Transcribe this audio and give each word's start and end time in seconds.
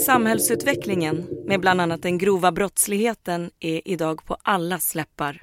Samhällsutvecklingen 0.00 1.28
med 1.46 1.60
bland 1.60 1.80
annat 1.80 2.02
den 2.02 2.18
grova 2.18 2.52
brottsligheten 2.52 3.50
är 3.60 3.88
idag 3.88 4.24
på 4.24 4.36
allas 4.42 4.94
läppar. 4.94 5.42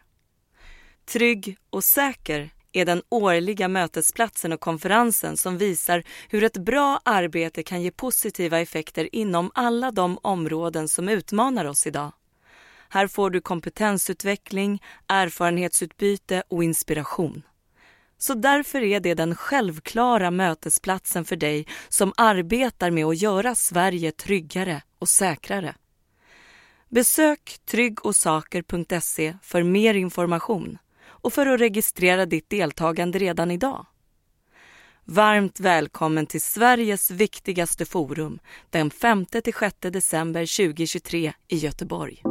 Trygg 1.05 1.57
och 1.69 1.83
säker 1.83 2.49
är 2.71 2.85
den 2.85 3.01
årliga 3.09 3.67
mötesplatsen 3.67 4.53
och 4.53 4.59
konferensen 4.59 5.37
som 5.37 5.57
visar 5.57 6.03
hur 6.29 6.43
ett 6.43 6.57
bra 6.57 6.99
arbete 7.05 7.63
kan 7.63 7.81
ge 7.81 7.91
positiva 7.91 8.59
effekter 8.59 9.15
inom 9.15 9.51
alla 9.53 9.91
de 9.91 10.19
områden 10.21 10.87
som 10.87 11.09
utmanar 11.09 11.65
oss 11.65 11.87
idag. 11.87 12.11
Här 12.89 13.07
får 13.07 13.29
du 13.29 13.41
kompetensutveckling, 13.41 14.83
erfarenhetsutbyte 15.07 16.43
och 16.47 16.63
inspiration. 16.63 17.43
Så 18.17 18.33
därför 18.33 18.83
är 18.83 18.99
det 18.99 19.13
den 19.13 19.35
självklara 19.35 20.31
mötesplatsen 20.31 21.25
för 21.25 21.35
dig 21.35 21.67
som 21.89 22.13
arbetar 22.17 22.91
med 22.91 23.05
att 23.05 23.21
göra 23.21 23.55
Sverige 23.55 24.11
tryggare 24.11 24.81
och 24.99 25.09
säkrare. 25.09 25.75
Besök 26.89 27.57
tryggosaker.se 27.65 29.37
för 29.41 29.63
mer 29.63 29.93
information 29.93 30.77
och 31.05 31.33
för 31.33 31.45
att 31.45 31.59
registrera 31.59 32.25
ditt 32.25 32.49
deltagande 32.49 33.19
redan 33.19 33.51
idag. 33.51 33.85
Varmt 35.05 35.59
välkommen 35.59 36.25
till 36.25 36.41
Sveriges 36.41 37.11
viktigaste 37.11 37.85
forum 37.85 38.39
den 38.69 38.91
5-6 38.91 39.89
december 39.89 40.57
2023 40.65 41.33
i 41.47 41.57
Göteborg. 41.57 42.23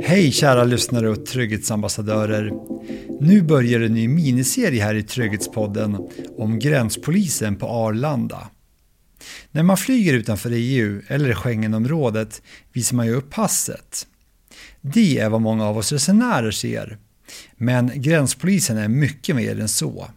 Hej 0.00 0.32
kära 0.32 0.64
lyssnare 0.64 1.10
och 1.10 1.26
trygghetsambassadörer. 1.26 2.52
Nu 3.20 3.42
börjar 3.42 3.80
en 3.80 3.94
ny 3.94 4.08
miniserie 4.08 4.82
här 4.82 4.94
i 4.94 5.02
Trygghetspodden 5.02 6.08
om 6.36 6.58
gränspolisen 6.58 7.56
på 7.56 7.66
Arlanda. 7.66 8.48
När 9.50 9.62
man 9.62 9.76
flyger 9.76 10.14
utanför 10.14 10.50
EU 10.54 11.02
eller 11.08 11.34
Schengenområdet 11.34 12.42
visar 12.72 12.96
man 12.96 13.06
ju 13.06 13.14
upp 13.14 13.30
passet. 13.30 14.06
Det 14.80 15.18
är 15.18 15.28
vad 15.28 15.40
många 15.40 15.66
av 15.66 15.78
oss 15.78 15.92
resenärer 15.92 16.50
ser. 16.50 16.98
Men 17.56 17.90
gränspolisen 17.94 18.78
är 18.78 18.88
mycket 18.88 19.36
mer 19.36 19.60
än 19.60 19.68
så. 19.68 20.08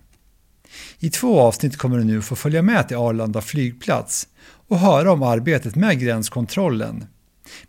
I 0.99 1.09
två 1.09 1.39
avsnitt 1.39 1.77
kommer 1.77 1.97
du 1.97 2.03
nu 2.03 2.21
få 2.21 2.35
följa 2.35 2.61
med 2.61 2.87
till 2.87 2.97
Arlanda 2.97 3.41
flygplats 3.41 4.27
och 4.67 4.79
höra 4.79 5.11
om 5.11 5.23
arbetet 5.23 5.75
med 5.75 5.99
gränskontrollen 5.99 7.05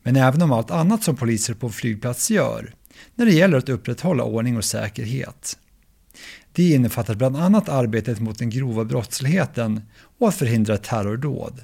men 0.02 0.16
även 0.16 0.42
om 0.42 0.52
allt 0.52 0.70
annat 0.70 1.02
som 1.02 1.16
poliser 1.16 1.54
på 1.54 1.66
en 1.66 1.72
flygplats 1.72 2.30
gör 2.30 2.74
när 3.14 3.26
det 3.26 3.32
gäller 3.32 3.58
att 3.58 3.68
upprätthålla 3.68 4.24
ordning 4.24 4.56
och 4.56 4.64
säkerhet. 4.64 5.58
Det 6.52 6.70
innefattar 6.70 7.14
bland 7.14 7.36
annat 7.36 7.68
arbetet 7.68 8.20
mot 8.20 8.38
den 8.38 8.50
grova 8.50 8.84
brottsligheten 8.84 9.80
och 10.18 10.28
att 10.28 10.34
förhindra 10.34 10.76
terrordåd. 10.76 11.60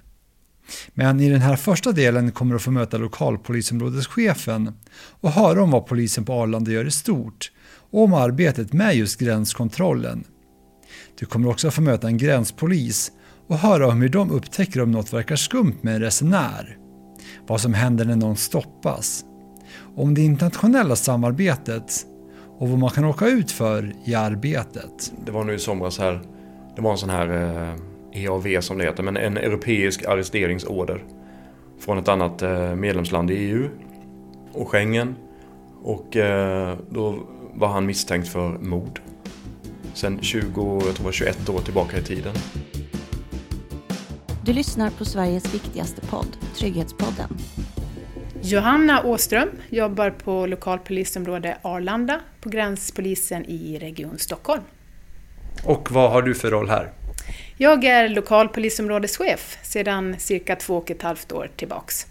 Men 0.95 1.21
i 1.21 1.31
den 1.31 1.41
här 1.41 1.57
första 1.57 1.93
delen 1.93 2.33
kommer 2.33 2.53
du 2.53 2.57
att 2.57 2.63
få 2.63 2.71
möta 2.71 2.97
lokalpolisområdeschefen 2.97 4.73
och 5.21 5.31
höra 5.31 5.63
om 5.63 5.71
vad 5.71 5.87
polisen 5.87 6.25
på 6.25 6.33
Arlanda 6.33 6.71
gör 6.71 6.87
i 6.87 6.91
stort 6.91 7.53
och 7.91 8.03
om 8.03 8.15
arbetet 8.15 8.73
med 8.73 8.97
just 8.97 9.21
gränskontrollen. 9.21 10.25
Du 11.19 11.27
kommer 11.27 11.49
också 11.49 11.69
att 11.69 11.75
få 11.75 11.83
möta 11.83 12.07
en 12.07 12.19
gränspolis 12.19 13.13
och 13.47 13.59
höra 13.59 13.89
om 13.89 14.01
hur 14.01 14.09
de 14.09 14.31
upptäcker 14.31 14.83
om 14.83 14.93
något 14.93 15.13
verkar 15.13 15.37
skumt 15.37 15.77
med 15.81 15.95
en 15.95 16.01
resenär 16.01 16.79
vad 17.47 17.61
som 17.61 17.75
händer 17.75 18.05
när 18.05 18.17
någon 18.17 18.37
stoppas, 18.37 19.25
om 19.97 20.15
det 20.15 20.23
internationella 20.23 20.97
samarbetet 20.97 22.07
och 22.59 22.69
vad 22.69 22.79
man 22.79 22.91
kan 22.91 23.05
åka 23.05 23.27
ut 23.27 23.51
för 23.51 23.93
i 24.05 24.15
arbetet. 24.15 25.13
Det 25.25 25.33
var 25.33 25.45
nu 25.45 25.55
i 25.55 25.59
somras 25.59 25.99
här, 25.99 26.21
det 26.77 26.83
var 26.83 26.93
en 26.93 26.99
sån 26.99 27.11
här 27.11 27.29
eh, 28.13 28.23
EAV 28.23 28.61
som 28.61 28.79
det 28.79 28.85
heter, 28.85 29.03
men 29.03 29.17
en 29.17 29.37
europeisk 29.37 30.05
arresteringsorder 30.05 31.05
från 31.81 31.99
ett 31.99 32.09
annat 32.09 32.43
eh, 32.43 32.75
medlemsland 32.75 33.31
i 33.31 33.35
EU 33.35 33.69
och 34.53 34.69
Schengen. 34.69 35.15
Och 35.83 36.17
eh, 36.17 36.77
då 36.91 37.19
var 37.55 37.69
han 37.69 37.87
misstänkt 37.87 38.29
för 38.29 38.59
mord. 38.59 39.01
Sen 39.95 40.19
20, 40.23 40.83
jag 40.87 40.95
tror 40.95 41.13
21 41.13 41.49
år 41.49 41.59
tillbaka 41.59 41.99
i 41.99 42.03
tiden. 42.03 42.35
Du 44.45 44.53
lyssnar 44.53 44.91
på 44.91 45.05
Sveriges 45.05 45.55
viktigaste 45.55 46.01
podd, 46.01 46.37
Trygghetspodden. 46.57 47.29
Johanna 48.43 49.03
Åström 49.03 49.49
jobbar 49.71 50.11
på 50.11 50.47
lokalpolisområde 50.47 51.59
Arlanda 51.63 52.21
på 52.41 52.49
gränspolisen 52.49 53.45
i 53.45 53.79
Region 53.79 54.19
Stockholm. 54.19 54.63
Och 55.65 55.91
vad 55.91 56.11
har 56.11 56.23
du 56.23 56.35
för 56.35 56.51
roll 56.51 56.69
här? 56.69 56.93
Jag 57.57 57.85
är 57.85 58.09
lokalpolisområdeschef 58.09 59.59
sedan 59.63 60.17
cirka 60.19 60.57
två 60.57 60.77
och 60.77 60.91
ett 60.91 61.03
halvt 61.03 61.33
år 61.33 61.51
tillbaks. 61.57 62.07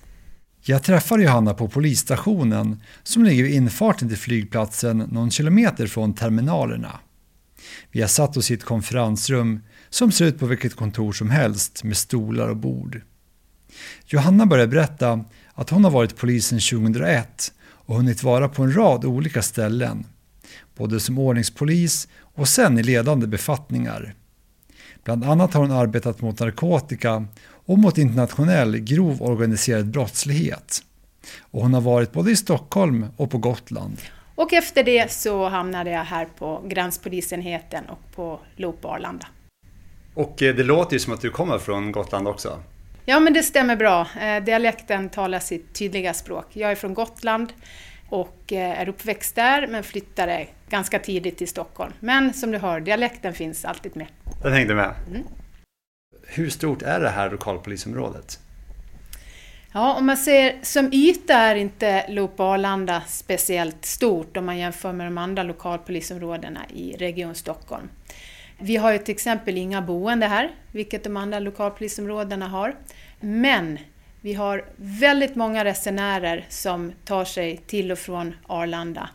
Jag 0.61 0.83
träffar 0.83 1.19
Johanna 1.19 1.53
på 1.53 1.67
polisstationen 1.67 2.81
som 3.03 3.23
ligger 3.23 3.43
vid 3.43 3.53
infarten 3.53 4.09
till 4.09 4.17
flygplatsen 4.17 4.97
någon 4.97 5.31
kilometer 5.31 5.87
från 5.87 6.13
terminalerna. 6.13 6.99
Vi 7.91 8.01
har 8.01 8.07
satt 8.07 8.37
oss 8.37 8.51
i 8.51 8.53
ett 8.53 8.63
konferensrum 8.63 9.59
som 9.89 10.11
ser 10.11 10.25
ut 10.25 10.39
på 10.39 10.45
vilket 10.45 10.75
kontor 10.75 11.13
som 11.13 11.29
helst 11.29 11.83
med 11.83 11.97
stolar 11.97 12.47
och 12.47 12.57
bord. 12.57 13.01
Johanna 14.05 14.45
börjar 14.45 14.67
berätta 14.67 15.23
att 15.53 15.69
hon 15.69 15.83
har 15.83 15.91
varit 15.91 16.17
polisen 16.17 16.59
2001 16.59 17.53
och 17.61 17.95
hunnit 17.95 18.23
vara 18.23 18.49
på 18.49 18.63
en 18.63 18.75
rad 18.75 19.05
olika 19.05 19.41
ställen. 19.41 20.05
Både 20.75 20.99
som 20.99 21.19
ordningspolis 21.19 22.07
och 22.21 22.47
sen 22.47 22.79
i 22.79 22.83
ledande 22.83 23.27
befattningar. 23.27 24.15
Bland 25.03 25.23
annat 25.23 25.53
har 25.53 25.61
hon 25.61 25.71
arbetat 25.71 26.21
mot 26.21 26.39
narkotika 26.39 27.25
och 27.43 27.79
mot 27.79 27.97
internationell 27.97 28.77
grov 28.77 29.21
organiserad 29.21 29.91
brottslighet. 29.91 30.83
Och 31.39 31.61
hon 31.61 31.73
har 31.73 31.81
varit 31.81 32.11
både 32.11 32.31
i 32.31 32.35
Stockholm 32.35 33.05
och 33.17 33.31
på 33.31 33.37
Gotland. 33.37 33.97
Och 34.35 34.53
efter 34.53 34.83
det 34.83 35.11
så 35.11 35.47
hamnade 35.49 35.89
jag 35.91 36.03
här 36.03 36.27
på 36.37 36.61
gränspolisenheten 36.65 37.85
och 37.85 38.15
på 38.15 38.39
LOP 38.55 38.85
Arlanda. 38.85 39.27
Och 40.13 40.41
eh, 40.41 40.55
det 40.55 40.63
låter 40.63 40.93
ju 40.93 40.99
som 40.99 41.13
att 41.13 41.21
du 41.21 41.29
kommer 41.29 41.57
från 41.57 41.91
Gotland 41.91 42.27
också. 42.27 42.59
Ja, 43.05 43.19
men 43.19 43.33
det 43.33 43.43
stämmer 43.43 43.75
bra. 43.75 44.07
Eh, 44.21 44.43
dialekten 44.43 45.09
talar 45.09 45.39
sitt 45.39 45.73
tydliga 45.73 46.13
språk. 46.13 46.45
Jag 46.53 46.71
är 46.71 46.75
från 46.75 46.93
Gotland 46.93 47.53
och 48.09 48.53
eh, 48.53 48.81
är 48.81 48.89
uppväxt 48.89 49.35
där, 49.35 49.67
men 49.67 49.83
flyttade 49.83 50.47
ganska 50.69 50.99
tidigt 50.99 51.37
till 51.37 51.47
Stockholm. 51.47 51.93
Men 51.99 52.33
som 52.33 52.51
du 52.51 52.57
hör, 52.57 52.79
dialekten 52.79 53.33
finns 53.33 53.65
alltid 53.65 53.95
med. 53.95 54.07
Den 54.43 54.53
hängde 54.53 54.75
med. 54.75 54.93
Mm. 55.07 55.23
Hur 56.27 56.49
stort 56.49 56.81
är 56.81 56.99
det 56.99 57.09
här 57.09 57.31
lokalpolisområdet? 57.31 58.39
Ja, 59.75 59.93
om 59.93 60.05
man 60.05 60.17
ser 60.17 60.55
som 60.61 60.93
yta 60.93 61.33
är 61.33 61.55
inte 61.55 62.05
Loop 62.09 62.39
Arlanda 62.39 63.01
speciellt 63.07 63.85
stort 63.85 64.37
om 64.37 64.45
man 64.45 64.57
jämför 64.57 64.93
med 64.93 65.07
de 65.07 65.17
andra 65.17 65.43
lokalpolisområdena 65.43 66.59
i 66.73 66.95
Region 66.97 67.35
Stockholm. 67.35 67.89
Vi 68.59 68.75
har 68.75 68.91
ju 68.91 68.97
till 68.97 69.13
exempel 69.13 69.57
inga 69.57 69.81
boende 69.81 70.25
här, 70.25 70.51
vilket 70.71 71.03
de 71.03 71.17
andra 71.17 71.39
lokalpolisområdena 71.39 72.47
har. 72.47 72.75
Men 73.19 73.79
vi 74.21 74.33
har 74.33 74.65
väldigt 74.75 75.35
många 75.35 75.65
resenärer 75.65 76.45
som 76.49 76.91
tar 77.05 77.25
sig 77.25 77.57
till 77.57 77.91
och 77.91 77.99
från 77.99 78.35
Arlanda. 78.47 79.09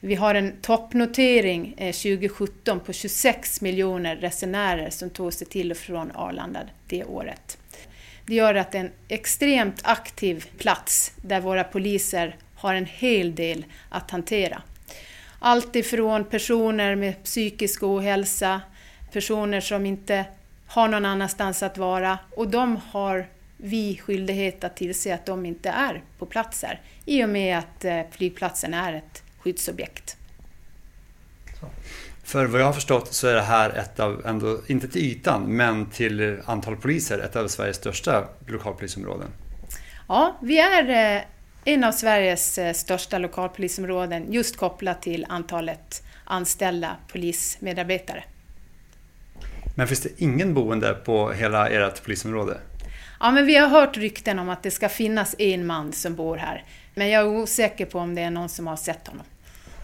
Vi 0.00 0.14
har 0.14 0.34
en 0.34 0.52
toppnotering 0.60 1.74
eh, 1.76 1.92
2017 1.92 2.80
på 2.80 2.92
26 2.92 3.60
miljoner 3.60 4.16
resenärer 4.16 4.90
som 4.90 5.10
tog 5.10 5.32
sig 5.32 5.46
till 5.46 5.70
och 5.70 5.76
från 5.76 6.10
Arlanda 6.14 6.60
det 6.86 7.04
året. 7.04 7.58
Det 8.26 8.34
gör 8.34 8.54
att 8.54 8.72
det 8.72 8.78
är 8.78 8.84
en 8.84 8.92
extremt 9.08 9.80
aktiv 9.84 10.46
plats 10.58 11.12
där 11.16 11.40
våra 11.40 11.64
poliser 11.64 12.36
har 12.54 12.74
en 12.74 12.86
hel 12.86 13.34
del 13.34 13.64
att 13.88 14.10
hantera. 14.10 14.62
Allt 15.38 15.76
ifrån 15.76 16.24
personer 16.24 16.94
med 16.94 17.24
psykisk 17.24 17.82
ohälsa, 17.82 18.60
personer 19.12 19.60
som 19.60 19.86
inte 19.86 20.24
har 20.66 20.88
någon 20.88 21.04
annanstans 21.04 21.62
att 21.62 21.78
vara 21.78 22.18
och 22.30 22.48
de 22.48 22.80
har 22.90 23.26
vi 23.56 23.98
skyldighet 23.98 24.64
att 24.64 24.76
tillse 24.76 25.14
att 25.14 25.26
de 25.26 25.46
inte 25.46 25.68
är 25.68 26.02
på 26.18 26.26
platser 26.26 26.80
i 27.04 27.24
och 27.24 27.28
med 27.28 27.58
att 27.58 27.84
eh, 27.84 28.00
flygplatsen 28.10 28.74
är 28.74 28.92
ett 28.92 29.22
skyddsobjekt. 29.38 30.16
För 32.24 32.46
vad 32.46 32.60
jag 32.60 32.66
har 32.66 32.72
förstått 32.72 33.14
så 33.14 33.28
är 33.28 33.34
det 33.34 33.42
här 33.42 33.70
ett 33.70 34.00
av, 34.00 34.26
ändå, 34.26 34.58
inte 34.66 34.88
till 34.88 35.02
ytan, 35.02 35.56
men 35.56 35.86
till 35.86 36.40
antal 36.44 36.76
poliser, 36.76 37.18
ett 37.18 37.36
av 37.36 37.48
Sveriges 37.48 37.76
största 37.76 38.24
lokalpolisområden. 38.46 39.28
Ja, 40.08 40.36
vi 40.42 40.60
är 40.60 41.16
eh, 41.16 41.22
en 41.64 41.84
av 41.84 41.92
Sveriges 41.92 42.58
eh, 42.58 42.72
största 42.72 43.18
lokalpolisområden 43.18 44.32
just 44.32 44.56
kopplat 44.56 45.02
till 45.02 45.26
antalet 45.28 46.02
anställda 46.24 46.96
polismedarbetare. 47.12 48.24
Men 49.76 49.88
finns 49.88 50.00
det 50.00 50.22
ingen 50.22 50.54
boende 50.54 50.94
på 50.94 51.32
hela 51.32 51.68
ert 51.68 52.04
polisområde? 52.04 52.56
Ja, 53.20 53.30
men 53.30 53.46
vi 53.46 53.56
har 53.56 53.68
hört 53.68 53.96
rykten 53.96 54.38
om 54.38 54.48
att 54.48 54.62
det 54.62 54.70
ska 54.70 54.88
finnas 54.88 55.34
en 55.38 55.66
man 55.66 55.92
som 55.92 56.14
bor 56.14 56.36
här. 56.36 56.64
Men 56.94 57.08
jag 57.08 57.22
är 57.22 57.28
osäker 57.28 57.86
på 57.86 57.98
om 57.98 58.14
det 58.14 58.22
är 58.22 58.30
någon 58.30 58.48
som 58.48 58.66
har 58.66 58.76
sett 58.76 59.08
honom. 59.08 59.26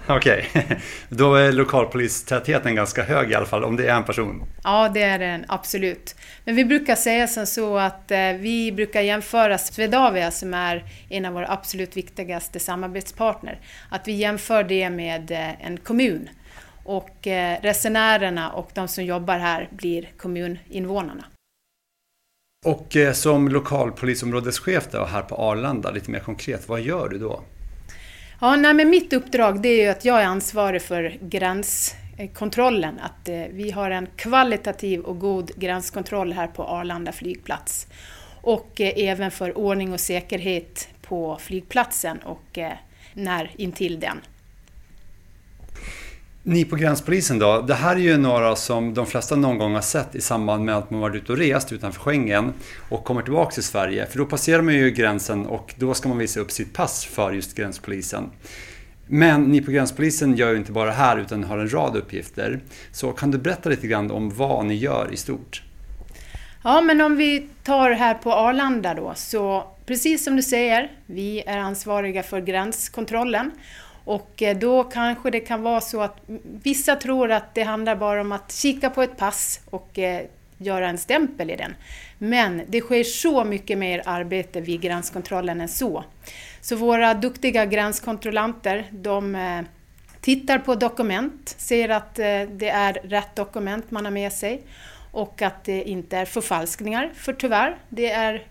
Okej, 0.07 0.49
okay. 0.51 0.77
då 1.09 1.35
är 1.35 1.53
lokalpolistätheten 1.53 2.75
ganska 2.75 3.03
hög 3.03 3.31
i 3.31 3.35
alla 3.35 3.47
fall 3.47 3.65
om 3.65 3.77
det 3.77 3.89
är 3.89 3.95
en 3.95 4.05
person. 4.05 4.43
Ja, 4.65 4.91
det 4.95 5.03
är 5.03 5.19
den 5.19 5.45
absolut. 5.49 6.15
Men 6.45 6.57
vi 6.57 6.65
brukar 6.65 6.95
säga 6.95 7.27
som 7.27 7.47
så 7.47 7.79
att 7.79 8.11
eh, 8.11 8.33
vi 8.39 8.73
brukar 8.73 9.01
jämföra 9.01 9.59
Swedavia 9.59 10.31
som 10.31 10.55
är 10.55 10.85
en 11.09 11.25
av 11.25 11.33
våra 11.33 11.49
absolut 11.51 11.97
viktigaste 11.97 12.61
samarbetspartner, 12.61 13.61
att 13.91 14.09
vi 14.09 14.13
jämför 14.13 14.65
det 14.65 14.91
med 14.91 15.31
eh, 15.31 15.67
en 15.67 15.77
kommun. 15.77 16.29
Och 16.85 17.27
eh, 17.27 17.61
resenärerna 17.63 18.51
och 18.51 18.71
de 18.75 18.89
som 18.89 19.05
jobbar 19.05 19.39
här 19.39 19.69
blir 19.71 20.09
kommuninvånarna. 20.17 21.25
Och 22.67 22.97
som 23.13 23.49
lokalpolisområdeschef 23.49 24.89
då, 24.91 25.05
här 25.05 25.23
på 25.23 25.35
Arlanda, 25.35 25.91
lite 25.91 26.11
mer 26.11 26.21
konkret, 26.21 26.69
vad 26.69 26.81
gör 26.81 27.09
du 27.09 27.19
då? 27.19 27.43
Ja, 28.43 28.57
nej, 28.57 28.75
men 28.75 28.91
mitt 28.91 29.13
uppdrag 29.13 29.63
det 29.63 29.69
är 29.69 29.85
ju 29.85 29.89
att 29.89 30.05
jag 30.05 30.23
är 30.23 30.27
ansvarig 30.27 30.83
för 30.83 31.19
gränskontrollen. 31.21 33.01
Att 33.01 33.29
eh, 33.29 33.43
vi 33.51 33.71
har 33.71 33.91
en 33.91 34.07
kvalitativ 34.17 35.01
och 35.01 35.19
god 35.19 35.51
gränskontroll 35.57 36.33
här 36.33 36.47
på 36.47 36.65
Arlanda 36.65 37.13
flygplats. 37.13 37.87
Och 38.43 38.81
eh, 38.81 38.93
även 38.97 39.31
för 39.31 39.59
ordning 39.59 39.93
och 39.93 40.01
säkerhet 40.01 40.89
på 41.03 41.39
flygplatsen 41.41 42.19
och 42.19 42.59
eh, 42.59 42.73
när 43.15 43.51
intill 43.57 44.01
den. 44.01 44.21
Ni 46.43 46.65
på 46.65 46.77
gränspolisen 46.77 47.39
då, 47.39 47.61
det 47.61 47.75
här 47.75 47.97
är 47.97 48.01
ju 48.01 48.17
några 48.17 48.57
som 48.57 48.95
de 48.95 49.07
flesta 49.07 49.37
någon 49.37 49.59
gång 49.59 49.75
har 49.75 49.81
sett 49.81 50.15
i 50.15 50.21
samband 50.21 50.65
med 50.65 50.77
att 50.77 50.91
man 50.91 51.01
varit 51.01 51.23
ute 51.23 51.33
och 51.33 51.39
rest 51.39 51.73
utanför 51.73 52.01
Schengen 52.01 52.53
och 52.89 53.05
kommer 53.05 53.23
tillbaka 53.23 53.51
till 53.51 53.63
Sverige. 53.63 54.07
För 54.07 54.19
då 54.19 54.27
passerar 54.27 54.63
man 54.63 54.75
ju 54.75 54.91
gränsen 54.91 55.47
och 55.47 55.75
då 55.77 55.95
ska 55.95 56.09
man 56.09 56.19
visa 56.19 56.41
upp 56.41 56.51
sitt 56.51 56.73
pass 56.73 57.05
för 57.05 57.33
just 57.33 57.57
gränspolisen. 57.57 58.31
Men 59.07 59.43
ni 59.43 59.61
på 59.63 59.71
gränspolisen 59.71 60.37
gör 60.37 60.51
ju 60.51 60.57
inte 60.57 60.73
bara 60.73 60.87
det 60.87 60.93
här 60.93 61.17
utan 61.19 61.45
har 61.45 61.59
en 61.59 61.73
rad 61.73 61.97
uppgifter. 61.97 62.61
Så 62.93 63.13
kan 63.13 63.31
du 63.31 63.39
berätta 63.39 63.69
lite 63.69 63.87
grann 63.87 64.11
om 64.11 64.31
vad 64.31 64.67
ni 64.67 64.75
gör 64.75 65.09
i 65.13 65.17
stort? 65.17 65.63
Ja, 66.65 66.81
men 66.81 67.01
om 67.01 67.17
vi 67.17 67.49
tar 67.65 67.91
här 67.91 68.15
på 68.15 68.33
Arlanda 68.33 68.95
då, 68.95 69.13
så 69.17 69.67
precis 69.87 70.25
som 70.25 70.37
du 70.37 70.43
säger, 70.43 70.93
vi 71.07 71.43
är 71.47 71.59
ansvariga 71.59 72.23
för 72.23 72.41
gränskontrollen 72.41 73.51
och 74.05 74.43
eh, 74.43 74.57
då 74.57 74.85
kanske 74.85 75.31
det 75.31 75.41
kan 75.41 75.63
vara 75.63 75.81
så 75.81 76.01
att 76.01 76.17
vissa 76.63 76.97
tror 76.97 77.33
att 77.33 77.55
det 77.55 77.63
handlar 77.63 77.97
bara 77.97 78.21
om 78.21 78.33
att 78.33 78.53
kika 78.53 78.91
på 78.91 79.03
ett 79.03 79.17
pass 79.17 79.61
och 79.71 79.99
eh, 79.99 80.27
göra 80.59 80.89
en 80.89 80.99
stämpel 80.99 81.51
i 81.51 81.57
den. 81.57 81.75
Men 82.19 82.63
det 82.69 82.81
sker 82.81 83.05
så 83.05 83.45
mycket 83.45 83.79
mer 83.79 84.03
arbete 84.05 84.61
vid 84.61 84.81
gränskontrollen 84.81 85.61
än 85.61 85.69
så. 85.69 86.05
Så 86.61 86.77
våra 86.77 87.15
duktiga 87.15 87.67
gränskontrollanter, 87.67 88.85
de 88.91 89.35
eh, 89.35 89.61
tittar 90.21 90.59
på 90.59 90.75
dokument, 90.75 91.55
ser 91.59 91.89
att 91.89 92.15
det 92.15 92.69
är 92.69 92.93
rätt 92.93 93.37
dokument 93.37 93.91
man 93.91 94.05
har 94.05 94.13
med 94.13 94.33
sig 94.33 94.63
och 95.13 95.43
att 95.43 95.65
det 95.65 95.83
inte 95.83 96.17
är 96.17 96.25
förfalskningar, 96.25 97.11
för 97.15 97.33
tyvärr, 97.33 97.77
det 97.89 98.11
är 98.11 98.47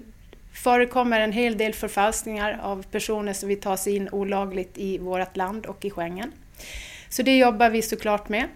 förekommer 0.53 1.19
en 1.19 1.31
hel 1.31 1.57
del 1.57 1.73
förfalskningar 1.73 2.59
av 2.61 2.83
personer 2.83 3.33
som 3.33 3.49
vill 3.49 3.61
ta 3.61 3.77
sig 3.77 3.95
in 3.95 4.09
olagligt 4.09 4.77
i 4.77 4.97
vårt 4.97 5.37
land 5.37 5.65
och 5.65 5.85
i 5.85 5.89
Schengen. 5.89 6.31
Så 7.09 7.23
det 7.23 7.37
jobbar 7.37 7.69
vi 7.69 7.81
såklart 7.81 8.29
med. 8.29 8.47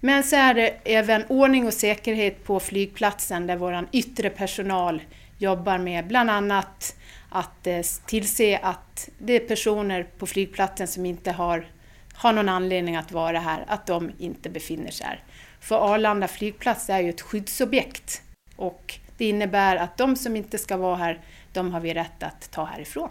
Men 0.00 0.22
så 0.22 0.36
är 0.36 0.54
det 0.54 0.76
även 0.84 1.24
ordning 1.28 1.66
och 1.66 1.74
säkerhet 1.74 2.44
på 2.44 2.60
flygplatsen 2.60 3.46
där 3.46 3.56
vår 3.56 3.88
yttre 3.92 4.30
personal 4.30 5.02
jobbar 5.38 5.78
med 5.78 6.06
bland 6.06 6.30
annat 6.30 6.96
att 7.28 7.66
eh, 7.66 7.80
tillse 8.06 8.58
att 8.62 9.08
det 9.18 9.32
är 9.32 9.40
personer 9.40 10.06
på 10.18 10.26
flygplatsen 10.26 10.88
som 10.88 11.06
inte 11.06 11.32
har, 11.32 11.66
har 12.14 12.32
någon 12.32 12.48
anledning 12.48 12.96
att 12.96 13.12
vara 13.12 13.38
här, 13.38 13.64
att 13.66 13.86
de 13.86 14.12
inte 14.18 14.50
befinner 14.50 14.90
sig 14.90 15.06
här. 15.06 15.22
För 15.60 15.94
Arlanda 15.94 16.28
flygplats 16.28 16.90
är 16.90 17.00
ju 17.00 17.10
ett 17.10 17.20
skyddsobjekt 17.20 18.22
och 18.56 18.98
det 19.20 19.28
innebär 19.28 19.76
att 19.76 19.96
de 19.96 20.16
som 20.16 20.36
inte 20.36 20.58
ska 20.58 20.76
vara 20.76 20.96
här, 20.96 21.20
de 21.52 21.72
har 21.72 21.80
vi 21.80 21.94
rätt 21.94 22.22
att 22.22 22.50
ta 22.50 22.64
härifrån. 22.64 23.08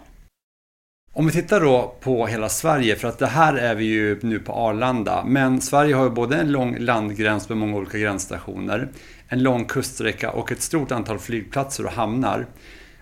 Om 1.12 1.26
vi 1.26 1.32
tittar 1.32 1.60
då 1.60 1.94
på 2.00 2.26
hela 2.26 2.48
Sverige, 2.48 2.96
för 2.96 3.08
att 3.08 3.18
det 3.18 3.26
här 3.26 3.54
är 3.54 3.74
vi 3.74 3.84
ju 3.84 4.18
nu 4.22 4.38
på 4.38 4.52
Arlanda, 4.52 5.24
men 5.24 5.60
Sverige 5.60 5.94
har 5.94 6.04
ju 6.04 6.10
både 6.10 6.36
en 6.36 6.52
lång 6.52 6.78
landgräns 6.78 7.48
med 7.48 7.58
många 7.58 7.76
olika 7.76 7.98
gränsstationer, 7.98 8.88
en 9.28 9.42
lång 9.42 9.64
kuststräcka 9.64 10.30
och 10.30 10.52
ett 10.52 10.62
stort 10.62 10.92
antal 10.92 11.18
flygplatser 11.18 11.86
och 11.86 11.92
hamnar. 11.92 12.46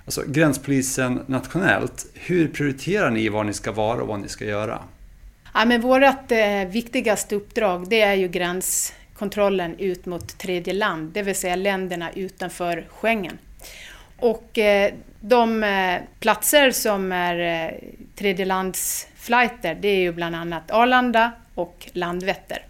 Alltså 0.04 0.22
gränspolisen 0.26 1.20
nationellt, 1.26 2.06
hur 2.14 2.48
prioriterar 2.48 3.10
ni 3.10 3.28
var 3.28 3.44
ni 3.44 3.52
ska 3.52 3.72
vara 3.72 4.02
och 4.02 4.08
vad 4.08 4.20
ni 4.20 4.28
ska 4.28 4.44
göra? 4.44 4.78
Ja, 5.54 5.64
men 5.64 5.80
vårt 5.80 6.32
eh, 6.32 6.68
viktigaste 6.70 7.36
uppdrag 7.36 7.88
det 7.88 8.00
är 8.00 8.14
ju 8.14 8.28
kontrollen 9.18 9.78
ut 9.78 10.06
mot 10.06 10.38
tredje 10.38 10.72
land, 10.72 11.12
det 11.12 11.22
vill 11.22 11.34
säga 11.34 11.56
länderna 11.56 12.12
utanför 12.12 12.86
Schengen. 12.88 13.38
Och 14.18 14.58
eh, 14.58 14.92
de 15.20 15.64
eh, 15.64 16.00
platser 16.20 16.70
som 16.70 17.12
är 17.12 17.38
eh, 17.38 17.70
tredjelandsflighter, 18.14 19.78
det 19.80 19.88
är 19.88 19.98
ju 19.98 20.12
bland 20.12 20.36
annat 20.36 20.70
Arlanda 20.70 21.32
och 21.54 21.88
Landvetter. 21.92 22.66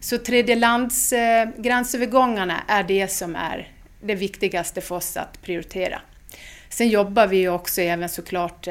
Så 0.00 0.18
tredjelandsgränsövergångarna 0.18 2.62
är 2.68 2.82
det 2.82 3.08
som 3.08 3.36
är 3.36 3.68
det 4.00 4.14
viktigaste 4.14 4.80
för 4.80 4.94
oss 4.94 5.16
att 5.16 5.42
prioritera. 5.42 6.00
Sen 6.68 6.88
jobbar 6.88 7.26
vi 7.26 7.48
också 7.48 7.80
även 7.80 8.08
såklart 8.08 8.68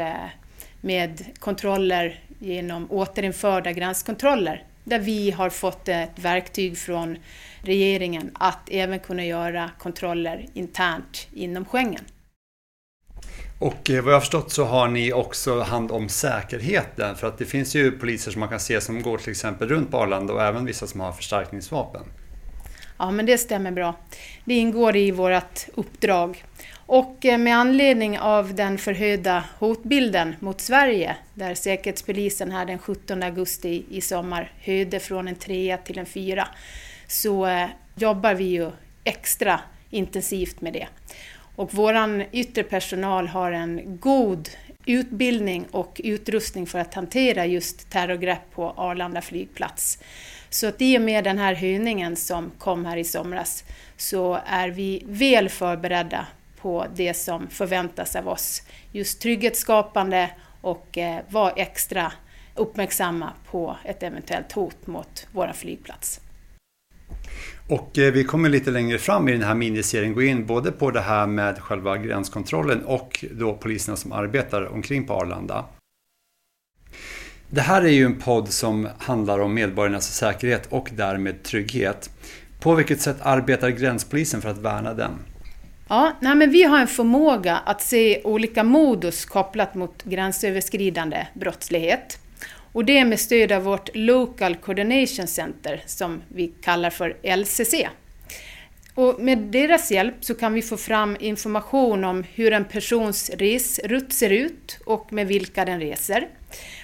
med 0.81 1.25
kontroller 1.39 2.19
genom 2.39 2.91
återinförda 2.91 3.71
gränskontroller 3.71 4.63
där 4.83 4.99
vi 4.99 5.31
har 5.31 5.49
fått 5.49 5.87
ett 5.87 6.19
verktyg 6.19 6.77
från 6.77 7.17
regeringen 7.61 8.31
att 8.33 8.69
även 8.71 8.99
kunna 8.99 9.25
göra 9.25 9.69
kontroller 9.79 10.45
internt 10.53 11.27
inom 11.33 11.65
Schengen. 11.65 12.05
Och 13.59 13.89
eh, 13.89 14.03
vad 14.03 14.13
jag 14.13 14.15
har 14.15 14.19
förstått 14.19 14.51
så 14.51 14.65
har 14.65 14.87
ni 14.87 15.13
också 15.13 15.61
hand 15.61 15.91
om 15.91 16.09
säkerheten 16.09 17.15
för 17.15 17.27
att 17.27 17.37
det 17.37 17.45
finns 17.45 17.75
ju 17.75 17.91
poliser 17.91 18.31
som 18.31 18.39
man 18.39 18.49
kan 18.49 18.59
se 18.59 18.81
som 18.81 19.01
går 19.01 19.17
till 19.17 19.31
exempel 19.31 19.69
runt 19.69 19.91
på 19.91 19.97
Arlanda 19.97 20.33
och 20.33 20.41
även 20.41 20.65
vissa 20.65 20.87
som 20.87 20.99
har 20.99 21.11
förstärkningsvapen. 21.11 22.01
Ja, 22.97 23.11
men 23.11 23.25
det 23.25 23.37
stämmer 23.37 23.71
bra. 23.71 23.95
Det 24.45 24.53
ingår 24.53 24.95
i 24.95 25.11
vårt 25.11 25.67
uppdrag. 25.73 26.43
Och 26.93 27.25
eh, 27.25 27.37
med 27.37 27.57
anledning 27.57 28.19
av 28.19 28.55
den 28.55 28.77
förhöjda 28.77 29.43
hotbilden 29.59 30.35
mot 30.39 30.61
Sverige, 30.61 31.15
där 31.33 31.55
Säkerhetspolisen 31.55 32.51
här 32.51 32.65
den 32.65 32.79
17 32.79 33.23
augusti 33.23 33.85
i 33.89 34.01
sommar 34.01 34.51
höjde 34.59 34.99
från 34.99 35.27
en 35.27 35.35
trea 35.35 35.77
till 35.77 35.97
en 35.97 36.05
fyra, 36.05 36.47
så 37.07 37.45
eh, 37.45 37.67
jobbar 37.95 38.33
vi 38.33 38.43
ju 38.43 38.71
extra 39.03 39.59
intensivt 39.89 40.61
med 40.61 40.73
det. 40.73 40.87
Och 41.55 41.73
vår 41.73 42.25
yttre 42.31 42.63
personal 42.63 43.27
har 43.27 43.51
en 43.51 43.97
god 43.99 44.49
utbildning 44.85 45.65
och 45.71 46.01
utrustning 46.03 46.67
för 46.67 46.79
att 46.79 46.93
hantera 46.93 47.45
just 47.45 47.89
terrorgrepp 47.89 48.51
på 48.51 48.73
Arlanda 48.77 49.21
flygplats. 49.21 49.99
Så 50.49 50.67
att 50.67 50.81
i 50.81 50.97
och 50.97 51.01
med 51.01 51.23
den 51.23 51.37
här 51.37 51.53
höjningen 51.53 52.15
som 52.15 52.51
kom 52.57 52.85
här 52.85 52.97
i 52.97 53.03
somras 53.03 53.63
så 53.97 54.39
är 54.45 54.69
vi 54.69 55.03
väl 55.05 55.49
förberedda 55.49 56.27
på 56.61 56.85
det 56.95 57.13
som 57.13 57.47
förväntas 57.47 58.15
av 58.15 58.27
oss. 58.27 58.61
Just 58.91 59.21
trygghetsskapande 59.21 60.29
och 60.61 60.97
eh, 60.97 61.19
vara 61.29 61.51
extra 61.51 62.11
uppmärksamma 62.55 63.33
på 63.51 63.77
ett 63.85 64.03
eventuellt 64.03 64.51
hot 64.51 64.87
mot 64.87 65.27
vår 65.31 65.51
flygplats. 65.53 66.19
Och 67.69 67.97
eh, 67.97 68.13
vi 68.13 68.23
kommer 68.23 68.49
lite 68.49 68.71
längre 68.71 68.97
fram 68.97 69.27
i 69.27 69.31
den 69.31 69.43
här 69.43 69.55
miniserien 69.55 70.13
gå 70.13 70.21
in 70.21 70.45
både 70.45 70.71
på 70.71 70.91
det 70.91 71.01
här 71.01 71.27
med 71.27 71.59
själva 71.59 71.97
gränskontrollen 71.97 72.85
och 72.85 73.25
då 73.31 73.53
poliserna 73.53 73.97
som 73.97 74.11
arbetar 74.11 74.65
omkring 74.65 75.07
på 75.07 75.13
Arlanda. 75.13 75.65
Det 77.49 77.61
här 77.61 77.81
är 77.81 77.89
ju 77.89 78.05
en 78.05 78.19
podd 78.19 78.49
som 78.49 78.87
handlar 78.97 79.39
om 79.39 79.53
medborgarnas 79.53 80.13
säkerhet 80.13 80.67
och 80.69 80.89
därmed 80.93 81.43
trygghet. 81.43 82.09
På 82.59 82.75
vilket 82.75 83.01
sätt 83.01 83.17
arbetar 83.21 83.69
gränspolisen 83.69 84.41
för 84.41 84.49
att 84.49 84.57
värna 84.57 84.93
den? 84.93 85.11
Ja, 85.91 86.17
nej, 86.19 86.35
men 86.35 86.51
vi 86.51 86.63
har 86.63 86.79
en 86.79 86.87
förmåga 86.87 87.57
att 87.57 87.81
se 87.81 88.21
olika 88.23 88.63
modus 88.63 89.25
kopplat 89.25 89.75
mot 89.75 90.03
gränsöverskridande 90.03 91.27
brottslighet. 91.33 92.19
Och 92.71 92.85
det 92.85 92.97
är 92.97 93.05
med 93.05 93.19
stöd 93.19 93.51
av 93.51 93.63
vårt 93.63 93.89
Local 93.93 94.55
Coordination 94.55 95.27
Center 95.27 95.83
som 95.85 96.21
vi 96.27 96.47
kallar 96.47 96.89
för 96.89 97.35
LCC. 97.37 97.73
Och 98.95 99.19
med 99.19 99.37
deras 99.37 99.91
hjälp 99.91 100.15
så 100.21 100.33
kan 100.33 100.53
vi 100.53 100.61
få 100.61 100.77
fram 100.77 101.17
information 101.19 102.03
om 102.03 102.23
hur 102.33 102.53
en 102.53 102.65
persons 102.65 103.29
resrutt 103.29 104.13
ser 104.13 104.29
ut 104.29 104.79
och 104.85 105.13
med 105.13 105.27
vilka 105.27 105.65
den 105.65 105.79
reser. 105.79 106.27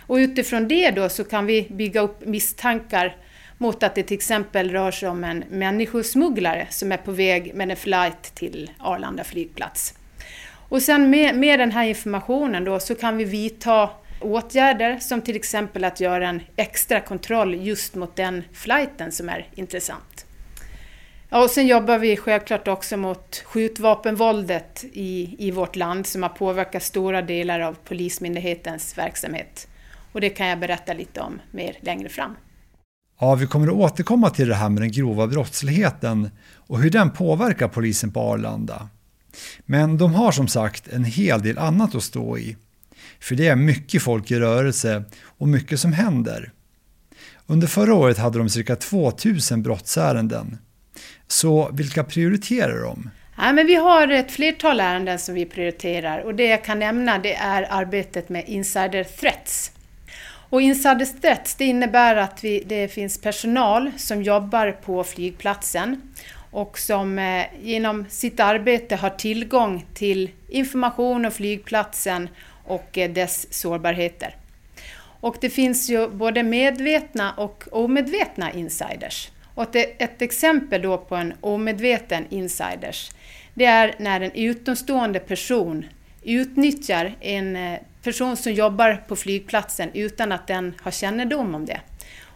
Och 0.08 0.16
utifrån 0.16 0.68
det 0.68 0.92
då 0.92 1.10
så 1.10 1.24
kan 1.24 1.46
vi 1.46 1.68
bygga 1.70 2.02
upp 2.02 2.26
misstankar 2.26 3.16
mot 3.58 3.84
att 3.84 3.96
det 3.96 4.04
till 4.04 4.18
exempel 4.18 4.72
rör 4.72 4.92
sig 4.92 5.10
om 5.10 5.24
en 5.24 5.44
människosmugglare 5.50 6.68
som 6.70 6.92
är 6.92 6.98
på 6.98 7.12
väg 7.12 7.56
med 7.56 7.72
en 7.72 7.78
flight 7.78 8.36
till 8.36 8.72
Arlanda 8.80 9.24
flygplats. 9.24 9.94
Och 10.70 10.82
sen 10.82 11.10
med, 11.10 11.36
med 11.36 11.60
den 11.60 11.72
här 11.72 11.86
informationen 11.86 12.64
då 12.64 12.80
så 12.80 12.96
kan 12.96 13.18
vi 13.18 13.24
vidta 13.24 13.90
åtgärder 14.22 15.00
som 15.00 15.22
till 15.22 15.36
exempel 15.36 15.84
att 15.84 16.00
göra 16.00 16.30
en 16.30 16.42
extra 16.56 17.00
kontroll 17.00 17.56
just 17.56 17.96
mot 17.96 18.16
den 18.16 18.44
flighten 18.54 19.12
som 19.12 19.30
är 19.30 19.48
intressant. 19.56 20.26
Ja, 21.30 21.44
och 21.44 21.50
sen 21.50 21.68
jobbar 21.68 21.98
vi 21.98 22.18
självklart 22.18 22.68
också 22.68 22.98
mot 22.98 23.44
skjutvapenvåldet 23.46 24.86
i, 24.94 25.36
i 25.40 25.52
vårt 25.52 25.76
land 25.76 26.08
som 26.08 26.24
har 26.24 26.30
påverkat 26.30 26.84
stora 26.84 27.22
delar 27.22 27.60
av 27.60 27.74
Polismyndighetens 27.84 28.98
verksamhet. 28.98 29.68
Och 30.12 30.22
det 30.22 30.30
kan 30.30 30.48
jag 30.48 30.60
berätta 30.60 30.94
lite 30.94 31.22
om 31.22 31.42
mer 31.52 31.78
längre 31.82 32.10
fram. 32.10 32.36
Ja, 33.20 33.36
vi 33.36 33.48
kommer 33.48 33.68
att 33.68 33.74
återkomma 33.74 34.30
till 34.30 34.48
det 34.48 34.56
här 34.56 34.70
med 34.70 34.82
den 34.82 34.92
grova 34.92 35.28
brottsligheten 35.28 36.30
och 36.56 36.80
hur 36.80 36.90
den 36.90 37.12
påverkar 37.12 37.68
polisen 37.68 38.12
på 38.12 38.22
Arlanda. 38.22 38.90
Men 39.66 39.98
de 39.98 40.14
har 40.14 40.32
som 40.32 40.48
sagt 40.48 40.88
en 40.88 41.04
hel 41.04 41.42
del 41.42 41.58
annat 41.58 41.96
att 41.96 42.04
stå 42.04 42.38
i. 42.38 42.58
För 43.20 43.36
det 43.36 43.48
är 43.48 43.56
mycket 43.56 44.02
folk 44.02 44.32
i 44.32 44.40
rörelse 44.40 45.04
och 45.24 45.48
mycket 45.48 45.80
som 45.80 45.94
händer. 45.94 46.52
Under 47.46 47.68
förra 47.68 47.94
året 47.94 48.18
hade 48.18 48.38
de 48.38 48.50
cirka 48.50 48.76
2000 48.76 49.64
brottsärenden. 49.64 50.58
Så 51.28 51.70
vilka 51.74 52.04
prioriterar 52.04 52.82
de? 52.82 53.10
Ja, 53.38 53.54
men 53.54 53.68
vi 53.68 53.76
har 53.76 54.08
ett 54.08 54.32
flertal 54.32 54.80
ärenden 54.80 55.20
som 55.20 55.36
vi 55.36 55.46
prioriterar 55.46 56.20
och 56.20 56.36
det 56.36 56.46
jag 56.46 56.64
kan 56.64 56.80
nämna 56.80 57.18
det 57.20 57.34
är 57.36 57.68
arbetet 57.70 58.30
med 58.30 58.44
insider 58.48 59.04
threats. 59.04 59.72
Och 60.50 60.62
insider 60.62 61.22
threats 61.22 61.56
det 61.56 61.66
innebär 61.66 62.16
att 62.16 62.44
vi, 62.44 62.64
det 62.66 62.88
finns 62.88 63.22
personal 63.22 63.92
som 63.98 64.24
jobbar 64.24 64.72
på 64.72 65.04
flygplatsen 65.04 66.02
och 66.52 66.80
som 66.80 67.20
eh, 67.20 67.46
genom 67.62 68.06
sitt 68.10 68.40
arbete 68.40 68.96
har 68.96 69.10
tillgång 69.10 69.86
till 69.94 70.30
information 70.48 71.26
om 71.26 71.32
flygplatsen 71.32 72.30
och 72.66 72.98
eh, 72.98 73.12
dess 73.12 73.54
sårbarheter. 73.54 74.36
Och 75.20 75.38
det 75.42 75.50
finns 75.50 75.90
ju 75.90 76.08
både 76.10 76.44
medvetna 76.44 77.34
och 77.34 77.64
omedvetna 77.72 78.52
insiders. 78.52 79.32
Och 79.54 79.76
ett 79.76 80.22
exempel 80.22 80.82
då 80.82 80.98
på 80.98 81.16
en 81.16 81.34
omedveten 81.42 82.26
insiders, 82.30 83.12
det 83.54 83.66
är 83.66 83.96
när 84.00 84.22
en 84.22 84.32
utomstående 84.32 85.20
person 85.20 85.86
utnyttjar 86.24 87.16
en 87.20 87.56
eh, 87.56 87.80
person 88.04 88.38
som 88.38 88.54
jobbar 88.54 89.04
på 89.08 89.16
flygplatsen 89.16 89.90
utan 89.94 90.32
att 90.32 90.48
den 90.48 90.74
har 90.82 90.92
kännedom 90.92 91.56
om 91.56 91.66
det. 91.66 91.82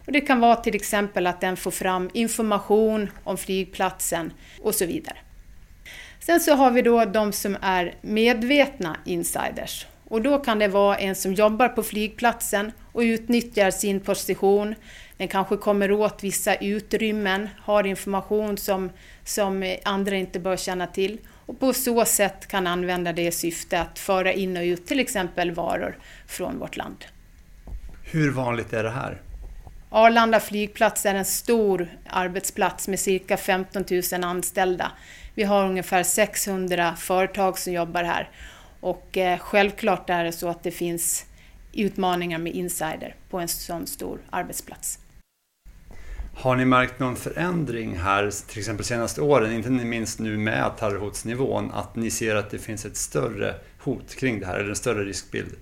Och 0.06 0.12
det 0.12 0.20
kan 0.20 0.40
vara 0.40 0.56
till 0.56 0.74
exempel 0.74 1.26
att 1.26 1.40
den 1.40 1.56
får 1.56 1.70
fram 1.70 2.10
information 2.12 3.10
om 3.24 3.36
flygplatsen 3.36 4.32
och 4.60 4.74
så 4.74 4.86
vidare. 4.86 5.16
Sen 6.20 6.40
så 6.40 6.54
har 6.54 6.70
vi 6.70 6.82
då 6.82 7.04
de 7.04 7.32
som 7.32 7.56
är 7.60 7.94
medvetna 8.00 8.96
insiders. 9.04 9.86
Och 10.04 10.22
då 10.22 10.38
kan 10.38 10.58
det 10.58 10.68
vara 10.68 10.96
en 10.96 11.14
som 11.14 11.34
jobbar 11.34 11.68
på 11.68 11.82
flygplatsen 11.82 12.72
och 12.92 13.00
utnyttjar 13.00 13.70
sin 13.70 14.00
position. 14.00 14.74
Den 15.16 15.28
kanske 15.28 15.56
kommer 15.56 15.92
åt 15.92 16.24
vissa 16.24 16.54
utrymmen, 16.54 17.48
har 17.58 17.86
information 17.86 18.56
som, 18.56 18.90
som 19.24 19.76
andra 19.84 20.16
inte 20.16 20.40
bör 20.40 20.56
känna 20.56 20.86
till 20.86 21.18
och 21.46 21.60
på 21.60 21.72
så 21.72 22.04
sätt 22.04 22.48
kan 22.48 22.66
använda 22.66 23.12
det 23.12 23.26
i 23.26 23.32
syfte 23.32 23.80
att 23.80 23.98
föra 23.98 24.32
in 24.32 24.56
och 24.56 24.62
ut 24.62 24.86
till 24.86 25.00
exempel 25.00 25.50
varor 25.50 25.98
från 26.26 26.58
vårt 26.58 26.76
land. 26.76 27.04
Hur 28.04 28.30
vanligt 28.30 28.72
är 28.72 28.84
det 28.84 28.90
här? 28.90 29.20
Arlanda 29.90 30.40
flygplats 30.40 31.06
är 31.06 31.14
en 31.14 31.24
stor 31.24 31.88
arbetsplats 32.06 32.88
med 32.88 33.00
cirka 33.00 33.36
15 33.36 33.84
000 34.12 34.24
anställda. 34.24 34.92
Vi 35.34 35.42
har 35.42 35.68
ungefär 35.68 36.02
600 36.02 36.96
företag 36.96 37.58
som 37.58 37.72
jobbar 37.72 38.04
här 38.04 38.30
och 38.80 39.16
eh, 39.16 39.38
självklart 39.38 40.10
är 40.10 40.24
det 40.24 40.32
så 40.32 40.48
att 40.48 40.62
det 40.62 40.70
finns 40.70 41.26
utmaningar 41.72 42.38
med 42.38 42.52
insider 42.52 43.14
på 43.30 43.38
en 43.38 43.48
sån 43.48 43.86
stor 43.86 44.18
arbetsplats. 44.30 44.98
Har 46.34 46.56
ni 46.56 46.64
märkt 46.64 46.98
någon 46.98 47.16
förändring 47.16 47.96
här, 47.96 48.30
till 48.48 48.58
exempel 48.58 48.84
senaste 48.84 49.20
åren, 49.20 49.52
inte 49.52 49.70
minst 49.70 50.18
nu 50.18 50.36
med 50.36 50.70
terrorhotsnivån, 50.78 51.70
att 51.72 51.96
ni 51.96 52.10
ser 52.10 52.36
att 52.36 52.50
det 52.50 52.58
finns 52.58 52.84
ett 52.84 52.96
större 52.96 53.54
hot 53.78 54.14
kring 54.14 54.40
det 54.40 54.46
här, 54.46 54.58
eller 54.58 54.68
en 54.68 54.76
större 54.76 55.04
riskbild? 55.04 55.56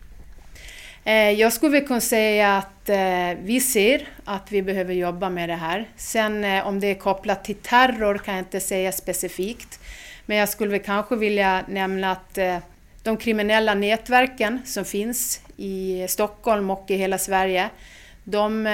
Eh, 1.04 1.30
jag 1.30 1.52
skulle 1.52 1.72
väl 1.72 1.86
kunna 1.86 2.00
säga 2.00 2.56
att 2.56 2.88
eh, 2.88 3.42
vi 3.42 3.60
ser 3.60 4.08
att 4.24 4.52
vi 4.52 4.62
behöver 4.62 4.94
jobba 4.94 5.30
med 5.30 5.48
det 5.48 5.54
här. 5.54 5.88
Sen 5.96 6.44
eh, 6.44 6.66
om 6.66 6.80
det 6.80 6.86
är 6.86 6.94
kopplat 6.94 7.44
till 7.44 7.54
terror 7.54 8.18
kan 8.18 8.34
jag 8.34 8.40
inte 8.42 8.60
säga 8.60 8.92
specifikt. 8.92 9.80
Men 10.26 10.36
jag 10.36 10.48
skulle 10.48 10.70
väl 10.70 10.80
kanske 10.80 11.16
vilja 11.16 11.64
nämna 11.68 12.12
att 12.12 12.38
de 13.02 13.16
kriminella 13.16 13.74
nätverken 13.74 14.58
som 14.64 14.84
finns 14.84 15.40
i 15.56 16.06
Stockholm 16.08 16.70
och 16.70 16.84
i 16.88 16.96
hela 16.96 17.18
Sverige, 17.18 17.70
de 18.24 18.66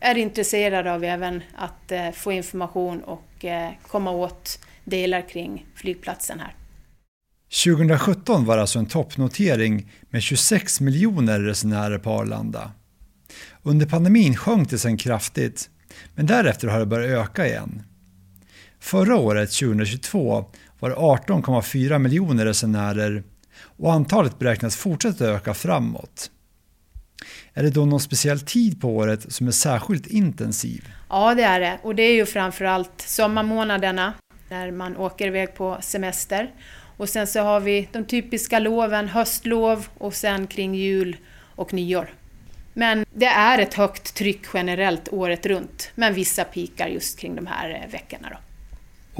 är 0.00 0.18
intresserade 0.18 0.92
av 0.92 1.04
även 1.04 1.42
att 1.56 1.92
eh, 1.92 2.10
få 2.10 2.32
information 2.32 3.00
och 3.02 3.44
eh, 3.44 3.70
komma 3.88 4.10
åt 4.10 4.58
delar 4.84 5.28
kring 5.28 5.66
flygplatsen 5.74 6.40
här. 6.40 6.54
2017 7.64 8.44
var 8.44 8.58
alltså 8.58 8.78
en 8.78 8.86
toppnotering 8.86 9.90
med 10.10 10.22
26 10.22 10.80
miljoner 10.80 11.40
resenärer 11.40 11.98
på 11.98 12.10
Arlanda. 12.10 12.72
Under 13.62 13.86
pandemin 13.86 14.36
sjönk 14.36 14.70
det 14.70 14.78
sen 14.78 14.96
kraftigt, 14.96 15.70
men 16.14 16.26
därefter 16.26 16.68
har 16.68 16.78
det 16.78 16.86
börjat 16.86 17.28
öka 17.28 17.46
igen. 17.46 17.82
Förra 18.80 19.16
året, 19.16 19.50
2022, 19.50 20.44
var 20.78 20.90
det 20.90 20.96
18,4 20.96 21.98
miljoner 21.98 22.44
resenärer 22.44 23.22
och 23.62 23.92
antalet 23.92 24.38
beräknas 24.38 24.76
fortsätta 24.76 25.24
öka 25.24 25.54
framåt. 25.54 26.30
Är 27.54 27.62
det 27.62 27.70
då 27.70 27.84
någon 27.84 28.00
speciell 28.00 28.40
tid 28.40 28.80
på 28.80 28.88
året 28.96 29.32
som 29.32 29.46
är 29.46 29.52
särskilt 29.52 30.06
intensiv? 30.06 30.88
Ja, 31.08 31.34
det 31.34 31.42
är 31.42 31.60
det. 31.60 31.78
Och 31.82 31.94
det 31.94 32.02
är 32.02 32.14
ju 32.14 32.26
framförallt 32.26 33.04
sommarmånaderna 33.06 34.12
när 34.48 34.70
man 34.70 34.96
åker 34.96 35.26
iväg 35.26 35.54
på 35.54 35.78
semester. 35.80 36.50
Och 36.96 37.08
sen 37.08 37.26
så 37.26 37.40
har 37.40 37.60
vi 37.60 37.88
de 37.92 38.04
typiska 38.04 38.58
loven, 38.58 39.08
höstlov 39.08 39.86
och 39.98 40.14
sen 40.14 40.46
kring 40.46 40.74
jul 40.74 41.16
och 41.54 41.72
nyår. 41.72 42.10
Men 42.74 43.06
det 43.14 43.26
är 43.26 43.58
ett 43.58 43.74
högt 43.74 44.14
tryck 44.14 44.42
generellt 44.54 45.08
året 45.08 45.46
runt, 45.46 45.90
men 45.94 46.14
vissa 46.14 46.44
pikar 46.44 46.88
just 46.88 47.18
kring 47.18 47.36
de 47.36 47.46
här 47.46 47.70
eh, 47.70 47.92
veckorna. 47.92 48.28
Då. 48.30 48.36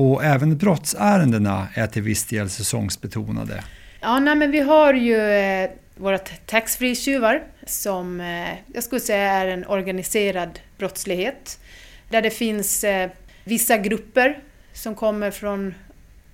Och 0.03 0.25
även 0.25 0.57
brottsärendena 0.57 1.69
är 1.75 1.87
till 1.87 2.03
viss 2.03 2.25
del 2.25 2.51
säsongsbetonade. 2.51 3.65
Ja, 4.03 4.19
nej, 4.19 4.35
men 4.35 4.51
vi 4.51 4.61
har 4.61 4.95
ju 4.95 5.21
eh, 5.21 5.71
våra 5.97 6.19
taxfree-tjuvar 6.47 7.43
som 7.67 8.21
eh, 8.21 8.55
jag 8.75 8.85
skulle 8.85 9.01
säga 9.01 9.33
är 9.33 9.49
en 9.49 9.67
organiserad 9.67 10.61
brottslighet. 10.79 11.61
Där 12.09 12.23
det 12.23 12.31
finns 12.31 12.85
eh, 12.85 13.11
vissa 13.45 13.79
grupper 13.79 14.39
som 14.73 14.95
kommer 14.95 15.31
från 15.31 15.75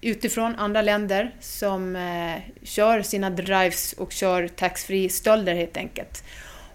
utifrån 0.01 0.55
andra 0.55 0.83
länder 0.83 1.35
som 1.41 1.97
eh, 1.97 2.43
kör 2.63 3.03
sina 3.03 3.31
drives 3.31 3.93
och 3.93 4.13
kör 4.13 4.49
taxfree 4.49 5.09
stölder 5.09 5.55
helt 5.55 5.77
enkelt. 5.77 6.25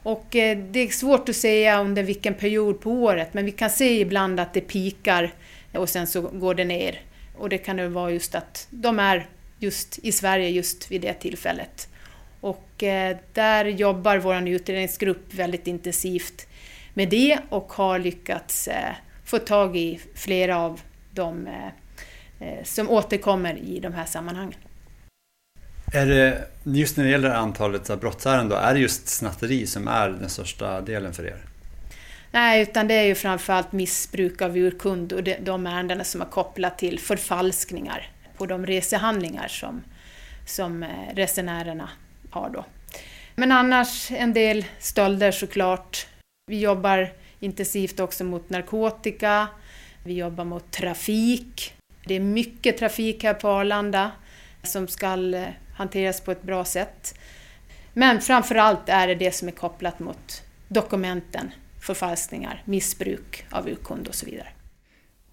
Och 0.04 0.36
eh, 0.36 0.58
det 0.58 0.80
är 0.80 0.88
svårt 0.88 1.30
att 1.30 1.36
säga 1.36 1.82
under 1.82 2.04
vilken 2.04 2.34
period 2.34 2.82
på 2.82 2.92
året 2.92 3.34
men 3.34 3.46
vi 3.46 3.52
kan 3.52 3.70
se 3.70 4.00
ibland 4.00 4.40
att 4.40 4.54
det 4.54 4.62
pikar 4.62 5.32
och 5.74 5.90
sen 5.90 6.08
så 6.08 6.22
går 6.22 6.56
det 6.56 6.66
ner. 6.66 7.02
Och 7.38 7.50
det 7.50 7.58
kan 7.58 7.78
ju 7.78 7.88
vara 7.88 8.12
just 8.12 8.36
att 8.36 8.68
de 8.70 9.00
är 9.00 9.28
just 9.62 10.00
i 10.04 10.12
Sverige 10.12 10.50
just 10.50 10.92
vid 10.92 11.02
det 11.02 11.14
tillfället. 11.14 11.88
Och 12.42 12.84
eh, 12.84 13.18
där 13.34 13.66
jobbar 13.66 14.18
vår 14.18 14.48
utredningsgrupp 14.48 15.34
väldigt 15.34 15.68
intensivt 15.68 16.48
med 16.94 17.10
det 17.10 17.40
och 17.50 17.74
har 17.74 18.00
lyckats 18.00 18.68
eh, 18.68 18.94
få 19.26 19.40
tag 19.40 19.78
i 19.78 20.00
flera 20.16 20.58
av 20.58 20.82
de 21.12 21.48
eh, 21.48 22.64
som 22.64 22.90
återkommer 22.90 23.58
i 23.58 23.80
de 23.80 23.94
här 23.94 24.06
sammanhangen. 24.06 24.60
Är 25.94 26.06
det, 26.06 26.48
just 26.64 26.98
när 26.98 27.04
det 27.04 27.10
gäller 27.10 27.30
antalet 27.30 28.00
brottsärenden, 28.00 28.50
då, 28.50 28.56
är 28.56 28.74
det 28.74 28.80
just 28.80 29.08
snatteri 29.08 29.68
som 29.68 29.88
är 29.88 30.10
den 30.10 30.30
största 30.30 30.82
delen 30.82 31.14
för 31.14 31.26
er? 31.26 31.38
Nej, 32.32 32.62
utan 32.62 32.88
det 32.88 32.94
är 32.94 33.04
ju 33.04 33.16
framförallt 33.16 33.72
missbruk 33.72 34.42
av 34.42 34.58
urkund 34.58 35.14
och 35.14 35.24
de 35.24 35.68
ärendena 35.68 36.04
som 36.04 36.22
är 36.22 36.26
kopplat 36.26 36.78
till 36.78 37.00
förfalskningar 37.00 38.12
på 38.42 38.46
de 38.46 38.66
resehandlingar 38.66 39.48
som, 39.48 39.84
som 40.46 40.84
eh, 40.84 41.16
resenärerna 41.16 41.90
har 42.32 42.50
då. 42.50 42.66
Men 43.36 43.52
annars 43.52 44.12
en 44.12 44.34
del 44.34 44.66
stölder 44.80 45.32
såklart. 45.32 46.08
Vi 46.48 46.60
jobbar 46.60 47.14
intensivt 47.40 48.00
också 48.00 48.24
mot 48.24 48.50
narkotika, 48.50 49.48
vi 50.04 50.14
jobbar 50.14 50.46
mot 50.46 50.72
trafik, 50.72 51.74
det 52.06 52.16
är 52.16 52.20
mycket 52.20 52.78
trafik 52.78 53.24
här 53.24 53.34
på 53.34 53.48
Arlanda 53.48 54.12
som 54.64 54.88
ska 54.88 55.36
eh, 55.36 55.48
hanteras 55.78 56.22
på 56.22 56.32
ett 56.32 56.42
bra 56.42 56.66
sätt. 56.66 57.20
Men 57.94 58.22
framför 58.22 58.56
allt 58.56 58.90
är 58.90 59.08
det 59.08 59.16
det 59.16 59.32
som 59.32 59.48
är 59.48 59.52
kopplat 59.52 60.00
mot 60.00 60.44
dokumenten, 60.68 61.52
förfalskningar, 61.82 62.64
missbruk 62.66 63.46
av 63.50 63.68
urkund 63.68 64.08
och 64.08 64.16
så 64.16 64.26
vidare. 64.26 64.48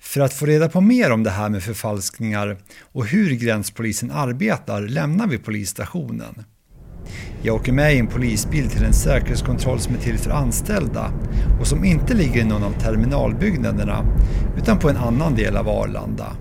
För 0.00 0.20
att 0.20 0.32
få 0.32 0.46
reda 0.46 0.68
på 0.68 0.80
mer 0.80 1.12
om 1.12 1.22
det 1.22 1.30
här 1.30 1.48
med 1.48 1.62
förfalskningar 1.62 2.56
och 2.80 3.06
hur 3.06 3.30
gränspolisen 3.30 4.10
arbetar 4.10 4.80
lämnar 4.82 5.26
vi 5.26 5.38
polisstationen. 5.38 6.44
Jag 7.42 7.54
åker 7.54 7.72
med 7.72 7.94
i 7.94 7.98
en 7.98 8.06
polisbil 8.06 8.70
till 8.70 8.84
en 8.84 8.92
säkerhetskontroll 8.92 9.80
som 9.80 9.94
är 9.94 9.98
till 9.98 10.18
för 10.18 10.30
anställda 10.30 11.12
och 11.60 11.66
som 11.66 11.84
inte 11.84 12.14
ligger 12.14 12.40
i 12.40 12.44
någon 12.44 12.62
av 12.62 12.72
terminalbyggnaderna 12.72 14.04
utan 14.58 14.78
på 14.78 14.90
en 14.90 14.96
annan 14.96 15.34
del 15.34 15.56
av 15.56 15.68
Arlanda. 15.68 16.36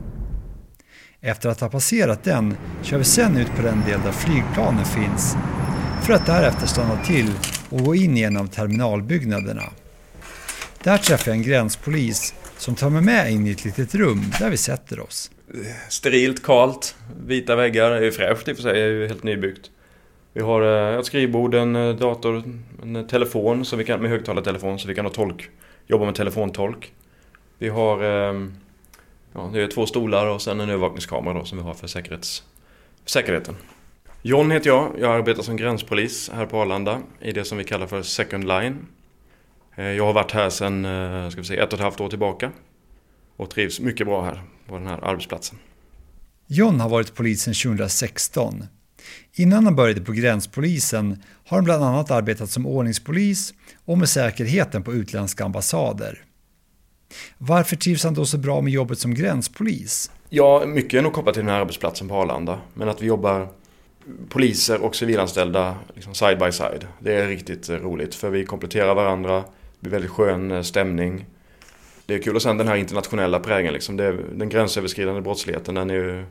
Efter 1.22 1.50
att 1.50 1.62
ha 1.62 1.70
passerat 1.70 2.24
den 2.24 2.58
kör 2.84 2.98
vi 2.98 3.04
sen 3.04 3.38
ut 3.38 3.56
på 3.56 3.62
den 3.62 3.82
del 3.86 4.00
där 4.02 4.12
flygplanen 4.12 4.86
finns 4.86 5.38
för 6.02 6.14
att 6.14 6.26
därefter 6.26 6.68
stanna 6.68 7.04
till 7.04 7.32
och 7.70 7.80
gå 7.80 7.96
in 7.96 8.18
i 8.18 8.22
en 8.22 8.38
av 8.38 8.48
terminalbyggnaderna. 8.48 9.64
Där 10.84 10.98
träffar 10.98 11.32
jag 11.32 11.38
en 11.38 11.44
gränspolis 11.44 12.34
som 12.58 12.76
tar 12.76 12.90
mig 12.90 13.02
med 13.02 13.32
in 13.32 13.48
i 13.48 13.52
ett 13.52 13.66
litet 13.66 13.96
rum 13.96 14.22
där 14.40 14.50
vi 14.50 14.58
sätter 14.58 15.00
oss. 15.00 15.32
Sterilt, 15.90 16.44
kalt, 16.44 16.96
vita 17.26 17.56
väggar. 17.56 17.92
Det 17.92 18.08
är 18.08 18.12
fräscht 18.12 18.48
i 18.48 18.52
och 18.52 18.56
för 18.56 18.64
sig, 18.64 18.74
det 18.74 18.80
är 18.80 18.88
ju 18.88 19.08
helt 19.08 19.24
nybyggt. 19.24 19.72
Vi 20.34 20.42
har 20.42 20.62
eh, 20.62 21.00
ett 21.00 21.06
skrivbord, 21.06 21.56
en 21.56 21.76
eh, 21.76 21.96
dator, 21.96 22.44
en 22.84 22.96
eh, 22.96 23.06
telefon 23.06 23.66
så 23.66 23.76
vi 23.76 23.84
kan, 23.84 24.02
med 24.02 24.10
högtalartelefon 24.12 24.80
så 24.80 24.88
vi 24.88 24.96
kan 24.96 25.06
ha 25.06 25.14
tolk, 25.14 25.50
jobba 25.88 26.06
med 26.06 26.16
telefontolk. 26.16 26.94
Vi 27.58 27.70
har 27.70 28.04
ehm, 28.04 28.54
ja, 29.34 29.50
det 29.54 29.62
är 29.62 29.68
två 29.68 29.86
stolar 29.86 30.28
och 30.28 30.42
sen 30.42 30.60
en 30.60 30.70
övervakningskamera 30.70 31.34
då, 31.34 31.46
som 31.46 31.58
vi 31.58 31.64
har 31.64 31.74
för, 31.74 31.88
säkerhets, 31.88 32.44
för 33.04 33.10
säkerheten. 33.10 33.56
John 34.22 34.52
heter 34.52 34.70
jag. 34.70 34.92
Jag 35.00 35.12
arbetar 35.12 35.44
som 35.44 35.58
gränspolis 35.58 36.30
här 36.34 36.46
på 36.46 36.62
Arlanda 36.62 37.02
i 37.22 37.32
det 37.32 37.46
som 37.46 37.58
vi 37.58 37.64
kallar 37.64 37.88
för 37.88 38.02
Second 38.02 38.48
Line. 38.48 38.88
Eh, 39.78 39.86
jag 39.86 40.06
har 40.06 40.14
varit 40.14 40.32
här 40.32 40.50
sedan 40.50 41.32
ska 41.32 41.42
vi 41.42 41.48
säga, 41.48 41.64
ett 41.64 41.74
och 41.74 41.80
ett 41.80 41.84
halvt 41.84 42.00
år 42.00 42.10
tillbaka 42.10 42.52
och 43.38 43.50
trivs 43.50 43.80
mycket 43.80 44.08
bra 44.08 44.26
här 44.26 44.42
på 44.68 44.78
den 44.78 44.88
här 44.88 45.00
arbetsplatsen. 45.04 45.58
John 46.48 46.80
har 46.80 46.90
varit 46.90 47.16
polis 47.16 47.42
sedan 47.42 47.54
2016. 47.54 48.66
Innan 49.34 49.66
han 49.66 49.76
började 49.76 50.02
på 50.02 50.12
gränspolisen 50.12 51.24
har 51.46 51.58
han 51.58 51.64
bland 51.64 51.84
annat 51.84 52.12
arbetat 52.12 52.50
som 52.50 52.66
ordningspolis 52.66 53.54
och 53.86 53.98
med 53.98 54.10
säkerheten 54.10 54.84
på 54.84 54.94
utländska 54.94 55.46
ambassader. 55.46 56.24
Varför 57.38 57.76
trivs 57.76 58.04
han 58.04 58.14
då 58.14 58.26
så 58.26 58.38
bra 58.38 58.62
med 58.62 58.74
jobbet 58.74 59.00
som 59.00 59.14
gränspolis? 59.14 60.12
Ja, 60.30 60.64
mycket 60.66 60.94
är 60.94 61.02
nog 61.02 61.14
kopplat 61.14 61.34
till 61.34 61.44
den 61.44 61.54
här 61.54 61.62
arbetsplatsen 61.62 62.08
på 62.08 62.16
Arlanda. 62.16 62.60
Men 62.74 62.90
att 62.90 63.02
vi 63.02 63.06
jobbar 63.06 63.50
poliser 64.30 64.82
och 64.82 64.96
civilanställda 64.96 65.76
liksom 65.94 66.14
side 66.14 66.40
by 66.40 66.52
side. 66.52 66.88
Det 67.00 67.14
är 67.14 67.28
riktigt 67.28 67.70
roligt 67.70 68.16
för 68.16 68.30
vi 68.30 68.46
kompletterar 68.46 68.96
varandra. 68.96 69.44
Det 69.88 69.90
är 69.90 70.00
väldigt 70.00 70.12
skön 70.12 70.52
eh, 70.52 70.62
stämning. 70.62 71.26
Det 72.06 72.16
är 72.16 72.20
kul 72.20 72.36
att 72.36 72.42
sen 72.44 72.58
den 72.58 72.68
här 72.68 72.76
internationella 72.76 73.40
prägen 73.40 73.74
liksom. 73.74 73.98
Det, 73.98 74.18
den 74.36 74.50
gränsöverskridande 74.50 75.22
brottsligheten 75.22 75.76
den 75.76 75.90
är 75.90 75.94
ju 75.94 76.26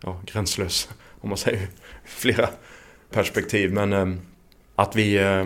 ja, 0.00 0.20
gränslös 0.26 0.88
om 1.20 1.28
man 1.28 1.38
säger 1.38 1.68
flera 2.04 2.48
perspektiv. 3.10 3.72
Men 3.72 3.92
eh, 3.92 4.06
att 4.76 4.96
vi 4.96 5.16
eh, 5.16 5.44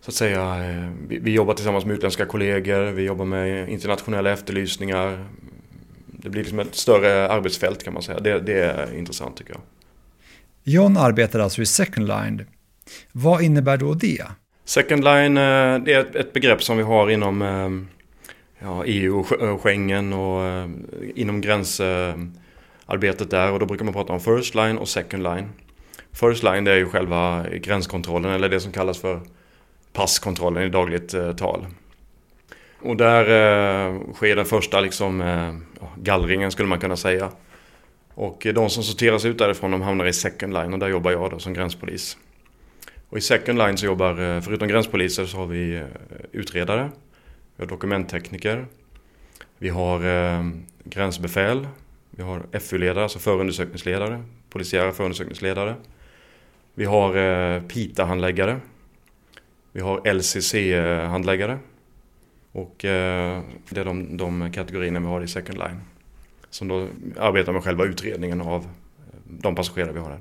så 0.00 0.10
att 0.10 0.14
säga, 0.14 0.70
eh, 0.70 0.90
vi, 1.08 1.18
vi, 1.18 1.32
jobbar 1.32 1.54
tillsammans 1.54 1.84
med 1.84 1.96
utländska 1.96 2.26
kollegor, 2.26 2.92
vi 2.92 3.02
jobbar 3.02 3.24
med 3.24 3.68
internationella 3.68 4.30
efterlysningar. 4.30 5.26
Det 6.06 6.30
blir 6.30 6.42
liksom 6.42 6.58
ett 6.58 6.74
större 6.74 7.28
arbetsfält 7.28 7.84
kan 7.84 7.92
man 7.92 8.02
säga. 8.02 8.20
Det, 8.20 8.40
det 8.40 8.60
är 8.60 8.94
intressant 8.98 9.36
tycker 9.36 9.52
jag. 9.52 9.62
John 10.64 10.96
arbetar 10.96 11.40
alltså 11.40 11.62
i 11.62 11.66
Second 11.66 12.08
Line. 12.08 12.46
Vad 13.12 13.42
innebär 13.42 13.76
då 13.76 13.94
det? 13.94 14.24
Second 14.68 15.04
Line 15.04 15.36
eh, 15.36 15.78
det 15.78 15.92
är 15.92 16.16
ett 16.16 16.32
begrepp 16.32 16.62
som 16.62 16.76
vi 16.76 16.82
har 16.82 17.10
inom 17.10 17.42
eh, 17.42 17.70
ja, 18.66 18.84
EU 18.86 19.20
och 19.20 19.42
eh, 19.42 19.58
Schengen 19.58 20.12
och 20.12 20.68
inom 21.14 21.40
gränsarbetet 21.40 23.30
där 23.30 23.52
och 23.52 23.58
då 23.58 23.66
brukar 23.66 23.84
man 23.84 23.94
prata 23.94 24.12
om 24.12 24.20
First 24.20 24.54
Line 24.54 24.78
och 24.78 24.88
Second 24.88 25.22
Line. 25.22 25.48
First 26.12 26.42
Line 26.42 26.64
det 26.64 26.72
är 26.72 26.76
ju 26.76 26.86
själva 26.86 27.46
gränskontrollen 27.52 28.32
eller 28.32 28.48
det 28.48 28.60
som 28.60 28.72
kallas 28.72 29.00
för 29.00 29.20
passkontrollen 29.92 30.62
i 30.62 30.68
dagligt 30.68 31.14
tal. 31.38 31.66
Och 32.82 32.96
där 32.96 33.22
eh, 33.22 34.00
sker 34.12 34.36
den 34.36 34.44
första 34.44 34.80
liksom, 34.80 35.20
eh, 35.20 35.54
gallringen 35.96 36.50
skulle 36.50 36.68
man 36.68 36.80
kunna 36.80 36.96
säga. 36.96 37.30
Och 38.14 38.46
de 38.54 38.70
som 38.70 38.82
sorteras 38.82 39.24
ut 39.24 39.38
därifrån 39.38 39.70
de 39.70 39.82
hamnar 39.82 40.06
i 40.06 40.12
Second 40.12 40.52
Line 40.52 40.72
och 40.72 40.78
där 40.78 40.88
jobbar 40.88 41.10
jag 41.10 41.30
då 41.30 41.38
som 41.38 41.54
gränspolis. 41.54 42.16
Och 43.08 43.18
i 43.18 43.20
Second 43.20 43.58
Line 43.58 43.76
så 43.78 43.86
jobbar, 43.86 44.10
eh, 44.10 44.40
förutom 44.40 44.68
gränspoliser 44.68 45.26
så 45.26 45.36
har 45.36 45.46
vi 45.46 45.76
eh, 45.76 45.86
utredare, 46.32 46.90
vi 47.56 47.62
har 47.62 47.68
dokumenttekniker, 47.68 48.66
vi 49.58 49.68
har 49.68 50.06
eh, 50.06 50.48
gränsbefäl, 50.84 51.68
vi 52.10 52.22
har 52.22 52.58
FU-ledare, 52.60 53.02
alltså 53.02 53.18
förundersökningsledare, 53.18 54.22
polisiära 54.50 54.92
förundersökningsledare. 54.92 55.74
Vi 56.74 56.84
har 56.84 57.12
PITA-handläggare. 57.60 58.60
Vi 59.72 59.80
har 59.80 60.00
LCC-handläggare. 60.14 61.58
Och 62.52 62.74
det 62.78 63.76
är 63.76 63.84
de, 63.84 64.16
de 64.16 64.52
kategorierna 64.52 65.00
vi 65.00 65.06
har 65.06 65.20
i 65.20 65.28
Second 65.28 65.58
Line. 65.58 65.80
Som 66.50 66.68
då 66.68 66.88
arbetar 67.18 67.52
med 67.52 67.64
själva 67.64 67.84
utredningen 67.84 68.40
av 68.40 68.68
de 69.24 69.54
passagerare 69.54 69.92
vi 69.92 69.98
har 69.98 70.10
här. 70.10 70.20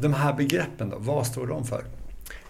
De 0.00 0.14
här 0.14 0.32
begreppen 0.32 0.90
då, 0.90 0.96
vad 0.98 1.26
står 1.26 1.46
de 1.46 1.64
för? 1.64 1.84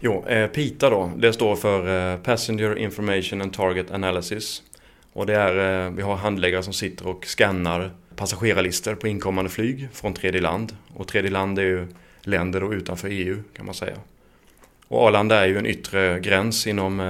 Jo, 0.01 0.27
eh, 0.27 0.47
PITA 0.47 0.91
då, 0.91 1.13
det 1.17 1.33
står 1.33 1.57
för 1.57 2.13
eh, 2.13 2.19
Passenger 2.19 2.79
Information 2.79 3.43
and 3.43 3.53
Target 3.53 3.91
Analysis. 3.91 4.63
Och 5.13 5.27
det 5.27 5.35
är, 5.35 5.87
eh, 5.87 5.93
vi 5.93 6.03
har 6.03 6.17
handläggare 6.17 6.63
som 6.63 6.73
sitter 6.73 7.07
och 7.07 7.25
skannar 7.27 7.91
passagerarlistor 8.17 8.95
på 8.95 9.09
inkommande 9.09 9.51
flyg 9.51 9.89
från 9.93 10.15
tredje 10.15 10.41
land. 10.41 10.77
Och 10.95 11.09
tredje 11.09 11.31
land 11.31 11.59
är 11.59 11.63
ju 11.63 11.87
länder 12.23 12.61
då 12.61 12.75
utanför 12.75 13.09
EU 13.09 13.43
kan 13.57 13.67
man 13.67 13.75
säga. 13.75 13.97
Och 14.89 15.03
Arlanda 15.03 15.45
är 15.45 15.47
ju 15.47 15.59
en 15.59 15.67
yttre 15.67 16.21
gräns 16.21 16.67
inom 16.67 17.01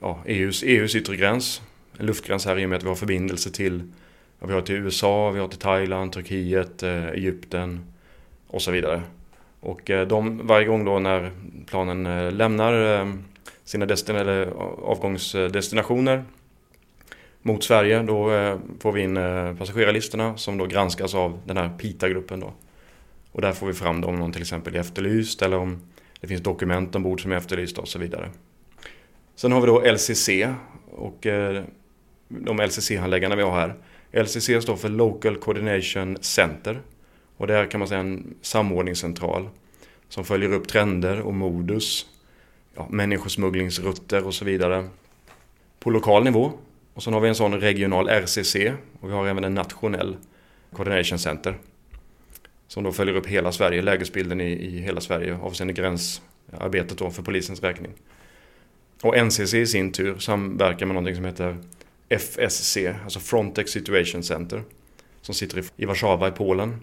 ja, 0.00 0.22
EUs, 0.26 0.62
EUs 0.62 0.94
yttre 0.94 1.16
gräns. 1.16 1.62
En 1.98 2.06
luftgräns 2.06 2.46
här 2.46 2.58
i 2.58 2.64
och 2.64 2.68
med 2.68 2.76
att 2.76 2.84
vi 2.84 2.88
har 2.88 2.94
förbindelse 2.94 3.50
till, 3.50 3.92
ja, 4.40 4.46
vi 4.46 4.52
har 4.52 4.60
till 4.60 4.74
USA, 4.74 5.30
vi 5.30 5.40
har 5.40 5.48
till 5.48 5.58
Thailand, 5.58 6.12
Turkiet, 6.12 6.82
Egypten 6.82 7.95
och 8.46 8.62
så 8.62 8.70
vidare. 8.70 9.02
Och 9.60 9.90
eh, 9.90 10.06
de, 10.06 10.46
varje 10.46 10.66
gång 10.66 10.84
då 10.84 10.98
när 10.98 11.30
planen 11.66 12.06
eh, 12.06 12.32
lämnar 12.32 13.00
eh, 13.00 13.12
sina 13.64 13.86
destin 13.86 14.16
eller 14.16 14.46
avgångsdestinationer 14.82 16.24
mot 17.42 17.64
Sverige. 17.64 18.02
Då 18.02 18.30
får 18.80 18.92
vi 18.92 19.02
in 19.02 19.14
passagerarlistorna 19.58 20.36
som 20.36 20.58
då 20.58 20.66
granskas 20.66 21.14
av 21.14 21.40
den 21.44 21.56
här 21.56 21.70
PITA-gruppen 21.78 22.40
då. 22.40 22.52
Och 23.32 23.40
där 23.40 23.52
får 23.52 23.66
vi 23.66 23.72
fram 23.72 24.04
om 24.04 24.16
någon 24.16 24.32
till 24.32 24.42
exempel 24.42 24.74
är 24.74 24.80
efterlyst 24.80 25.42
eller 25.42 25.56
om 25.56 25.78
det 26.20 26.26
finns 26.26 26.42
dokument 26.42 26.94
ombord 26.94 27.22
som 27.22 27.32
är 27.32 27.36
efterlysta 27.36 27.80
och 27.80 27.88
så 27.88 27.98
vidare. 27.98 28.30
Sen 29.36 29.52
har 29.52 29.60
vi 29.60 29.66
då 29.66 29.80
LCC 29.80 30.28
och 30.90 31.26
de 32.28 32.60
LCC-handläggarna 32.60 33.36
vi 33.36 33.42
har 33.42 33.52
här. 33.52 33.74
LCC 34.22 34.62
står 34.62 34.76
för 34.76 34.88
Local 34.88 35.36
Coordination 35.36 36.16
Center 36.20 36.80
och 37.36 37.46
det 37.46 37.54
är 37.54 37.66
kan 37.66 37.78
man 37.78 37.88
säga 37.88 38.00
en 38.00 38.34
samordningscentral 38.42 39.48
som 40.08 40.24
följer 40.24 40.52
upp 40.52 40.68
trender 40.68 41.20
och 41.20 41.34
modus, 41.34 42.06
ja, 42.74 42.86
människosmugglingsrutter 42.90 44.26
och 44.26 44.34
så 44.34 44.44
vidare 44.44 44.88
på 45.78 45.90
lokal 45.90 46.24
nivå 46.24 46.52
och 46.94 47.02
sen 47.02 47.12
har 47.12 47.20
vi 47.20 47.28
en 47.28 47.34
sån 47.34 47.60
regional 47.60 48.08
RCC 48.08 48.56
och 49.00 49.08
vi 49.08 49.12
har 49.12 49.26
även 49.26 49.44
en 49.44 49.54
nationell 49.54 50.16
Coordination 50.72 51.18
Center. 51.18 51.58
Som 52.68 52.84
då 52.84 52.92
följer 52.92 53.14
upp 53.14 53.26
hela 53.26 53.52
Sverige, 53.52 53.82
lägesbilden 53.82 54.40
i, 54.40 54.52
i 54.52 54.78
hela 54.78 55.00
Sverige 55.00 55.38
avseende 55.42 55.72
gränsarbetet 55.72 56.98
då 56.98 57.10
för 57.10 57.22
polisens 57.22 57.62
räkning. 57.62 57.92
Och 59.02 59.26
NCC 59.26 59.54
i 59.54 59.66
sin 59.66 59.92
tur 59.92 60.18
samverkar 60.18 60.86
med 60.86 60.94
någonting 60.94 61.14
som 61.14 61.24
heter 61.24 61.56
FSC, 62.08 62.76
alltså 63.04 63.20
Frontex 63.20 63.70
Situation 63.70 64.22
Center. 64.22 64.62
Som 65.20 65.34
sitter 65.34 65.64
i 65.76 65.84
Warszawa 65.84 66.28
i 66.28 66.30
Polen. 66.30 66.80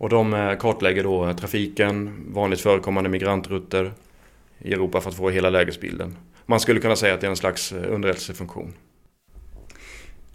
Och 0.00 0.08
de 0.08 0.34
eh, 0.34 0.56
kartlägger 0.58 1.02
då 1.02 1.32
trafiken, 1.34 2.24
vanligt 2.28 2.60
förekommande 2.60 3.10
migrantrutter 3.10 3.92
i 4.58 4.72
Europa 4.72 5.00
för 5.00 5.10
att 5.10 5.16
få 5.16 5.30
hela 5.30 5.50
lägesbilden. 5.50 6.16
Man 6.46 6.60
skulle 6.60 6.80
kunna 6.80 6.96
säga 6.96 7.14
att 7.14 7.20
det 7.20 7.26
är 7.26 7.30
en 7.30 7.36
slags 7.36 7.72
eh, 7.72 7.92
underrättelsefunktion. 7.94 8.72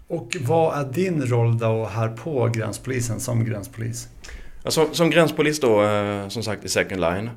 Och 0.08 0.36
vad 0.40 0.78
är 0.78 0.92
din 0.92 1.26
roll 1.26 1.58
då 1.58 1.84
här 1.84 2.08
på 2.08 2.48
gränspolisen 2.54 3.20
som 3.20 3.44
gränspolis? 3.44 4.08
Alltså, 4.62 4.88
som 4.92 5.10
gränspolis 5.10 5.60
då, 5.60 5.82
eh, 5.82 6.28
som 6.28 6.42
sagt 6.42 6.64
i 6.64 6.68
second 6.68 7.00
line. 7.00 7.30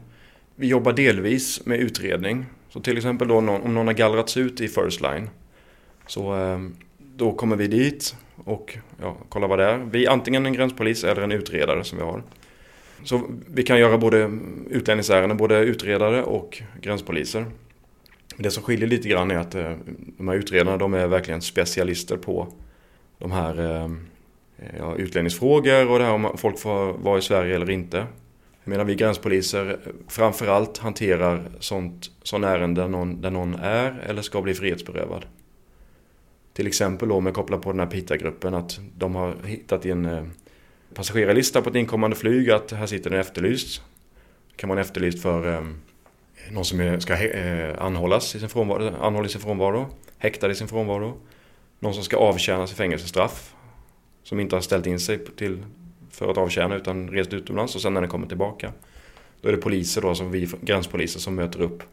Vi 0.56 0.68
jobbar 0.68 0.94
delvis 0.94 1.65
med 1.65 1.80
utredning. 1.80 2.46
Så 2.70 2.80
till 2.80 2.98
exempel 2.98 3.28
då 3.28 3.38
om 3.38 3.46
någon 3.46 3.88
har 3.88 3.94
gallrats 3.94 4.38
ut 4.38 4.62
i 4.62 4.68
first 4.68 5.02
line. 5.02 5.30
Så 6.08 6.36
eh, 6.36 6.60
då 7.19 7.32
kommer 7.32 7.55
vi 7.55 7.67
dit 7.67 8.15
och 8.45 8.77
ja, 9.01 9.17
kollar 9.29 9.47
vad 9.47 9.60
det 9.60 9.65
är. 9.65 9.77
Vi 9.77 10.05
är 10.05 10.10
antingen 10.10 10.45
en 10.45 10.53
gränspolis 10.53 11.03
eller 11.03 11.21
en 11.21 11.32
utredare 11.32 11.84
som 11.84 11.97
vi 11.97 12.03
har. 12.03 12.23
Så 13.03 13.21
vi 13.47 13.63
kan 13.63 13.79
göra 13.79 13.97
både 13.97 14.32
utlänningsärenden, 14.69 15.38
både 15.38 15.60
utredare 15.60 16.23
och 16.23 16.62
gränspoliser. 16.82 17.45
Det 18.38 18.51
som 18.51 18.63
skiljer 18.63 18.88
lite 18.88 19.10
grann 19.10 19.32
är 19.32 19.38
att 19.38 19.55
eh, 19.55 19.71
de 20.17 20.27
här 20.27 20.36
utredarna 20.36 20.77
de 20.77 20.93
är 20.93 21.08
verkligen 21.08 21.41
specialister 21.41 22.17
på 22.17 22.47
de 23.17 23.32
här 23.32 23.60
eh, 23.60 23.89
ja, 24.77 24.95
utlänningsfrågor 24.95 25.89
och 25.89 25.99
det 25.99 26.05
här 26.05 26.13
om 26.13 26.38
folk 26.38 26.60
får 26.60 26.93
vara 26.93 27.17
i 27.17 27.21
Sverige 27.21 27.55
eller 27.55 27.69
inte. 27.69 28.05
Medan 28.63 28.88
vi 28.88 28.95
gränspoliser 28.95 29.79
framförallt 30.08 30.77
hanterar 30.77 31.49
sånt, 31.60 32.12
sån 32.23 32.43
ärenden 32.43 33.21
där 33.21 33.32
någon 33.32 33.55
är 33.55 34.03
eller 34.08 34.21
ska 34.21 34.41
bli 34.41 34.53
frihetsberövad. 34.53 35.25
Till 36.60 36.67
exempel 36.67 37.12
om 37.12 37.26
jag 37.26 37.36
kopplar 37.36 37.58
på 37.58 37.72
den 37.72 37.80
här 37.80 37.88
PITA-gruppen 37.88 38.54
att 38.54 38.80
de 38.98 39.15
har 39.15 39.36
hittat 39.45 39.86
i 39.86 39.91
en 39.91 40.06
eh, 40.06 40.24
passagerarlista 40.93 41.62
på 41.62 41.69
ett 41.69 41.76
inkommande 41.76 42.15
flyg 42.15 42.52
att 42.52 42.72
här 42.72 42.86
sitter 42.86 43.12
en 43.12 43.19
efterlyst. 43.19 43.82
kan 44.56 44.69
vara 44.69 44.80
en 44.80 44.86
efterlyst 44.86 45.22
för 45.22 45.54
eh, 45.54 45.62
någon 46.52 46.65
som 46.65 47.02
ska 47.02 47.24
eh, 47.24 47.82
anhållas 47.82 48.36
i 48.36 48.39
sin 48.39 48.50
frånvaro, 48.50 48.95
anhåll 49.02 49.26
i 49.26 49.30
sin 49.30 49.41
frånvaro, 49.41 49.88
häktad 50.17 50.52
i 50.52 50.56
sin 50.56 50.67
frånvaro. 50.67 51.17
Någon 51.80 51.93
som 51.93 52.04
ska 52.04 52.17
avtjäna 52.17 52.67
sitt 52.67 52.78
fängelsestraff. 52.78 53.56
Som 54.24 54.39
inte 54.39 54.56
har 54.56 54.62
ställt 54.62 54.86
in 54.86 55.00
sig 55.00 55.26
till, 55.26 55.63
för 56.12 56.32
att 56.32 56.38
avtjäna 56.38 56.76
utan 56.76 57.10
rest 57.10 57.34
utomlands 57.34 57.76
och 57.76 57.82
sen 57.82 57.93
när 57.93 58.02
den 58.02 58.10
kommer 58.10 58.28
tillbaka. 58.28 58.74
Då 59.41 59.48
är 59.50 59.52
det 59.52 59.62
poliser 59.62 60.02
då, 60.02 60.15
som 60.15 60.32
vi 60.32 60.50
gränspoliser 60.62 61.19
som 61.19 61.36
möter 61.36 61.62
upp 61.62 61.84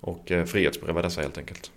och 0.00 0.32
frihetsberövar 0.46 1.02
dessa 1.02 1.20
helt 1.20 1.38
enkelt. 1.38 1.70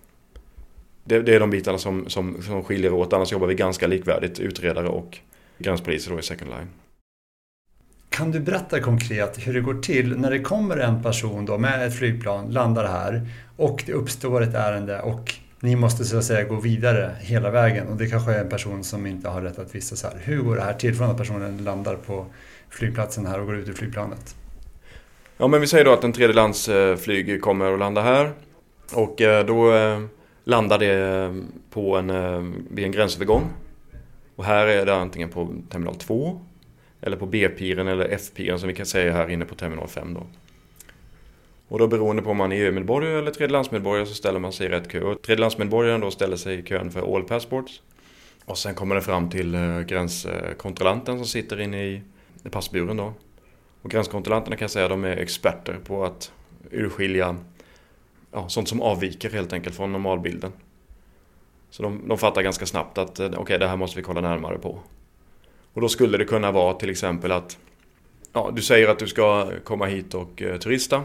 Det, 1.08 1.22
det, 1.22 1.36
är 1.36 1.40
de 1.40 1.50
bitarna 1.50 1.78
som, 1.78 2.10
som, 2.10 2.42
som 2.42 2.64
skiljer 2.64 2.94
åt, 2.94 3.14
annars 3.14 3.32
jobbar 3.32 3.48
vi 3.48 3.56
ganska 3.56 3.88
likvärdigt, 3.88 4.40
utredare 4.40 4.88
och 4.88 5.18
gränspoliser 5.58 6.12
då 6.12 6.20
i 6.20 6.24
second 6.24 6.52
line. 6.52 6.68
Kan 8.10 8.32
du 8.32 8.40
berätta 8.40 8.80
konkret 8.80 9.48
hur 9.48 9.54
det 9.54 9.62
går 9.62 9.82
till 9.82 10.18
när 10.18 10.32
det 10.32 10.40
kommer 10.40 10.78
en 10.78 11.04
person 11.04 11.46
då 11.46 11.58
med 11.58 11.88
ett 11.88 11.96
flygplan, 11.98 12.52
landar 12.52 12.88
här 12.88 13.28
och 13.58 13.84
det 13.86 13.94
uppstår 13.94 14.44
ett 14.44 14.54
ärende 14.54 15.02
och 15.02 15.34
ni 15.60 15.76
måste 15.76 16.06
så 16.06 16.18
att 16.18 16.24
säga 16.24 16.44
gå 16.44 16.56
vidare 16.56 17.16
hela 17.20 17.52
vägen 17.52 17.88
och 17.88 17.98
det 17.98 18.08
kanske 18.08 18.32
är 18.32 18.42
en 18.42 18.50
person 18.50 18.84
som 18.84 19.08
inte 19.08 19.30
har 19.30 19.42
rätt 19.42 19.60
att 19.60 19.76
vistas 19.76 20.04
här. 20.04 20.14
Hur 20.24 20.42
går 20.42 20.56
det 20.56 20.62
här 20.62 20.74
till 20.74 20.96
från 20.96 21.10
att 21.10 21.18
personen 21.18 21.64
landar 21.64 21.96
på 21.96 22.26
flygplatsen 22.70 23.26
här 23.26 23.40
och 23.40 23.46
går 23.46 23.56
ut 23.56 23.70
ur 23.70 23.74
flygplanet? 23.74 24.36
Ja 25.38 25.48
men 25.48 25.62
vi 25.62 25.68
säger 25.68 25.86
då 25.86 25.94
att 25.94 26.04
en 26.04 26.14
tredjelandsflyg 26.14 27.42
kommer 27.42 27.72
och 27.72 27.78
landar 27.78 28.04
här 28.04 28.32
och 28.94 29.22
eh, 29.22 29.46
då 29.46 29.72
landade 30.48 30.78
landar 30.78 30.80
det 30.80 31.44
på 31.70 31.98
en, 31.98 32.10
eh, 32.10 32.42
vid 32.70 32.86
en 32.86 32.92
gränsövergång. 32.92 33.50
Och 34.36 34.46
här 34.46 34.68
är 34.68 34.86
det 34.86 34.96
antingen 34.96 35.30
på 35.30 35.54
terminal 35.70 35.96
2 35.96 36.42
eller 37.02 37.18
på 37.18 37.26
B-piren 37.26 37.88
eller 37.88 38.06
F-piren 38.06 38.60
som 38.60 38.68
vi 38.68 38.76
kan 38.76 38.86
säga 38.86 39.14
här 39.14 39.30
inne 39.30 39.46
på 39.46 39.56
terminal 39.56 39.88
5 39.88 40.14
då. 40.14 40.24
Och 41.68 41.80
då 41.80 41.88
beroende 41.88 42.22
på 42.22 42.30
om 42.30 42.38
man 42.38 42.52
är 42.52 42.56
EU-medborgare 42.56 43.20
eller 43.20 43.32
tredjelandsmedborgare 43.32 44.06
så 44.06 44.14
ställer 44.14 44.40
man 44.40 44.54
sig 44.54 44.66
i 44.66 44.70
rätt 44.70 44.90
kö. 44.90 45.02
Och 45.02 45.22
tredjelandsmedborgaren 45.22 46.02
då 46.02 46.12
ställer 46.12 46.38
sig 46.38 46.60
i 46.60 46.64
kön 46.64 46.92
för 46.92 47.16
all 47.16 47.24
passports. 47.24 47.82
Och 48.46 48.58
sen 48.58 48.76
kommer 48.76 48.96
det 48.96 49.02
fram 49.02 49.30
till 49.30 49.56
eh, 49.56 49.80
gränskontrollanten 49.80 51.18
som 51.18 51.26
sitter 51.26 51.62
inne 51.62 51.84
i 51.84 52.02
passburen 52.52 52.98
då. 52.98 53.14
Och 53.82 53.92
gränskontrollanterna 53.92 54.56
kan 54.56 54.64
jag 54.64 54.72
säga 54.72 54.88
de 54.88 55.04
är 55.04 55.18
experter 55.18 55.78
på 55.86 56.06
att 56.06 56.32
urskilja 56.72 57.36
ja, 58.32 58.50
sånt 58.50 58.70
som 58.70 58.82
avviker 58.82 59.30
helt 59.30 59.54
enkelt 59.54 59.76
från 59.76 59.92
normalbilden. 59.92 60.52
Så 61.70 61.84
de, 61.84 62.08
de 62.08 62.18
fattar 62.18 62.42
ganska 62.42 62.66
snabbt 62.66 62.98
att 62.98 63.20
eh, 63.20 63.26
okej, 63.26 63.40
okay, 63.40 63.58
det 63.58 63.68
här 63.68 63.78
måste 63.78 63.98
vi 63.98 64.04
kolla 64.04 64.22
närmare 64.22 64.58
på. 64.58 64.80
Och 65.74 65.82
då 65.82 65.90
skulle 65.90 66.18
det 66.18 66.26
kunna 66.26 66.52
vara 66.52 66.74
till 66.74 66.90
exempel 66.90 67.32
att 67.32 67.58
ja, 68.34 68.52
du 68.56 68.62
säger 68.62 68.88
att 68.88 69.00
du 69.00 69.08
ska 69.08 69.52
komma 69.64 69.86
hit 69.86 70.14
och 70.14 70.42
eh, 70.42 70.58
turista. 70.58 71.04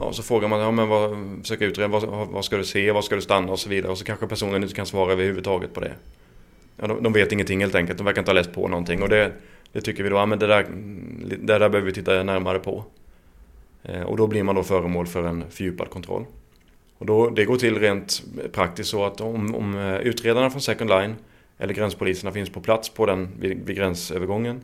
Ja, 0.00 0.12
så 0.12 0.22
frågar 0.22 0.48
man, 0.48 0.60
ja, 0.60 0.70
men 0.70 0.88
vad, 0.88 1.16
försöker 1.42 1.66
utreda, 1.66 1.88
vad, 1.88 2.28
vad 2.28 2.44
ska 2.44 2.56
du 2.56 2.64
se, 2.64 2.92
vad 2.92 3.04
ska 3.04 3.14
du 3.14 3.20
stanna 3.20 3.52
och 3.52 3.58
så 3.58 3.68
vidare. 3.68 3.92
Och 3.92 3.98
så 3.98 4.04
kanske 4.04 4.26
personen 4.26 4.62
inte 4.62 4.74
kan 4.74 4.86
svara 4.86 5.12
överhuvudtaget 5.12 5.74
på 5.74 5.80
det. 5.80 5.92
Ja, 6.76 6.86
de, 6.86 7.02
de 7.02 7.12
vet 7.12 7.32
ingenting 7.32 7.60
helt 7.60 7.74
enkelt, 7.74 7.98
de 7.98 8.04
verkar 8.04 8.20
inte 8.20 8.30
ha 8.30 8.34
läst 8.34 8.52
på 8.52 8.68
någonting. 8.68 9.02
Och 9.02 9.08
det, 9.08 9.32
det 9.72 9.80
tycker 9.80 10.02
vi 10.02 10.08
då, 10.08 10.16
ja 10.16 10.26
men 10.26 10.38
det 10.38 10.46
där, 10.46 10.66
det 11.26 11.36
där 11.36 11.58
behöver 11.58 11.80
vi 11.80 11.92
titta 11.92 12.22
närmare 12.22 12.58
på. 12.58 12.84
Eh, 13.84 14.02
och 14.02 14.16
då 14.16 14.26
blir 14.26 14.42
man 14.42 14.54
då 14.54 14.62
föremål 14.62 15.06
för 15.06 15.24
en 15.24 15.50
fördjupad 15.50 15.90
kontroll. 15.90 16.24
Och 16.98 17.06
då, 17.06 17.30
det 17.30 17.44
går 17.44 17.56
till 17.56 17.78
rent 17.78 18.22
praktiskt 18.52 18.90
så 18.90 19.04
att 19.04 19.20
om, 19.20 19.54
om 19.54 19.78
eh, 19.78 19.96
utredarna 19.96 20.50
från 20.50 20.60
Second 20.60 20.90
Line 20.90 21.14
eller 21.58 21.74
gränspoliserna 21.74 22.32
finns 22.32 22.50
på 22.50 22.60
plats 22.60 22.88
på 22.88 23.06
den, 23.06 23.28
vid, 23.38 23.66
vid 23.66 23.76
gränsövergången 23.76 24.60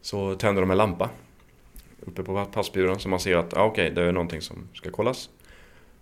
så 0.00 0.34
tänder 0.34 0.62
de 0.62 0.70
en 0.70 0.76
lampa 0.76 1.10
uppe 2.06 2.22
på 2.22 2.44
passburen 2.44 3.00
så 3.00 3.08
man 3.08 3.20
ser 3.20 3.36
att 3.36 3.56
ah, 3.56 3.64
okej, 3.64 3.82
okay, 3.82 3.94
det 3.94 4.08
är 4.08 4.12
någonting 4.12 4.40
som 4.40 4.68
ska 4.74 4.90
kollas. 4.90 5.30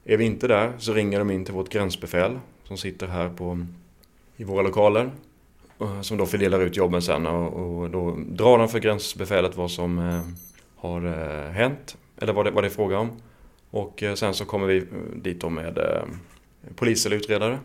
Är 0.05 0.17
vi 0.17 0.25
inte 0.25 0.49
där 0.49 0.73
så 0.79 0.93
ringer 0.93 1.19
de 1.19 1.31
in 1.31 1.45
till 1.45 1.55
vårt 1.55 1.69
gränsbefäl 1.69 2.39
som 2.65 2.77
sitter 2.77 3.07
här 3.07 3.29
på, 3.29 3.67
i 4.37 4.45
våra 4.45 4.63
lokaler 4.63 5.11
eh, 5.81 6.01
som 6.01 6.17
då 6.17 6.27
fördelar 6.27 6.61
ut 6.61 6.77
jobben 6.77 7.03
sen 7.03 7.27
och, 7.27 7.53
och 7.53 7.91
då 7.91 8.19
drar 8.29 8.59
de 8.59 8.69
för 8.69 8.79
gränsbefälet 8.79 9.57
vad 9.57 9.71
som 9.71 9.99
eh, 9.99 10.21
har 10.77 11.07
eh, 11.07 11.51
hänt 11.51 11.97
eller 12.25 12.33
vad 12.33 12.47
det, 12.47 12.51
vad 12.51 12.65
det 12.65 12.69
är 12.69 12.71
fråga 12.71 12.99
om. 12.99 13.11
Och 13.71 14.03
eh, 14.03 14.15
sen 14.15 14.35
så 14.35 14.45
kommer 14.45 14.67
vi 14.67 14.77
eh, 14.77 14.85
dit 15.15 15.41
då 15.41 15.49
med 15.49 15.79
eh, 15.79 16.03
polis 16.77 17.07
eller 17.07 17.17
utredare. 17.17 17.59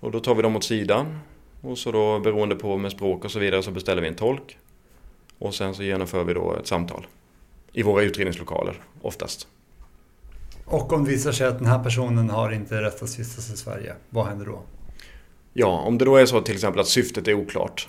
Och 0.00 0.10
då 0.10 0.20
tar 0.20 0.34
vi 0.34 0.42
dem 0.42 0.56
åt 0.56 0.64
sidan. 0.64 1.18
Och 1.60 1.78
så 1.78 1.92
då 1.92 2.20
beroende 2.20 2.56
på 2.56 2.76
med 2.76 2.92
språk 2.92 3.24
och 3.24 3.30
så 3.30 3.38
vidare 3.38 3.62
så 3.62 3.70
beställer 3.70 4.02
vi 4.02 4.08
en 4.08 4.14
tolk. 4.14 4.58
Och 5.38 5.54
sen 5.54 5.74
så 5.74 5.82
genomför 5.82 6.24
vi 6.24 6.34
då 6.34 6.54
ett 6.54 6.66
samtal. 6.66 7.06
I 7.72 7.82
våra 7.82 8.02
utredningslokaler 8.02 8.80
oftast. 9.02 9.48
Och 10.64 10.92
om 10.92 11.04
det 11.04 11.10
visar 11.10 11.32
sig 11.32 11.46
att 11.46 11.58
den 11.58 11.66
här 11.66 11.84
personen 11.84 12.30
har 12.30 12.52
inte 12.52 12.82
rätt 12.82 13.02
att 13.02 13.18
vistas 13.18 13.50
i 13.52 13.56
Sverige, 13.56 13.94
vad 14.10 14.26
händer 14.26 14.46
då? 14.46 14.62
Ja, 15.52 15.80
om 15.80 15.98
det 15.98 16.04
då 16.04 16.16
är 16.16 16.26
så 16.26 16.40
till 16.40 16.54
exempel 16.54 16.80
att 16.80 16.88
syftet 16.88 17.28
är 17.28 17.34
oklart. 17.34 17.88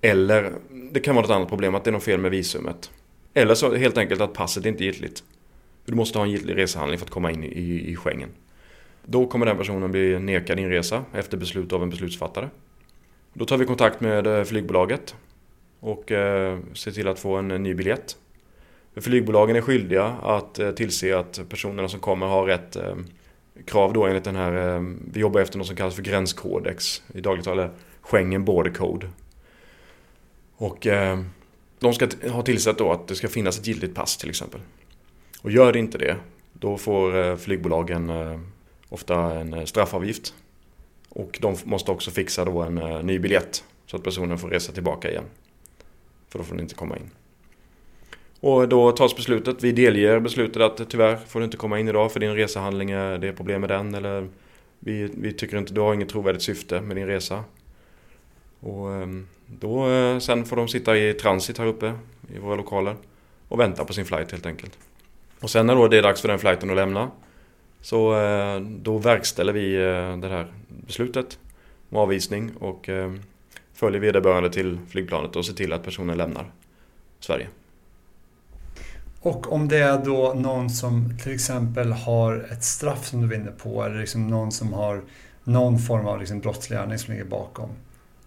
Eller 0.00 0.52
det 0.92 1.00
kan 1.00 1.14
vara 1.14 1.24
ett 1.24 1.30
annat 1.30 1.48
problem, 1.48 1.74
att 1.74 1.84
det 1.84 1.90
är 1.90 1.92
något 1.92 2.02
fel 2.02 2.20
med 2.20 2.30
visumet. 2.30 2.90
Eller 3.38 3.54
så 3.54 3.74
helt 3.74 3.98
enkelt 3.98 4.20
att 4.20 4.32
passet 4.32 4.66
inte 4.66 4.82
är 4.82 4.86
giltigt. 4.86 5.24
Du 5.84 5.94
måste 5.94 6.18
ha 6.18 6.24
en 6.24 6.30
giltig 6.30 6.56
resehandling 6.56 6.98
för 6.98 7.06
att 7.06 7.10
komma 7.10 7.30
in 7.30 7.44
i, 7.44 7.90
i 7.90 7.96
Schengen. 7.96 8.28
Då 9.04 9.26
kommer 9.26 9.46
den 9.46 9.56
personen 9.56 9.92
bli 9.92 10.18
nekad 10.18 10.58
inresa 10.58 11.04
efter 11.14 11.36
beslut 11.36 11.72
av 11.72 11.82
en 11.82 11.90
beslutsfattare. 11.90 12.48
Då 13.32 13.44
tar 13.44 13.56
vi 13.56 13.64
kontakt 13.64 14.00
med 14.00 14.26
eh, 14.26 14.44
flygbolaget 14.44 15.14
och 15.80 16.12
eh, 16.12 16.58
ser 16.74 16.90
till 16.90 17.08
att 17.08 17.18
få 17.18 17.36
en 17.36 17.50
eh, 17.50 17.58
ny 17.58 17.74
biljett. 17.74 18.16
För 18.94 19.00
flygbolagen 19.00 19.56
är 19.56 19.60
skyldiga 19.60 20.04
att 20.04 20.58
eh, 20.58 20.70
tillse 20.70 21.18
att 21.18 21.40
personerna 21.48 21.88
som 21.88 22.00
kommer 22.00 22.26
har 22.26 22.44
rätt 22.44 22.76
eh, 22.76 22.96
krav 23.64 23.92
då 23.92 24.06
enligt 24.06 24.24
den 24.24 24.36
här, 24.36 24.78
vi 25.12 25.20
jobbar 25.20 25.40
efter 25.40 25.58
något 25.58 25.66
som 25.66 25.76
kallas 25.76 25.94
för 25.94 26.02
gränskodex, 26.02 27.02
i 27.14 27.20
dagligt 27.20 27.44
tal 27.44 27.68
Schengen 28.00 28.44
Border 28.44 28.70
Code. 28.70 29.10
Och 30.56 30.86
de 31.78 31.94
ska 31.94 32.08
ha 32.30 32.42
tillsett 32.42 32.78
då 32.78 32.92
att 32.92 33.08
det 33.08 33.14
ska 33.14 33.28
finnas 33.28 33.58
ett 33.58 33.66
giltigt 33.66 33.94
pass 33.94 34.16
till 34.16 34.30
exempel. 34.30 34.60
Och 35.42 35.50
gör 35.50 35.72
det 35.72 35.78
inte 35.78 35.98
det, 35.98 36.16
då 36.52 36.76
får 36.76 37.16
eh, 37.16 37.36
flygbolagen 37.36 38.10
eh, 38.10 38.40
ofta 38.88 39.14
en 39.14 39.54
eh, 39.54 39.64
straffavgift. 39.64 40.34
Och 41.08 41.38
de 41.42 41.56
måste 41.64 41.90
också 41.90 42.10
fixa 42.10 42.44
då 42.44 42.62
en 42.62 43.06
ny 43.06 43.18
biljett 43.18 43.64
så 43.86 43.96
att 43.96 44.02
personen 44.02 44.38
får 44.38 44.48
resa 44.48 44.72
tillbaka 44.72 45.10
igen. 45.10 45.24
För 46.28 46.38
då 46.38 46.44
får 46.44 46.54
den 46.54 46.62
inte 46.62 46.74
komma 46.74 46.96
in. 46.96 47.10
Och 48.40 48.68
då 48.68 48.92
tas 48.92 49.16
beslutet, 49.16 49.64
vi 49.64 49.72
delger 49.72 50.20
beslutet 50.20 50.62
att 50.62 50.90
tyvärr 50.90 51.16
får 51.16 51.40
du 51.40 51.44
inte 51.44 51.56
komma 51.56 51.78
in 51.78 51.88
idag 51.88 52.12
för 52.12 52.20
din 52.20 52.34
resehandling 52.34 52.90
är 52.90 53.18
det 53.18 53.28
är 53.28 53.32
problem 53.32 53.60
med 53.60 53.70
den 53.70 53.94
eller 53.94 54.28
vi, 54.78 55.10
vi 55.14 55.32
tycker 55.32 55.56
inte 55.58 55.72
du 55.72 55.80
har 55.80 55.94
inget 55.94 56.08
trovärdigt 56.08 56.42
syfte 56.42 56.80
med 56.80 56.96
din 56.96 57.06
resa. 57.06 57.44
Och 58.60 58.92
ehm, 58.92 59.26
då 59.48 59.90
eh, 59.90 60.18
sen 60.18 60.44
får 60.44 60.56
de 60.56 60.68
sitta 60.68 60.96
i 60.96 61.14
transit 61.14 61.58
här 61.58 61.66
uppe 61.66 61.94
i 62.34 62.38
våra 62.38 62.56
lokaler 62.56 62.96
och 63.48 63.60
vänta 63.60 63.84
på 63.84 63.92
sin 63.92 64.04
flight 64.04 64.32
helt 64.32 64.46
enkelt. 64.46 64.78
Och 65.40 65.50
sen 65.50 65.66
när 65.66 65.88
det 65.88 65.98
är 65.98 66.02
dags 66.02 66.20
för 66.20 66.28
den 66.28 66.38
flighten 66.38 66.70
att 66.70 66.76
lämna 66.76 67.10
så 67.80 68.20
eh, 68.20 68.60
då 68.60 68.98
verkställer 68.98 69.52
vi 69.52 69.74
eh, 69.74 70.16
det 70.16 70.28
här 70.28 70.52
beslutet 70.68 71.38
om 71.90 71.96
avvisning 71.96 72.50
och 72.56 72.88
följer 73.74 74.00
vederbörande 74.00 74.50
till 74.50 74.78
flygplanet 74.88 75.36
och 75.36 75.46
ser 75.46 75.52
till 75.52 75.72
att 75.72 75.84
personen 75.84 76.16
lämnar 76.16 76.50
Sverige. 77.20 77.46
Och 79.20 79.52
om 79.52 79.68
det 79.68 79.78
är 79.78 80.04
då 80.04 80.34
någon 80.34 80.70
som 80.70 81.18
till 81.22 81.34
exempel 81.34 81.92
har 81.92 82.46
ett 82.52 82.64
straff 82.64 83.06
som 83.06 83.20
du 83.20 83.26
var 83.26 83.34
inne 83.34 83.50
på 83.50 83.84
eller 83.84 84.00
liksom 84.00 84.28
någon 84.28 84.52
som 84.52 84.72
har 84.72 85.02
någon 85.44 85.78
form 85.78 86.06
av 86.06 86.18
liksom 86.18 86.40
brottslig 86.40 86.78
gärning 86.78 86.98
som 86.98 87.12
ligger 87.12 87.26
bakom. 87.26 87.70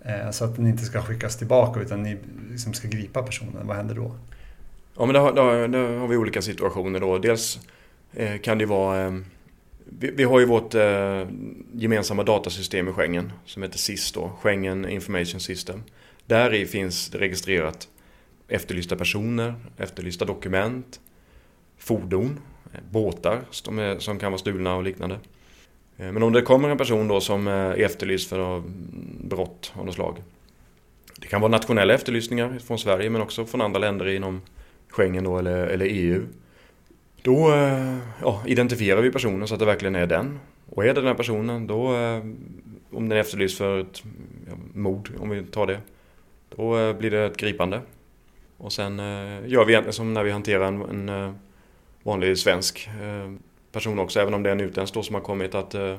Eh, 0.06 0.32
så 0.32 0.46
att 0.46 0.56
den 0.56 0.68
inte 0.68 0.84
ska 0.84 1.02
skickas 1.02 1.38
tillbaka 1.38 1.80
utan 1.80 2.04
ni 2.04 2.18
liksom 2.52 2.74
ska 2.74 2.88
gripa 2.88 3.24
personen. 3.24 3.68
Vad 3.68 3.78
händer 3.78 3.96
då? 3.96 4.16
Ja 4.98 5.06
men 5.06 5.16
då, 5.16 5.32
då, 5.32 5.68
då 5.68 6.00
har 6.00 6.08
vi 6.08 6.18
olika 6.18 6.42
situationer 6.42 7.00
då. 7.00 7.18
Dels 7.18 7.60
eh, 8.14 8.38
kan 8.38 8.58
det 8.58 8.66
vara 8.66 9.06
eh, 9.06 9.14
vi, 10.00 10.12
vi, 10.12 10.24
har 10.24 10.40
ju 10.40 10.46
vårt 10.46 10.74
gemensamma 11.74 12.24
datasystem 12.24 12.88
i 12.88 12.92
Schengen 12.92 13.32
som 13.46 13.64
heter 13.64 13.78
SIS 13.78 14.12
då, 14.12 14.32
Schengen 14.42 14.90
Information 14.90 15.40
System. 15.40 15.84
Där 16.26 16.54
i 16.54 16.66
finns 16.66 17.10
det 17.10 17.18
registrerat 17.18 17.88
efterlysta 18.48 18.96
personer, 18.96 19.56
efterlysta 19.78 20.26
dokument, 20.26 21.00
fordon, 21.78 22.40
båtar 22.92 23.42
som, 23.50 23.80
är, 23.80 24.00
som 24.00 24.20
kan 24.20 24.32
vara 24.32 24.40
stulna 24.40 24.76
och 24.76 24.84
liknande. 24.84 25.20
Eh, 26.02 26.12
men 26.12 26.24
om 26.24 26.34
det 26.34 26.42
kommer 26.42 26.70
en 26.70 26.78
person 26.78 27.08
då 27.08 27.22
som 27.22 27.48
är 27.48 27.74
efterlyst 27.74 28.30
för 28.30 28.56
eh, 28.56 28.64
brott 29.24 29.74
av 29.76 29.86
något 29.86 29.96
slag. 29.96 30.24
Det 31.20 31.28
kan 31.28 31.42
vara 31.42 31.52
nationella 31.52 31.94
efterlysningar 31.94 32.60
från 32.60 32.80
Sverige 32.80 33.10
men 33.10 33.22
också 33.22 33.46
från 33.46 33.62
andra 33.62 33.80
länder 33.80 34.08
inom 34.08 34.42
Schengen 34.90 35.24
då 35.24 35.38
eller, 35.38 35.68
eller 35.68 35.86
EU. 35.86 36.24
Då 37.22 37.54
ja, 38.22 38.44
identifierar 38.46 39.02
vi 39.02 39.12
personen 39.12 39.48
så 39.48 39.54
att 39.54 39.60
det 39.60 39.66
verkligen 39.66 39.96
är 39.96 40.08
den. 40.08 40.40
Och 40.70 40.84
är 40.84 40.88
det 40.88 40.94
den 40.94 41.08
här 41.08 41.14
personen 41.14 41.68
då, 41.68 41.88
om 42.92 43.10
den 43.10 43.12
är 43.12 43.16
efterlyst 43.16 43.58
för 43.58 43.80
ett 43.80 44.04
ja, 44.50 44.54
mord, 44.74 45.10
om 45.20 45.30
vi 45.30 45.44
tar 45.44 45.68
det, 45.68 45.80
då 46.56 46.94
blir 46.94 47.12
det 47.12 47.26
ett 47.26 47.38
gripande. 47.38 47.82
Och 48.58 48.74
sen 48.74 48.98
gör 49.46 49.66
vi 49.66 49.74
egentligen 49.74 49.94
som 49.94 50.14
när 50.14 50.24
vi 50.24 50.32
hanterar 50.32 50.68
en, 50.68 51.10
en 51.10 51.36
vanlig 52.04 52.38
svensk 52.38 52.90
person 53.72 54.00
också, 54.00 54.20
även 54.20 54.34
om 54.34 54.44
det 54.44 54.50
är 54.50 54.54
en 54.54 54.62
utländsk 54.62 54.94
då 54.94 55.04
som 55.04 55.16
har 55.16 55.22
kommit, 55.22 55.56
att 55.56 55.74
eh, 55.74 55.98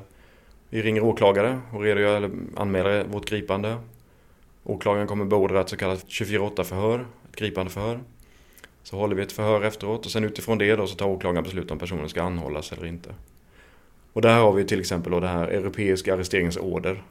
vi 0.69 0.81
ringer 0.81 1.03
åklagare 1.03 1.59
och 1.73 1.81
redogör 1.81 2.17
eller 2.17 2.31
anmäler 2.55 3.03
vårt 3.03 3.29
gripande. 3.29 3.77
Åklagaren 4.63 5.07
kommer 5.07 5.25
beordra 5.25 5.61
ett 5.61 5.69
så 5.69 5.77
kallat 5.77 6.05
24-8 6.05 6.63
förhör, 6.63 7.05
ett 7.29 7.35
gripande 7.35 7.71
förhör. 7.71 7.99
Så 8.83 8.97
håller 8.97 9.15
vi 9.15 9.23
ett 9.23 9.31
förhör 9.31 9.61
efteråt 9.61 10.05
och 10.05 10.11
sen 10.11 10.23
utifrån 10.23 10.57
det 10.57 10.75
då 10.75 10.87
så 10.87 10.95
tar 10.95 11.07
åklagaren 11.07 11.43
beslut 11.43 11.71
om 11.71 11.79
personen 11.79 12.09
ska 12.09 12.21
anhållas 12.21 12.71
eller 12.71 12.85
inte. 12.85 13.09
Och 14.13 14.21
där 14.21 14.39
har 14.39 14.51
vi 14.51 14.65
till 14.65 14.79
exempel 14.79 15.11
då 15.11 15.19
det 15.19 15.27
här 15.27 15.47
europeiska 15.47 16.13
arresteringsorder. 16.13 17.03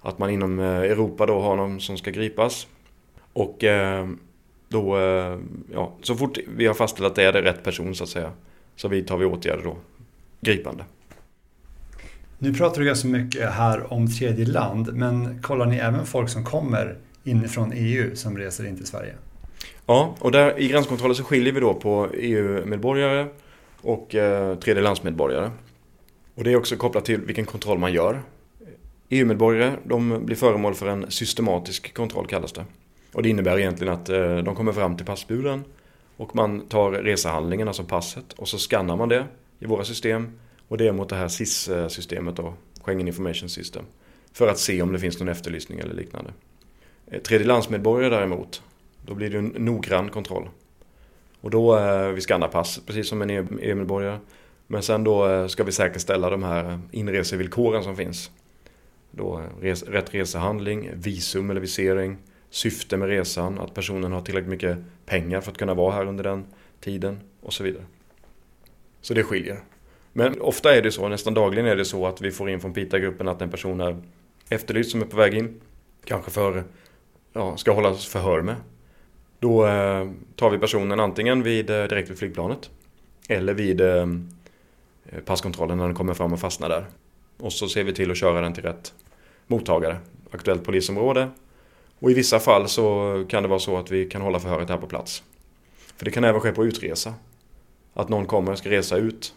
Att 0.00 0.18
man 0.18 0.30
inom 0.30 0.58
eh, 0.58 0.66
Europa 0.66 1.26
då 1.26 1.40
har 1.40 1.56
någon 1.56 1.80
som 1.80 1.96
ska 1.96 2.10
gripas. 2.10 2.68
Och 3.32 3.64
eh, 3.64 4.08
då, 4.68 4.98
eh, 4.98 5.38
ja, 5.72 5.92
så 6.02 6.14
fort 6.14 6.38
vi 6.56 6.66
har 6.66 6.74
fastställt 6.74 7.06
att 7.06 7.14
det 7.14 7.22
är 7.22 7.32
rätt 7.32 7.64
person 7.64 7.94
så 7.94 8.04
att 8.04 8.10
säga, 8.10 8.32
så 8.76 8.88
vidtar 8.88 9.16
vi 9.16 9.24
åtgärder 9.24 9.64
då. 9.64 9.76
Gripande. 10.40 10.84
Nu 12.38 12.54
pratar 12.54 12.80
du 12.80 12.86
ganska 12.86 13.08
mycket 13.08 13.52
här 13.52 13.92
om 13.92 14.10
tredje 14.10 14.46
land, 14.46 14.94
men 14.94 15.42
kollar 15.42 15.66
ni 15.66 15.76
även 15.76 16.06
folk 16.06 16.28
som 16.28 16.44
kommer 16.44 16.96
inifrån 17.24 17.72
EU 17.74 18.16
som 18.16 18.38
reser 18.38 18.66
in 18.66 18.76
till 18.76 18.86
Sverige? 18.86 19.14
Ja, 19.86 20.14
och 20.18 20.32
där 20.32 20.60
i 20.60 20.68
gränskontrollen 20.68 21.16
så 21.16 21.24
skiljer 21.24 21.52
vi 21.52 21.60
då 21.60 21.74
på 21.74 22.08
EU-medborgare 22.14 23.26
och 23.80 24.14
eh, 24.14 24.58
tredjelandsmedborgare. 24.58 25.50
Och 26.34 26.44
det 26.44 26.52
är 26.52 26.56
också 26.56 26.76
kopplat 26.76 27.04
till 27.04 27.20
vilken 27.20 27.44
kontroll 27.44 27.78
man 27.78 27.92
gör. 27.92 28.22
EU-medborgare 29.08 29.76
de 29.84 30.26
blir 30.26 30.36
föremål 30.36 30.74
för 30.74 30.86
en 30.86 31.10
systematisk 31.10 31.94
kontroll 31.94 32.26
kallas 32.26 32.52
det. 32.52 32.64
Och 33.12 33.22
det 33.22 33.28
innebär 33.28 33.58
egentligen 33.58 33.94
att 33.94 34.08
eh, 34.08 34.36
de 34.36 34.54
kommer 34.54 34.72
fram 34.72 34.96
till 34.96 35.06
passburen 35.06 35.64
och 36.16 36.36
man 36.36 36.60
tar 36.60 36.90
resehandlingen, 36.90 37.68
alltså 37.68 37.84
passet, 37.84 38.32
och 38.32 38.48
så 38.48 38.58
skannar 38.58 38.96
man 38.96 39.08
det 39.08 39.24
i 39.58 39.66
våra 39.66 39.84
system 39.84 40.30
och 40.68 40.78
det 40.78 40.88
är 40.88 40.92
mot 40.92 41.08
det 41.08 41.16
här 41.16 41.28
SIS-systemet 41.28 42.36
då, 42.36 42.54
Schengen 42.82 43.08
Information 43.08 43.48
System. 43.48 43.84
För 44.32 44.48
att 44.48 44.58
se 44.58 44.82
om 44.82 44.92
det 44.92 44.98
finns 44.98 45.20
någon 45.20 45.28
efterlysning 45.28 45.78
eller 45.78 45.94
liknande. 45.94 46.30
Eh, 47.06 47.20
tredjelandsmedborgare 47.22 48.14
däremot, 48.14 48.62
då 49.06 49.14
blir 49.14 49.30
det 49.30 49.38
en 49.38 49.46
noggrann 49.46 50.10
kontroll. 50.10 50.48
Och 51.40 51.50
då, 51.50 51.78
eh, 51.78 52.08
vi 52.08 52.20
skannar 52.20 52.48
passet 52.48 52.86
precis 52.86 53.08
som 53.08 53.22
en 53.22 53.30
EU-medborgare. 53.30 54.18
Men 54.66 54.82
sen 54.82 55.04
då 55.04 55.28
eh, 55.28 55.46
ska 55.46 55.64
vi 55.64 55.72
säkerställa 55.72 56.30
de 56.30 56.42
här 56.42 56.80
inresevillkoren 56.90 57.82
som 57.82 57.96
finns. 57.96 58.30
Då 59.10 59.42
res, 59.60 59.82
rätt 59.82 60.14
resehandling, 60.14 60.90
visum 60.94 61.50
eller 61.50 61.60
visering, 61.60 62.16
syfte 62.56 62.96
med 62.96 63.08
resan, 63.08 63.58
att 63.58 63.74
personen 63.74 64.12
har 64.12 64.20
tillräckligt 64.20 64.50
mycket 64.50 64.78
pengar 65.06 65.40
för 65.40 65.50
att 65.50 65.58
kunna 65.58 65.74
vara 65.74 65.94
här 65.94 66.06
under 66.06 66.24
den 66.24 66.44
tiden 66.80 67.20
och 67.40 67.52
så 67.52 67.64
vidare. 67.64 67.84
Så 69.00 69.14
det 69.14 69.22
skiljer. 69.22 69.60
Men 70.12 70.40
ofta 70.40 70.74
är 70.74 70.82
det 70.82 70.92
så, 70.92 71.08
nästan 71.08 71.34
dagligen 71.34 71.66
är 71.66 71.76
det 71.76 71.84
så 71.84 72.06
att 72.06 72.20
vi 72.20 72.30
får 72.30 72.50
in 72.50 72.60
från 72.60 72.72
PITA-gruppen 72.72 73.28
att 73.28 73.42
en 73.42 73.50
person 73.50 73.80
är 73.80 74.02
efterlyst 74.48 74.90
som 74.90 75.02
är 75.02 75.06
på 75.06 75.16
väg 75.16 75.34
in. 75.34 75.60
Kanske 76.04 76.30
för, 76.30 76.64
ja, 77.32 77.56
ska 77.56 77.72
hållas 77.72 78.06
förhör 78.06 78.42
med. 78.42 78.56
Då 79.38 79.66
eh, 79.66 80.10
tar 80.36 80.50
vi 80.50 80.58
personen 80.58 81.00
antingen 81.00 81.42
vid, 81.42 81.70
eh, 81.70 81.84
direkt 81.84 82.10
vid 82.10 82.18
flygplanet 82.18 82.70
eller 83.28 83.54
vid 83.54 83.80
eh, 83.80 84.06
passkontrollen 85.24 85.78
när 85.78 85.84
den 85.84 85.94
kommer 85.94 86.14
fram 86.14 86.32
och 86.32 86.40
fastnar 86.40 86.68
där. 86.68 86.86
Och 87.38 87.52
så 87.52 87.68
ser 87.68 87.84
vi 87.84 87.92
till 87.92 88.10
att 88.10 88.16
köra 88.16 88.40
den 88.40 88.54
till 88.54 88.62
rätt 88.62 88.94
mottagare, 89.46 89.96
aktuellt 90.30 90.64
polisområde. 90.64 91.30
Och 91.98 92.10
i 92.10 92.14
vissa 92.14 92.40
fall 92.40 92.68
så 92.68 93.24
kan 93.28 93.42
det 93.42 93.48
vara 93.48 93.58
så 93.58 93.76
att 93.76 93.90
vi 93.90 94.08
kan 94.08 94.22
hålla 94.22 94.40
förhöret 94.40 94.68
här 94.68 94.76
på 94.76 94.86
plats. 94.86 95.22
För 95.96 96.04
det 96.04 96.10
kan 96.10 96.24
även 96.24 96.40
ske 96.40 96.52
på 96.52 96.66
utresa. 96.66 97.14
Att 97.94 98.08
någon 98.08 98.26
kommer 98.26 98.52
och 98.52 98.58
ska 98.58 98.70
resa 98.70 98.96
ut 98.96 99.34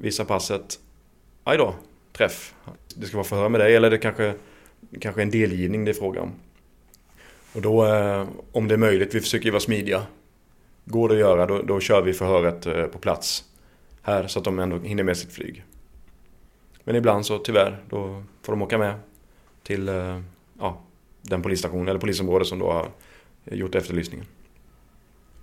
visa 0.00 0.24
passet. 0.24 0.78
Aj 1.44 1.58
då, 1.58 1.74
träff. 2.12 2.54
Det 2.94 3.06
ska 3.06 3.16
vara 3.16 3.24
förhör 3.24 3.48
med 3.48 3.60
dig 3.60 3.76
eller 3.76 3.90
det 3.90 3.98
kanske, 3.98 4.34
kanske 5.00 5.22
en 5.22 5.30
delgivning 5.30 5.84
det 5.84 5.90
är 5.90 5.94
fråga 5.94 6.20
om. 6.20 6.32
Och 7.52 7.62
då, 7.62 7.86
eh, 7.86 8.28
om 8.52 8.68
det 8.68 8.74
är 8.74 8.78
möjligt, 8.78 9.14
vi 9.14 9.20
försöker 9.20 9.50
vara 9.50 9.60
smidiga. 9.60 10.02
Går 10.84 11.08
det 11.08 11.14
att 11.14 11.20
göra, 11.20 11.46
då, 11.46 11.62
då 11.62 11.80
kör 11.80 12.02
vi 12.02 12.12
förhöret 12.12 12.66
eh, 12.66 12.84
på 12.84 12.98
plats 12.98 13.44
här 14.02 14.26
så 14.26 14.38
att 14.38 14.44
de 14.44 14.58
ändå 14.58 14.78
hinner 14.78 15.02
med 15.02 15.16
sitt 15.16 15.32
flyg. 15.32 15.64
Men 16.84 16.96
ibland 16.96 17.26
så 17.26 17.38
tyvärr, 17.38 17.78
då 17.88 18.22
får 18.42 18.52
de 18.52 18.62
åka 18.62 18.78
med 18.78 18.94
till 19.62 19.88
eh, 19.88 20.20
ja, 20.58 20.80
den 21.22 21.42
polisstation 21.42 21.88
eller 21.88 22.00
polisområde 22.00 22.44
som 22.44 22.58
då 22.58 22.72
har 22.72 22.88
gjort 23.44 23.74
efterlysningen. 23.74 24.26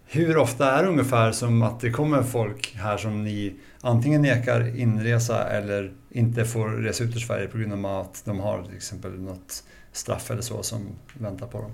Hur 0.10 0.38
ofta 0.38 0.72
är 0.72 0.84
det 0.84 0.90
ungefär 0.90 1.32
som 1.32 1.62
att 1.62 1.80
det 1.80 1.92
kommer 1.92 2.24
folk 2.24 2.76
här 2.76 2.98
som 2.98 3.24
ni 3.24 3.56
antingen 3.82 4.22
nekar 4.22 4.80
inresa 4.80 5.50
eller 5.50 5.92
inte 6.10 6.46
får 6.46 6.70
resa 6.70 7.04
ut 7.04 7.16
ur 7.16 7.20
Sverige 7.20 7.48
på 7.48 7.58
grund 7.58 7.86
av 7.86 8.02
att 8.02 8.26
de 8.26 8.40
har 8.40 8.64
till 8.64 8.76
exempel 8.76 9.20
något 9.20 9.64
straff 9.92 10.32
eller 10.32 10.42
så 10.42 10.64
som 10.64 10.82
väntar 11.14 11.48
på 11.48 11.62
dem? 11.62 11.72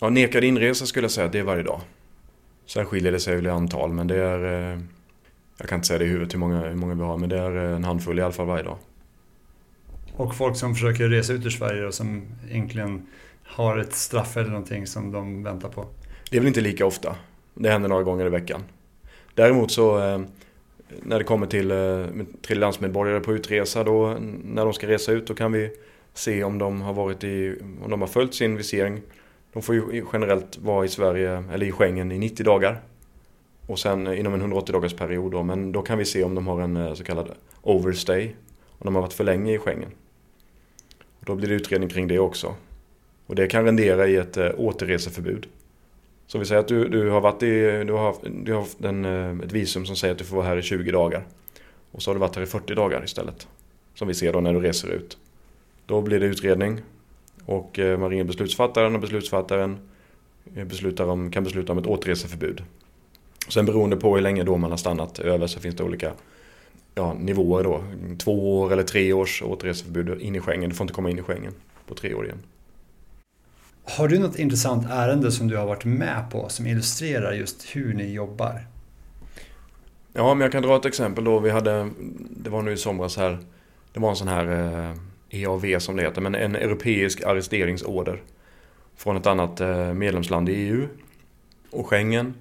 Ja, 0.00 0.08
nekad 0.08 0.44
inresa 0.44 0.86
skulle 0.86 1.04
jag 1.04 1.10
säga, 1.10 1.28
det 1.28 1.38
är 1.38 1.42
varje 1.42 1.62
dag. 1.62 1.80
Sen 2.66 2.86
skiljer 2.86 3.12
det 3.12 3.20
sig 3.20 3.36
väl 3.36 3.46
i 3.46 3.50
antal, 3.50 3.92
men 3.92 4.06
det 4.06 4.24
är... 4.24 4.72
Eh, 4.72 4.80
jag 5.58 5.68
kan 5.68 5.76
inte 5.76 5.88
säga 5.88 5.98
det 5.98 6.04
i 6.04 6.08
huvudet 6.08 6.34
hur 6.34 6.38
många, 6.38 6.68
hur 6.68 6.76
många 6.76 6.94
vi 6.94 7.02
har, 7.02 7.18
men 7.18 7.28
det 7.28 7.38
är 7.38 7.50
en 7.50 7.84
handfull 7.84 8.18
i 8.18 8.22
alla 8.22 8.32
fall 8.32 8.46
varje 8.46 8.64
dag. 8.64 8.78
Och 10.20 10.34
folk 10.34 10.56
som 10.56 10.74
försöker 10.74 11.08
resa 11.08 11.32
ut 11.32 11.46
ur 11.46 11.50
Sverige 11.50 11.86
och 11.86 11.94
som 11.94 12.22
egentligen 12.50 13.06
har 13.44 13.78
ett 13.78 13.94
straff 13.94 14.36
eller 14.36 14.48
någonting 14.48 14.86
som 14.86 15.12
de 15.12 15.42
väntar 15.42 15.68
på? 15.68 15.86
Det 16.30 16.36
är 16.36 16.40
väl 16.40 16.48
inte 16.48 16.60
lika 16.60 16.86
ofta. 16.86 17.16
Det 17.54 17.70
händer 17.70 17.88
några 17.88 18.02
gånger 18.02 18.26
i 18.26 18.28
veckan. 18.28 18.64
Däremot 19.34 19.70
så 19.70 19.98
eh, 19.98 20.20
när 21.02 21.18
det 21.18 21.24
kommer 21.24 21.46
till 21.46 21.70
eh, 21.70 21.76
tredjelandsmedborgare 22.46 23.20
på 23.20 23.32
utresa 23.32 23.84
då 23.84 24.16
när 24.44 24.64
de 24.64 24.72
ska 24.72 24.88
resa 24.88 25.12
ut 25.12 25.26
då 25.26 25.34
kan 25.34 25.52
vi 25.52 25.70
se 26.14 26.44
om 26.44 26.58
de 26.58 26.80
har 26.80 26.92
varit 26.92 27.24
i, 27.24 27.56
om 27.84 27.90
de 27.90 28.00
har 28.00 28.08
följt 28.08 28.34
sin 28.34 28.56
visering. 28.56 29.00
De 29.52 29.62
får 29.62 29.74
ju 29.74 30.04
generellt 30.12 30.58
vara 30.58 30.84
i 30.84 30.88
Sverige 30.88 31.44
eller 31.52 31.66
i 31.66 31.72
Schengen 31.72 32.12
i 32.12 32.18
90 32.18 32.44
dagar. 32.44 32.80
Och 33.66 33.78
sen 33.78 34.06
eh, 34.06 34.20
inom 34.20 34.34
en 34.34 34.40
180 34.40 34.72
dagars 34.72 34.94
period 34.94 35.32
då, 35.32 35.42
men 35.42 35.72
då 35.72 35.82
kan 35.82 35.98
vi 35.98 36.04
se 36.04 36.24
om 36.24 36.34
de 36.34 36.46
har 36.46 36.60
en 36.60 36.96
så 36.96 37.04
kallad 37.04 37.30
overstay. 37.62 38.30
Om 38.78 38.84
de 38.84 38.94
har 38.94 39.02
varit 39.02 39.12
för 39.12 39.24
länge 39.24 39.54
i 39.54 39.58
Schengen. 39.58 39.90
Och 41.20 41.26
då 41.26 41.34
blir 41.34 41.48
det 41.48 41.54
utredning 41.54 41.88
kring 41.88 42.08
det 42.08 42.18
också. 42.18 42.54
Och 43.26 43.34
det 43.34 43.46
kan 43.46 43.64
rendera 43.64 44.06
i 44.06 44.16
ett 44.16 44.36
eh, 44.36 44.50
återreseförbud. 44.56 45.46
Så 46.26 46.38
vi 46.38 46.44
säger 46.44 46.60
att 46.60 46.68
du, 46.68 46.88
du 46.88 47.10
har 47.10 47.20
varit 47.20 47.42
i, 47.42 47.84
du 47.86 47.92
har, 47.92 48.16
du 48.44 48.52
har 48.52 48.60
haft 48.60 48.84
en, 48.84 49.04
eh, 49.04 49.44
ett 49.44 49.52
visum 49.52 49.86
som 49.86 49.96
säger 49.96 50.12
att 50.12 50.18
du 50.18 50.24
får 50.24 50.36
vara 50.36 50.46
här 50.46 50.56
i 50.56 50.62
20 50.62 50.92
dagar. 50.92 51.24
Och 51.92 52.02
så 52.02 52.10
har 52.10 52.14
du 52.14 52.20
varit 52.20 52.36
här 52.36 52.42
i 52.42 52.46
40 52.46 52.74
dagar 52.74 53.04
istället. 53.04 53.48
Som 53.94 54.08
vi 54.08 54.14
ser 54.14 54.32
då 54.32 54.40
när 54.40 54.54
du 54.54 54.60
reser 54.60 54.88
ut. 54.88 55.18
Då 55.86 56.00
blir 56.00 56.20
det 56.20 56.26
utredning. 56.26 56.80
Och 57.44 57.78
eh, 57.78 57.98
man 57.98 58.10
ringer 58.10 58.24
beslutsfattaren 58.24 58.94
och 58.94 59.00
beslutsfattaren 59.00 59.78
beslutar 60.44 61.06
om, 61.06 61.30
kan 61.30 61.44
besluta 61.44 61.72
om 61.72 61.78
ett 61.78 61.86
återreseförbud. 61.86 62.62
Sen 63.48 63.66
beroende 63.66 63.96
på 63.96 64.14
hur 64.14 64.22
länge 64.22 64.44
då 64.44 64.56
man 64.56 64.70
har 64.70 64.78
stannat 64.78 65.18
över 65.18 65.46
så 65.46 65.60
finns 65.60 65.76
det 65.76 65.82
olika 65.82 66.12
ja, 66.94 67.14
nivåer 67.14 67.64
då. 67.64 67.84
Två 68.18 68.60
år 68.60 68.72
eller 68.72 68.82
tre 68.82 69.12
års 69.12 69.42
återreseförbud 69.42 70.20
in 70.20 70.36
i 70.36 70.40
Schengen. 70.40 70.70
Du 70.70 70.76
får 70.76 70.84
inte 70.84 70.94
komma 70.94 71.10
in 71.10 71.18
i 71.18 71.22
Schengen 71.22 71.52
på 71.86 71.94
tre 71.94 72.14
år 72.14 72.24
igen. 72.24 72.42
Har 73.84 74.08
du 74.08 74.18
något 74.18 74.38
intressant 74.38 74.86
ärende 74.90 75.32
som 75.32 75.48
du 75.48 75.56
har 75.56 75.66
varit 75.66 75.84
med 75.84 76.24
på 76.30 76.48
som 76.48 76.66
illustrerar 76.66 77.32
just 77.32 77.76
hur 77.76 77.94
ni 77.94 78.12
jobbar? 78.12 78.66
Ja, 80.12 80.34
men 80.34 80.40
jag 80.40 80.52
kan 80.52 80.62
dra 80.62 80.76
ett 80.76 80.84
exempel 80.84 81.24
då. 81.24 81.38
Vi 81.38 81.50
hade, 81.50 81.90
det 82.30 82.50
var 82.50 82.62
nu 82.62 82.72
i 82.72 82.76
somras 82.76 83.16
här, 83.16 83.38
det 83.92 84.00
var 84.00 84.10
en 84.10 84.16
sån 84.16 84.28
här 84.28 84.46
eh, 84.46 84.96
EAV 85.30 85.78
som 85.78 85.96
det 85.96 86.02
heter, 86.02 86.20
men 86.20 86.34
en 86.34 86.56
europeisk 86.56 87.22
arresteringsorder 87.22 88.22
från 88.96 89.16
ett 89.16 89.26
annat 89.26 89.60
eh, 89.60 89.92
medlemsland 89.92 90.48
i 90.48 90.52
EU 90.52 90.88
och 91.70 91.86
Schengen. 91.86 92.34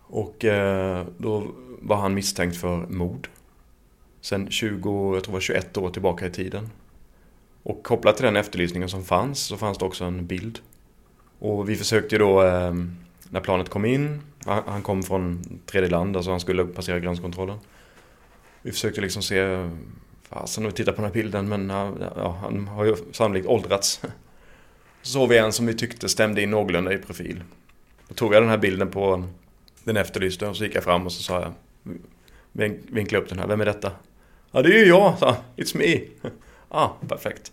Och 0.00 0.44
eh, 0.44 1.06
då 1.18 1.46
var 1.82 1.96
han 1.96 2.14
misstänkt 2.14 2.56
för 2.56 2.76
mord. 2.76 3.28
Sen 4.20 4.50
20, 4.50 5.14
jag 5.14 5.24
tror 5.24 5.32
det 5.32 5.32
var 5.32 5.40
21 5.40 5.76
år 5.76 5.90
tillbaka 5.90 6.26
i 6.26 6.30
tiden. 6.30 6.70
Och 7.62 7.82
kopplat 7.82 8.16
till 8.16 8.24
den 8.24 8.36
efterlysningen 8.36 8.88
som 8.88 9.04
fanns 9.04 9.40
så 9.40 9.56
fanns 9.56 9.78
det 9.78 9.84
också 9.84 10.04
en 10.04 10.26
bild 10.26 10.60
och 11.40 11.68
vi 11.68 11.76
försökte 11.76 12.18
då, 12.18 12.40
ehm, 12.40 12.96
när 13.30 13.40
planet 13.40 13.68
kom 13.68 13.84
in, 13.84 14.20
han 14.44 14.82
kom 14.82 15.02
från 15.02 15.42
tredje 15.66 15.90
land, 15.90 16.16
alltså 16.16 16.30
han 16.30 16.40
skulle 16.40 16.64
passera 16.64 16.98
gränskontrollen. 16.98 17.58
Vi 18.62 18.72
försökte 18.72 19.00
liksom 19.00 19.22
se, 19.22 19.68
fasen 20.22 20.66
vi 20.66 20.72
tittar 20.72 20.92
på 20.92 20.96
den 20.96 21.04
här 21.04 21.12
bilden, 21.12 21.48
men 21.48 21.70
ja, 22.16 22.38
han 22.42 22.68
har 22.68 22.84
ju 22.84 22.96
sannolikt 23.12 23.46
åldrats. 23.46 24.02
Så 25.02 25.12
såg 25.12 25.28
vi 25.28 25.38
en 25.38 25.52
som 25.52 25.66
vi 25.66 25.74
tyckte 25.74 26.08
stämde 26.08 26.42
in 26.42 26.50
någorlunda 26.50 26.92
i 26.92 26.98
profil. 26.98 27.42
Då 28.08 28.14
tog 28.14 28.34
jag 28.34 28.42
den 28.42 28.50
här 28.50 28.58
bilden 28.58 28.88
på 28.90 29.24
den 29.84 29.96
efterlyste 29.96 30.46
och 30.46 30.56
så 30.56 30.64
gick 30.64 30.74
jag 30.74 30.84
fram 30.84 31.06
och 31.06 31.12
så 31.12 31.22
sa 31.22 31.40
jag 31.40 31.52
Vinkla 32.88 33.18
upp 33.18 33.28
den 33.28 33.38
här, 33.38 33.46
vem 33.46 33.60
är 33.60 33.64
detta? 33.64 33.92
Ja 34.50 34.62
det 34.62 34.68
är 34.68 34.78
ju 34.78 34.86
jag, 34.86 35.18
sa 35.18 35.36
It's 35.56 35.76
me. 35.76 36.00
Ja, 36.22 36.30
ah, 36.68 37.06
perfekt. 37.08 37.52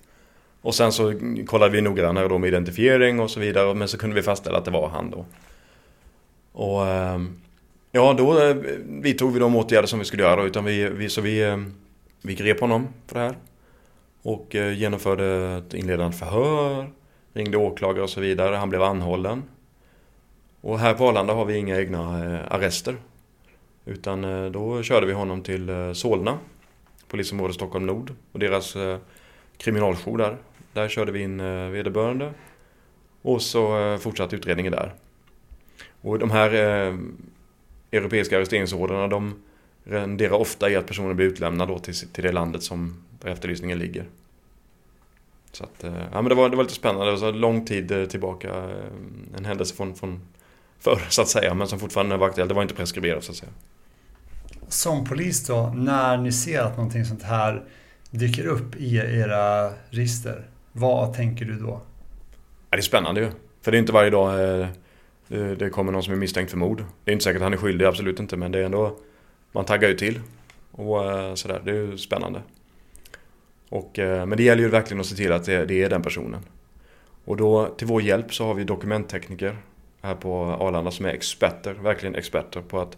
Och 0.62 0.76
sen 0.76 0.92
så 0.92 1.14
kollade 1.48 1.72
vi 1.72 1.82
noggrannare 1.82 2.28
då 2.28 2.38
med 2.38 2.48
identifiering 2.48 3.20
och 3.20 3.32
så 3.32 3.40
vidare. 3.40 3.74
Men 3.74 3.88
så 3.88 3.98
kunde 3.98 4.16
vi 4.16 4.22
fastställa 4.22 4.58
att 4.58 4.66
det 4.66 4.72
var 4.72 4.90
han 4.90 5.12
då. 5.12 5.26
Och 6.52 6.88
ehm, 6.88 7.42
ja, 7.92 8.14
då 8.14 8.42
eh, 8.42 8.56
vidtog 8.86 9.34
vi 9.34 9.40
de 9.40 9.56
åtgärder 9.56 9.88
som 9.88 10.00
vi 10.00 10.06
skulle 10.06 10.24
göra. 10.24 10.44
Utan 10.44 10.66
vi, 10.66 10.90
vi, 10.90 11.10
så 11.10 11.22
vi, 11.22 11.44
ehm, 11.44 11.74
vi 12.22 12.36
grep 12.36 12.60
honom 12.60 12.88
för 13.08 13.16
det 13.16 13.26
här. 13.26 13.36
Och 14.22 14.56
eh, 14.56 14.78
genomförde 14.78 15.58
ett 15.68 15.74
inledande 15.74 16.18
förhör. 16.18 16.90
Ringde 17.34 17.58
åklagare 17.58 18.04
och 18.04 18.10
så 18.10 18.22
vidare. 18.22 18.56
Han 18.56 18.70
blev 18.70 18.84
anhållen. 18.84 19.44
Och 20.62 20.80
här 20.80 20.94
på 20.94 21.08
Arlanda 21.08 21.34
har 21.34 21.46
vi 21.46 21.58
inga 21.58 21.80
egna 21.80 22.26
eh, 22.26 22.52
arrester. 22.52 22.96
Utan 23.86 24.52
då 24.52 24.84
körde 24.84 25.06
vi 25.06 25.14
honom 25.14 25.44
till 25.44 25.92
Solna. 25.94 26.38
Polisområde 27.08 27.54
Stockholm 27.54 27.86
Nord. 27.86 28.14
Och 28.32 28.40
deras 28.40 28.76
eh, 28.76 28.98
kriminaljour 29.58 30.18
där. 30.18 30.38
Där 30.74 30.90
körde 30.90 31.12
vi 31.12 31.22
in 31.22 31.40
eh, 31.40 31.68
vederbörande. 31.68 32.34
Och 33.22 33.42
så 33.42 33.80
eh, 33.80 33.98
fortsatte 33.98 34.36
utredningen 34.36 34.72
där. 34.72 34.94
Och 36.02 36.20
de 36.20 36.32
här 36.32 36.54
eh, 36.54 36.98
europeiska 37.92 38.38
arresteringsorderna 38.38 39.08
de 39.08 39.44
renderar 39.84 40.34
ofta 40.34 40.70
i 40.70 40.76
att 40.76 40.88
personen 40.88 41.16
blir 41.16 41.26
utlämnad 41.26 41.68
då 41.68 41.80
till, 41.80 41.94
till 41.96 42.24
det 42.24 42.32
landet 42.32 42.64
som 42.64 43.04
efterlysningen 43.24 43.80
ligger. 43.80 44.06
Så 45.52 45.64
att, 45.64 45.84
eh, 45.84 45.94
ja, 46.12 46.22
men 46.22 46.30
det, 46.30 46.36
var, 46.36 46.50
det 46.50 46.56
var 46.56 46.64
lite 46.64 46.76
spännande. 46.76 47.06
Det 47.06 47.12
var 47.12 47.18
så 47.18 47.32
lång 47.32 47.66
tid 47.66 47.92
eh, 47.92 48.06
tillbaka. 48.06 48.70
En 49.38 49.46
händelse 49.46 49.76
från, 49.76 49.96
från 49.96 50.22
förr 50.80 51.02
så 51.10 51.22
att 51.22 51.28
säga. 51.28 51.54
Men 51.54 51.68
som 51.68 51.80
fortfarande 51.80 52.18
var 52.18 52.28
aktuell. 52.28 52.48
Det 52.48 52.54
var 52.54 52.62
inte 52.62 52.76
preskriberat 52.76 53.24
så 53.24 53.32
att 53.32 53.38
säga. 53.38 53.52
Som 54.68 55.06
polis 55.06 55.48
då, 55.48 55.74
när 55.76 56.18
ni 56.18 56.32
ser 56.32 56.62
att 56.62 56.78
någonting 56.78 57.06
sånt 57.06 57.24
här 57.24 57.64
dyker 58.12 58.46
upp 58.46 58.76
i 58.76 58.96
era 58.96 59.74
register, 59.90 60.48
vad 60.72 61.14
tänker 61.14 61.46
du 61.46 61.60
då? 61.60 61.82
Ja, 62.70 62.78
det 62.78 62.78
är 62.78 62.82
spännande 62.82 63.22
ju. 63.22 63.32
För 63.62 63.72
det 63.72 63.78
är 63.78 63.80
inte 63.80 63.94
varje 63.94 64.10
dag 64.10 64.60
eh, 64.60 64.68
eh, 65.30 65.48
det 65.48 65.70
kommer 65.70 65.92
någon 65.92 66.04
som 66.04 66.14
är 66.14 66.18
misstänkt 66.18 66.50
för 66.50 66.58
mord. 66.58 66.84
Det 67.04 67.12
är 67.12 67.14
inte 67.14 67.24
säkert 67.24 67.38
att 67.38 67.44
han 67.44 67.54
är 67.54 67.58
skyldig, 67.58 67.86
absolut 67.86 68.20
inte. 68.20 68.38
Men 68.38 68.52
det 68.52 68.60
är 68.60 68.64
ändå... 68.64 68.98
Man 69.52 69.66
taggar 69.66 69.90
ju 69.90 69.96
till. 69.96 70.20
Och 70.72 71.12
eh, 71.12 71.34
sådär, 71.34 71.62
det 71.66 71.72
är 71.72 71.76
ju 71.76 71.98
spännande. 71.98 72.42
Och, 73.70 73.92
men 73.98 74.30
det 74.30 74.44
gäller 74.44 74.64
ju 74.64 74.70
verkligen 74.70 75.02
att 75.02 75.06
se 75.06 75.16
till 75.16 75.32
att 75.32 75.46
det 75.46 75.84
är 75.84 75.90
den 75.90 76.02
personen. 76.02 76.42
Och 77.26 77.38
då 77.38 77.66
till 77.66 77.88
vår 77.88 78.02
hjälp 78.02 78.34
så 78.34 78.46
har 78.46 78.54
vi 78.54 78.64
dokumenttekniker 78.64 79.58
här 80.08 80.16
på 80.16 80.44
Arlanda 80.44 80.92
som 80.92 81.06
är 81.06 81.10
experter, 81.10 81.74
verkligen 81.74 82.16
experter 82.16 82.62
på 82.62 82.80
att 82.80 82.98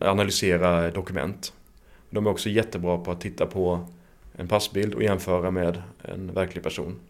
analysera 0.00 0.90
dokument. 0.90 1.52
De 2.10 2.26
är 2.26 2.30
också 2.30 2.48
jättebra 2.48 2.98
på 2.98 3.10
att 3.10 3.20
titta 3.20 3.46
på 3.46 3.86
en 4.36 4.48
passbild 4.48 4.94
och 4.94 5.02
jämföra 5.02 5.50
med 5.50 5.82
en 6.02 6.34
verklig 6.34 6.64
person. 6.64 7.00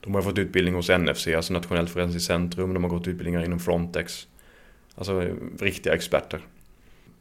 De 0.00 0.14
har 0.14 0.22
fått 0.22 0.38
utbildning 0.38 0.74
hos 0.74 0.88
NFC, 0.88 1.28
alltså 1.28 1.52
Nationellt 1.52 1.90
forensiskt 1.90 2.26
centrum. 2.26 2.74
De 2.74 2.84
har 2.84 2.90
gått 2.90 3.08
utbildningar 3.08 3.44
inom 3.44 3.60
Frontex. 3.60 4.26
Alltså 4.94 5.28
riktiga 5.60 5.94
experter. 5.94 6.40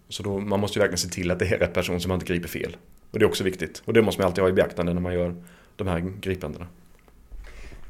Så 0.10 0.24
då, 0.24 0.40
man 0.40 0.60
måste 0.60 0.80
ju 0.80 0.82
verkligen 0.82 0.98
se 0.98 1.10
till 1.10 1.32
att 1.32 1.40
det 1.40 1.48
är 1.48 1.60
rätt 1.60 1.74
person 1.74 2.02
som 2.02 2.10
man 2.10 2.16
inte 2.16 2.34
griper 2.34 2.48
fel. 2.48 2.78
Och 3.12 3.20
det 3.20 3.26
är 3.26 3.28
också 3.28 3.44
viktigt. 3.44 3.82
Och 3.86 3.94
det 3.94 4.02
måste 4.02 4.22
man 4.22 4.28
alltid 4.28 4.42
ha 4.42 4.50
i 4.50 4.54
beaktande 4.54 4.94
när 4.94 5.02
man 5.02 5.14
gör 5.14 5.36
de 5.76 5.88
här 5.88 6.00
gripandena. 6.22 6.68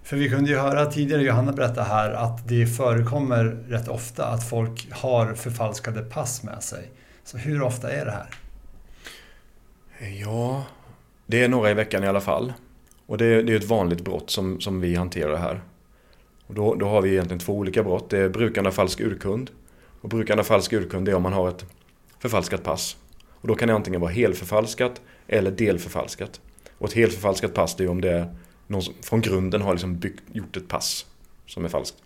För 0.04 0.18
vi 0.18 0.30
kunde 0.30 0.50
ju 0.50 0.58
höra 0.58 0.86
tidigare 0.86 1.24
Johanna 1.24 1.52
berätta 1.52 1.84
här 1.84 2.12
att 2.12 2.48
det 2.48 2.66
förekommer 2.66 3.44
rätt 3.68 3.88
ofta 3.88 4.26
att 4.26 4.50
folk 4.50 4.92
har 4.92 5.34
förfalskade 5.34 6.02
pass 6.02 6.44
med 6.44 6.64
sig. 6.64 6.92
Så 7.24 7.38
hur 7.38 7.62
ofta 7.62 7.92
är 7.92 8.06
det 8.06 8.12
här? 8.12 8.30
Ja, 10.22 10.66
det 11.26 11.44
är 11.44 11.48
några 11.48 11.72
i 11.72 11.74
veckan 11.74 12.04
i 12.04 12.08
alla 12.08 12.22
fall. 12.22 12.54
Och 13.06 13.18
det, 13.18 13.42
det 13.42 13.54
är 13.54 13.58
ett 13.58 13.68
vanligt 13.68 14.02
brott 14.02 14.30
som, 14.30 14.62
som 14.62 14.82
vi 14.82 14.96
hanterar 14.96 15.36
här. 15.36 15.62
Och 16.48 16.54
då, 16.54 16.76
då 16.76 16.88
har 16.88 17.02
vi 17.02 17.12
egentligen 17.12 17.40
två 17.40 17.54
olika 17.54 17.84
brott. 17.84 18.10
Det 18.10 18.18
är 18.18 18.30
brukande 18.30 18.68
av 18.68 18.74
falsk 18.74 19.02
urkund. 19.02 19.52
Och 20.02 20.10
brukande 20.10 20.42
av 20.42 20.46
falsk 20.46 20.74
urkund 20.74 21.10
är 21.10 21.16
om 21.16 21.24
man 21.24 21.34
har 21.34 21.50
ett 21.50 21.66
förfalskat 22.20 22.64
pass. 22.64 22.98
Och 23.30 23.48
då 23.48 23.56
kan 23.56 23.68
det 23.68 23.74
antingen 23.74 24.02
vara 24.02 24.12
helförfalskat 24.12 25.02
eller 25.28 25.52
delförfalskat. 25.52 26.42
Och 26.78 26.88
ett 26.88 26.94
helförfalskat 26.94 27.54
pass 27.54 27.76
det 27.76 27.84
är 27.84 27.90
om 27.90 28.02
det 28.02 28.12
är 28.12 28.36
någon 28.68 28.82
som 28.82 28.94
från 29.02 29.22
grunden 29.22 29.62
har 29.62 29.74
liksom 29.74 30.00
byggt, 30.00 30.24
gjort 30.32 30.58
ett 30.58 30.68
pass 30.68 31.06
som 31.46 31.66
är 31.66 31.70
falskt. 31.70 31.98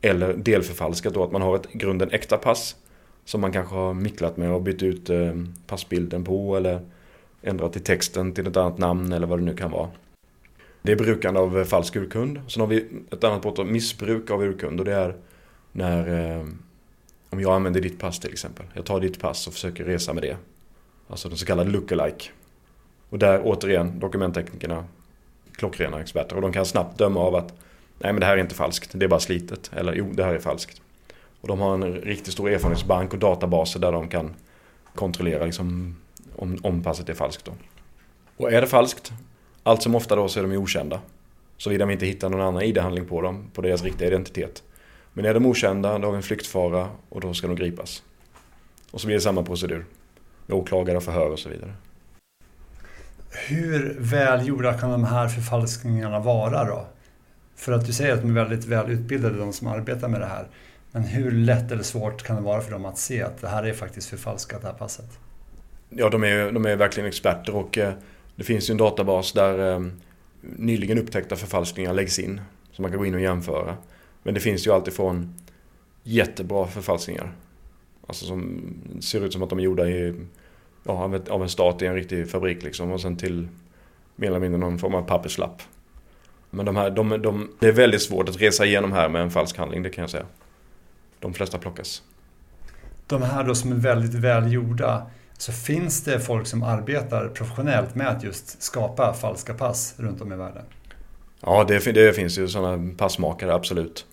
Eller 0.00 0.34
delförfalskat 0.34 1.14
då 1.14 1.24
att 1.24 1.32
man 1.32 1.42
har 1.42 1.56
ett 1.56 1.72
grunden 1.72 2.10
äkta 2.10 2.38
pass 2.38 2.76
som 3.24 3.40
man 3.40 3.52
kanske 3.52 3.74
har 3.74 3.94
micklat 3.94 4.36
med 4.36 4.52
och 4.52 4.62
bytt 4.62 4.82
ut 4.82 5.10
eh, 5.10 5.34
passbilden 5.66 6.24
på 6.24 6.56
eller 6.56 6.80
ändrat 7.42 7.76
i 7.76 7.80
texten 7.80 8.32
till 8.32 8.46
ett 8.46 8.56
annat 8.56 8.78
namn 8.78 9.12
eller 9.12 9.26
vad 9.26 9.38
det 9.38 9.44
nu 9.44 9.56
kan 9.56 9.70
vara. 9.70 9.90
Det 10.82 10.92
är 10.92 10.96
brukande 10.96 11.40
av 11.40 11.58
eh, 11.58 11.64
falsk 11.64 11.96
urkund. 11.96 12.40
Sen 12.48 12.60
har 12.60 12.66
vi 12.66 12.86
ett 13.10 13.24
annat 13.24 13.42
brott 13.42 13.58
av 13.58 13.66
missbruk 13.66 14.30
av 14.30 14.42
urkund 14.42 14.80
och 14.80 14.86
det 14.86 14.94
är 14.94 15.16
när 15.72 16.36
eh, 16.38 16.46
om 17.30 17.40
jag 17.40 17.54
använder 17.54 17.80
ditt 17.80 17.98
pass 17.98 18.20
till 18.20 18.32
exempel. 18.32 18.66
Jag 18.74 18.84
tar 18.84 19.00
ditt 19.00 19.20
pass 19.20 19.46
och 19.46 19.52
försöker 19.52 19.84
resa 19.84 20.12
med 20.12 20.22
det. 20.22 20.36
Alltså 21.08 21.28
den 21.28 21.38
så 21.38 21.46
kallade 21.46 21.70
lookalike. 21.70 22.30
Och 23.08 23.18
där 23.18 23.40
återigen 23.44 23.98
dokumentteknikerna 23.98 24.84
klockrena 25.56 26.00
experter 26.00 26.36
och 26.36 26.42
de 26.42 26.52
kan 26.52 26.66
snabbt 26.66 26.98
döma 26.98 27.20
av 27.20 27.34
att 27.34 27.52
nej 27.98 28.12
men 28.12 28.20
det 28.20 28.26
här 28.26 28.36
är 28.36 28.40
inte 28.40 28.54
falskt, 28.54 28.90
det 28.94 29.06
är 29.06 29.08
bara 29.08 29.20
slitet. 29.20 29.70
Eller 29.76 29.92
jo, 29.94 30.12
det 30.12 30.24
här 30.24 30.34
är 30.34 30.38
falskt. 30.38 30.82
Och 31.40 31.48
de 31.48 31.60
har 31.60 31.74
en 31.74 31.94
riktigt 31.94 32.32
stor 32.32 32.50
erfarenhetsbank 32.50 33.12
och 33.12 33.18
databaser 33.18 33.80
där 33.80 33.92
de 33.92 34.08
kan 34.08 34.34
kontrollera 34.94 35.44
liksom 35.44 35.96
om, 36.36 36.58
om 36.62 36.82
passet 36.82 37.08
är 37.08 37.14
falskt 37.14 37.44
då. 37.44 37.52
Och 38.36 38.52
är 38.52 38.60
det 38.60 38.66
falskt, 38.66 39.12
allt 39.62 39.82
som 39.82 39.94
ofta 39.94 40.16
då 40.16 40.28
så 40.28 40.40
är 40.40 40.42
de 40.46 40.56
okända. 40.56 41.00
Såvida 41.56 41.86
vi 41.86 41.92
inte 41.92 42.06
hittar 42.06 42.28
någon 42.28 42.40
annan 42.40 42.62
ID-handling 42.62 43.06
på 43.06 43.22
dem, 43.22 43.50
på 43.54 43.62
deras 43.62 43.82
riktiga 43.82 44.08
identitet. 44.08 44.62
Men 45.12 45.24
är 45.24 45.34
de 45.34 45.46
okända, 45.46 45.98
då 45.98 46.06
har 46.06 46.12
vi 46.12 46.16
en 46.16 46.22
flyktfara 46.22 46.88
och 47.08 47.20
då 47.20 47.34
ska 47.34 47.46
de 47.46 47.56
gripas. 47.56 48.02
Och 48.90 49.00
så 49.00 49.06
blir 49.06 49.16
det 49.16 49.20
samma 49.20 49.42
procedur. 49.42 49.84
Med 50.46 50.56
åklagare, 50.56 51.00
förhör 51.00 51.30
och 51.30 51.38
så 51.38 51.48
vidare. 51.48 51.72
Hur 53.30 53.96
välgjorda 53.98 54.74
kan 54.74 54.90
de 54.90 55.04
här 55.04 55.28
förfalskningarna 55.28 56.20
vara 56.20 56.64
då? 56.64 56.86
För 57.56 57.72
att 57.72 57.86
du 57.86 57.92
säger 57.92 58.14
att 58.14 58.22
de 58.22 58.30
är 58.30 58.44
väldigt 58.44 58.64
välutbildade 58.64 59.38
de 59.38 59.52
som 59.52 59.66
arbetar 59.66 60.08
med 60.08 60.20
det 60.20 60.26
här. 60.26 60.46
Men 60.92 61.02
hur 61.02 61.30
lätt 61.30 61.72
eller 61.72 61.82
svårt 61.82 62.22
kan 62.22 62.36
det 62.36 62.42
vara 62.42 62.60
för 62.60 62.72
dem 62.72 62.84
att 62.84 62.98
se 62.98 63.22
att 63.22 63.40
det 63.40 63.48
här 63.48 63.62
är 63.62 63.72
faktiskt 63.72 64.08
förfalskat, 64.08 64.60
det 64.60 64.66
här 64.66 64.74
passet? 64.74 65.18
Ja, 65.90 66.10
de 66.10 66.24
är, 66.24 66.52
de 66.52 66.66
är 66.66 66.76
verkligen 66.76 67.08
experter 67.08 67.54
och 67.54 67.78
eh, 67.78 67.92
det 68.36 68.44
finns 68.44 68.70
ju 68.70 68.72
en 68.72 68.78
databas 68.78 69.32
där 69.32 69.74
eh, 69.74 69.86
nyligen 70.40 70.98
upptäckta 70.98 71.36
förfalskningar 71.36 71.92
läggs 71.92 72.18
in. 72.18 72.40
Som 72.72 72.82
man 72.82 72.90
kan 72.90 72.98
gå 72.98 73.06
in 73.06 73.14
och 73.14 73.20
jämföra. 73.20 73.76
Men 74.22 74.34
det 74.34 74.40
finns 74.40 74.66
ju 74.66 74.70
alltifrån 74.70 75.34
jättebra 76.02 76.66
förfalskningar. 76.66 77.32
Alltså 78.06 78.26
som 78.26 78.62
ser 79.00 79.24
ut 79.24 79.32
som 79.32 79.42
att 79.42 79.50
de 79.50 79.58
är 79.58 79.62
gjorda 79.62 79.88
i, 79.88 80.14
ja, 80.86 81.20
av 81.30 81.42
en 81.42 81.48
stat 81.48 81.82
i 81.82 81.86
en 81.86 81.94
riktig 81.94 82.30
fabrik 82.30 82.62
liksom. 82.62 82.92
Och 82.92 83.00
sen 83.00 83.16
till 83.16 83.48
mer 84.16 84.28
eller 84.28 84.40
mindre 84.40 84.60
någon 84.60 84.78
form 84.78 84.94
av 84.94 85.02
papperslapp. 85.02 85.62
Men 86.50 86.66
de 86.66 86.76
här, 86.76 86.90
de, 86.90 87.08
de, 87.08 87.50
det 87.58 87.68
är 87.68 87.72
väldigt 87.72 88.02
svårt 88.02 88.28
att 88.28 88.40
resa 88.40 88.66
igenom 88.66 88.92
här 88.92 89.08
med 89.08 89.22
en 89.22 89.30
falsk 89.30 89.58
handling, 89.58 89.82
det 89.82 89.90
kan 89.90 90.02
jag 90.02 90.10
säga. 90.10 90.26
De 91.20 91.34
flesta 91.34 91.58
plockas. 91.58 92.02
De 93.06 93.22
här 93.22 93.44
då 93.44 93.54
som 93.54 93.72
är 93.72 93.76
väldigt 93.76 94.14
välgjorda, 94.14 95.06
så 95.38 95.52
finns 95.52 96.04
det 96.04 96.20
folk 96.20 96.46
som 96.46 96.62
arbetar 96.62 97.28
professionellt 97.28 97.94
med 97.94 98.08
att 98.08 98.24
just 98.24 98.62
skapa 98.62 99.14
falska 99.14 99.54
pass 99.54 99.94
runt 99.98 100.20
om 100.20 100.32
i 100.32 100.36
världen. 100.36 100.64
Ja, 101.40 101.64
det, 101.68 101.92
det 101.92 102.12
finns 102.16 102.38
ju 102.38 102.48
sådana 102.48 102.94
passmakare, 102.96 103.54
absolut. 103.54 104.06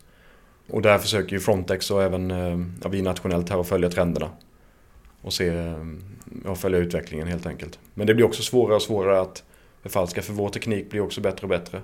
Och 0.69 0.81
där 0.81 0.97
försöker 0.97 1.31
ju 1.31 1.39
Frontex 1.39 1.91
och 1.91 2.03
även 2.03 2.31
eh, 2.31 2.59
ja, 2.83 2.89
vi 2.89 3.01
nationellt 3.01 3.49
här 3.49 3.59
att 3.59 3.67
följa 3.67 3.89
trenderna. 3.89 4.29
Och 5.21 5.33
se, 5.33 5.47
eh, 5.47 5.77
ja, 6.45 6.55
följa 6.55 6.79
utvecklingen 6.79 7.27
helt 7.27 7.45
enkelt. 7.45 7.79
Men 7.93 8.07
det 8.07 8.13
blir 8.13 8.25
också 8.25 8.43
svårare 8.43 8.75
och 8.75 8.81
svårare 8.81 9.21
att 9.21 9.43
förfalska 9.81 10.21
för 10.21 10.33
vår 10.33 10.49
teknik 10.49 10.89
blir 10.89 11.01
också 11.01 11.21
bättre 11.21 11.41
och 11.41 11.49
bättre. 11.49 11.81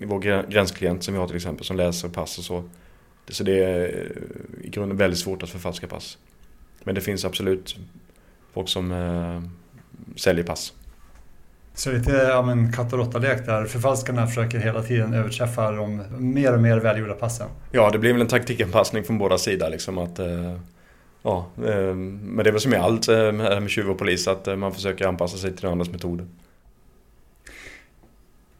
Vår 0.00 0.48
gränsklient 0.50 1.04
som 1.04 1.14
vi 1.14 1.20
har 1.20 1.26
till 1.26 1.36
exempel 1.36 1.64
som 1.64 1.76
läser 1.76 2.08
pass 2.08 2.38
och 2.38 2.44
så. 2.44 2.64
Så 3.28 3.44
det 3.44 3.64
är 3.64 3.84
eh, 3.84 4.66
i 4.66 4.68
grunden 4.68 4.98
väldigt 4.98 5.20
svårt 5.20 5.42
att 5.42 5.50
förfalska 5.50 5.86
pass. 5.86 6.18
Men 6.84 6.94
det 6.94 7.00
finns 7.00 7.24
absolut 7.24 7.76
folk 8.52 8.68
som 8.68 8.92
eh, 8.92 9.42
säljer 10.16 10.44
pass. 10.44 10.72
Så 11.74 11.92
lite 11.92 12.36
av 12.36 12.50
en 12.50 12.72
katt 12.72 12.92
och 12.92 12.98
råtta-lek 12.98 13.46
där 13.46 13.64
förfalskarna 13.64 14.26
försöker 14.26 14.58
hela 14.58 14.82
tiden 14.82 15.14
överträffa 15.14 15.70
de 15.70 16.02
mer 16.18 16.54
och 16.54 16.60
mer 16.60 16.76
välgjorda 16.76 17.14
passen. 17.14 17.48
Ja, 17.72 17.90
det 17.90 17.98
blir 17.98 18.12
väl 18.12 18.22
en 18.22 18.28
taktikanpassning 18.28 19.04
från 19.04 19.18
båda 19.18 19.38
sidor. 19.38 19.70
Liksom 19.70 19.98
att, 19.98 20.18
eh, 20.18 20.58
ja, 21.26 21.46
eh, 21.56 21.94
men 21.94 22.36
det 22.36 22.50
är 22.50 22.52
väl 22.52 22.60
som 22.60 22.70
med 22.70 22.80
allt 22.80 23.08
eh, 23.08 23.32
med 23.32 23.70
tjuv 23.70 23.90
och 23.90 23.98
polis, 23.98 24.28
att 24.28 24.58
man 24.58 24.74
försöker 24.74 25.06
anpassa 25.06 25.36
sig 25.38 25.56
till 25.56 25.66
andras 25.66 25.90
metoder. 25.90 26.26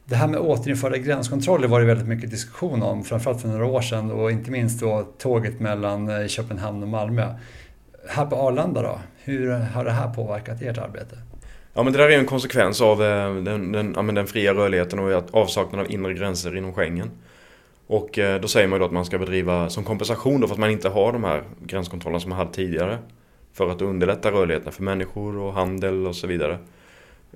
Det 0.04 0.16
här 0.16 0.28
med 0.28 0.40
återinförda 0.40 0.96
gränskontroller 0.96 1.68
var 1.68 1.80
det 1.80 1.86
väldigt 1.86 2.08
mycket 2.08 2.30
diskussion 2.30 2.82
om, 2.82 3.04
framförallt 3.04 3.42
för 3.42 3.48
några 3.48 3.66
år 3.66 3.80
sedan 3.80 4.10
och 4.10 4.30
inte 4.30 4.50
minst 4.50 4.80
då 4.80 5.06
tåget 5.18 5.60
mellan 5.60 6.08
eh, 6.08 6.26
Köpenhamn 6.26 6.82
och 6.82 6.88
Malmö. 6.88 7.34
Här 8.08 8.26
på 8.26 8.36
Arlanda 8.36 8.82
då, 8.82 9.00
hur 9.24 9.50
har 9.50 9.84
det 9.84 9.90
här 9.90 10.14
påverkat 10.14 10.62
ert 10.62 10.78
arbete? 10.78 11.18
Ja 11.74 11.82
men 11.82 11.92
det 11.92 11.98
där 11.98 12.08
är 12.08 12.18
en 12.18 12.26
konsekvens 12.26 12.80
av 12.80 13.02
eh, 13.02 13.34
den, 13.34 13.72
den, 13.72 13.92
ja, 13.96 14.02
den 14.02 14.26
fria 14.26 14.54
rörligheten 14.54 14.98
och 14.98 15.34
avsaknaden 15.34 15.86
av 15.86 15.92
inre 15.92 16.14
gränser 16.14 16.56
inom 16.56 16.72
Schengen. 16.72 17.10
Och 17.86 18.18
eh, 18.18 18.40
då 18.40 18.48
säger 18.48 18.68
man 18.68 18.76
ju 18.76 18.78
då 18.78 18.84
att 18.84 18.92
man 18.92 19.04
ska 19.04 19.18
bedriva 19.18 19.70
som 19.70 19.84
kompensation 19.84 20.40
då 20.40 20.46
för 20.46 20.54
att 20.54 20.60
man 20.60 20.70
inte 20.70 20.88
har 20.88 21.12
de 21.12 21.24
här 21.24 21.44
gränskontrollerna 21.66 22.20
som 22.20 22.30
man 22.30 22.38
hade 22.38 22.52
tidigare. 22.52 22.98
För 23.52 23.68
att 23.68 23.82
underlätta 23.82 24.30
rörligheten 24.30 24.72
för 24.72 24.82
människor 24.82 25.38
och 25.38 25.52
handel 25.52 26.06
och 26.06 26.16
så 26.16 26.26
vidare. 26.26 26.58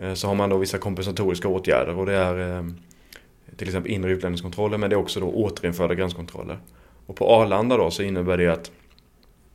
Eh, 0.00 0.14
så 0.14 0.28
har 0.28 0.34
man 0.34 0.50
då 0.50 0.56
vissa 0.56 0.78
kompensatoriska 0.78 1.48
åtgärder 1.48 1.98
och 1.98 2.06
det 2.06 2.14
är 2.14 2.58
eh, 2.58 2.64
till 3.56 3.68
exempel 3.68 3.92
inre 3.92 4.10
utlänningskontroller 4.10 4.78
men 4.78 4.90
det 4.90 4.96
är 4.96 4.98
också 4.98 5.20
då 5.20 5.26
återinförda 5.26 5.94
gränskontroller. 5.94 6.58
Och 7.06 7.16
på 7.16 7.28
Arlanda 7.28 7.76
då 7.76 7.90
så 7.90 8.02
innebär 8.02 8.36
det 8.36 8.48
att 8.48 8.70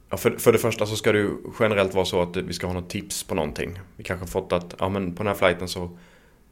Ja, 0.10 0.18
för, 0.18 0.32
för 0.32 0.52
det 0.52 0.58
första 0.58 0.86
så 0.86 0.96
ska 0.96 1.12
det 1.12 1.20
ju 1.20 1.30
generellt 1.60 1.94
vara 1.94 2.06
så 2.06 2.22
att 2.22 2.38
vi 2.38 2.54
ska 2.54 2.68
ha 2.68 2.74
något 2.74 2.90
tips 2.90 3.24
på 3.24 3.36
någonting. 3.36 3.80
Vi 3.96 4.04
kanske 4.04 4.24
har 4.24 4.28
fått 4.28 4.54
att 4.54 4.76
ja, 4.80 4.90
men 4.90 5.16
på 5.16 5.24
den 5.24 5.28
här 5.28 5.36
flighten 5.36 5.68
så 5.68 5.90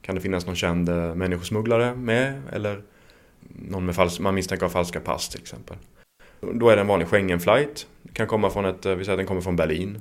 kan 0.01 0.15
det 0.15 0.21
finnas 0.21 0.45
någon 0.45 0.55
känd 0.55 0.89
människosmugglare 1.15 1.95
med 1.95 2.41
eller 2.51 2.81
någon 3.49 3.85
med 3.85 3.95
falsk, 3.95 4.19
man 4.19 4.35
misstänker 4.35 4.65
har 4.65 4.71
falska 4.71 4.99
pass 4.99 5.29
till 5.29 5.41
exempel. 5.41 5.77
Då 6.41 6.69
är 6.69 6.75
det 6.75 6.81
en 6.81 6.87
vanlig 6.87 7.07
Schengen-flight. 7.07 7.87
Det 8.01 8.13
kan 8.13 8.27
komma 8.27 8.49
från 8.49 8.65
ett, 8.65 8.85
eh, 8.85 8.95
vi 8.95 9.05
säger 9.05 9.13
att 9.13 9.19
den 9.19 9.27
kommer 9.27 9.41
från 9.41 9.55
Berlin. 9.55 9.99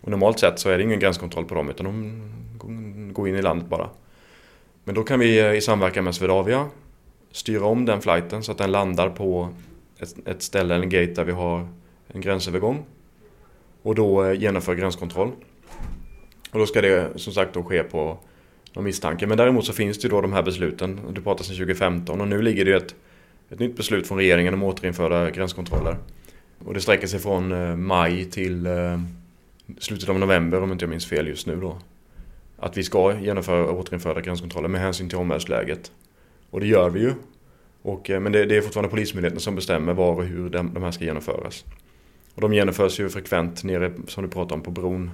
Och 0.00 0.10
normalt 0.10 0.38
sett 0.38 0.58
så 0.58 0.70
är 0.70 0.78
det 0.78 0.84
ingen 0.84 0.98
gränskontroll 0.98 1.44
på 1.44 1.54
dem 1.54 1.70
utan 1.70 1.86
de 1.86 3.12
går 3.12 3.28
in 3.28 3.36
i 3.36 3.42
landet 3.42 3.68
bara. 3.68 3.90
Men 4.84 4.94
då 4.94 5.02
kan 5.02 5.20
vi 5.20 5.40
eh, 5.40 5.52
i 5.52 5.60
samverkan 5.60 6.04
med 6.04 6.14
Swedavia 6.14 6.68
styra 7.30 7.64
om 7.64 7.84
den 7.84 8.00
flighten 8.00 8.42
så 8.42 8.52
att 8.52 8.58
den 8.58 8.72
landar 8.72 9.10
på 9.10 9.48
ett, 9.98 10.28
ett 10.28 10.42
ställe, 10.42 10.74
en 10.74 10.88
gate 10.88 11.12
där 11.12 11.24
vi 11.24 11.32
har 11.32 11.68
en 12.08 12.20
gränsövergång 12.20 12.84
och 13.82 13.94
då 13.94 14.24
eh, 14.24 14.40
genomför 14.40 14.74
gränskontroll. 14.74 15.30
Och 16.50 16.58
då 16.58 16.66
ska 16.66 16.80
det 16.80 17.18
som 17.18 17.32
sagt 17.32 17.54
då 17.54 17.62
ske 17.62 17.82
på 17.82 18.18
någon 18.72 18.84
misstanke. 18.84 19.26
Men 19.26 19.38
däremot 19.38 19.64
så 19.66 19.72
finns 19.72 19.98
det 19.98 20.04
ju 20.04 20.10
då 20.10 20.20
de 20.20 20.32
här 20.32 20.42
besluten. 20.42 21.00
Det 21.14 21.20
pratas 21.20 21.46
sedan 21.46 21.56
2015 21.56 22.20
och 22.20 22.28
nu 22.28 22.42
ligger 22.42 22.64
det 22.64 22.74
ett, 22.74 22.94
ett 23.50 23.58
nytt 23.58 23.76
beslut 23.76 24.06
från 24.06 24.18
regeringen 24.18 24.54
om 24.54 24.62
återinförda 24.62 25.30
gränskontroller. 25.30 25.96
Och 26.64 26.74
det 26.74 26.80
sträcker 26.80 27.06
sig 27.06 27.20
från 27.20 27.52
eh, 27.52 27.76
maj 27.76 28.24
till 28.24 28.66
eh, 28.66 29.00
slutet 29.78 30.08
av 30.08 30.18
november 30.18 30.62
om 30.62 30.72
inte 30.72 30.84
jag 30.84 30.90
minns 30.90 31.06
fel 31.06 31.26
just 31.26 31.46
nu 31.46 31.56
då. 31.56 31.78
Att 32.56 32.76
vi 32.76 32.82
ska 32.82 33.18
genomföra 33.18 33.70
återinförda 33.70 34.20
gränskontroller 34.20 34.68
med 34.68 34.80
hänsyn 34.80 35.08
till 35.08 35.18
omvärldsläget. 35.18 35.92
Och 36.50 36.60
det 36.60 36.66
gör 36.66 36.90
vi 36.90 37.00
ju. 37.00 37.12
Och, 37.82 38.10
eh, 38.10 38.20
men 38.20 38.32
det, 38.32 38.44
det 38.44 38.56
är 38.56 38.60
fortfarande 38.60 38.90
Polismyndigheten 38.90 39.40
som 39.40 39.54
bestämmer 39.54 39.94
var 39.94 40.12
och 40.12 40.24
hur 40.24 40.50
de, 40.50 40.74
de 40.74 40.82
här 40.82 40.90
ska 40.90 41.04
genomföras. 41.04 41.64
Och 42.34 42.40
de 42.40 42.54
genomförs 42.54 43.00
ju 43.00 43.08
frekvent 43.08 43.64
nere, 43.64 43.92
som 44.08 44.24
du 44.24 44.30
pratade 44.30 44.54
om, 44.54 44.60
på 44.60 44.70
bron. 44.70 45.10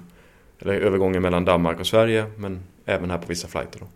Eller 0.59 0.73
övergången 0.73 1.21
mellan 1.21 1.45
Danmark 1.45 1.79
och 1.79 1.87
Sverige, 1.87 2.25
men 2.37 2.59
även 2.89 3.11
här 3.11 3.17
på 3.17 3.27
vissa 3.27 3.47
flighter. 3.47 3.79
Då. 3.79 3.87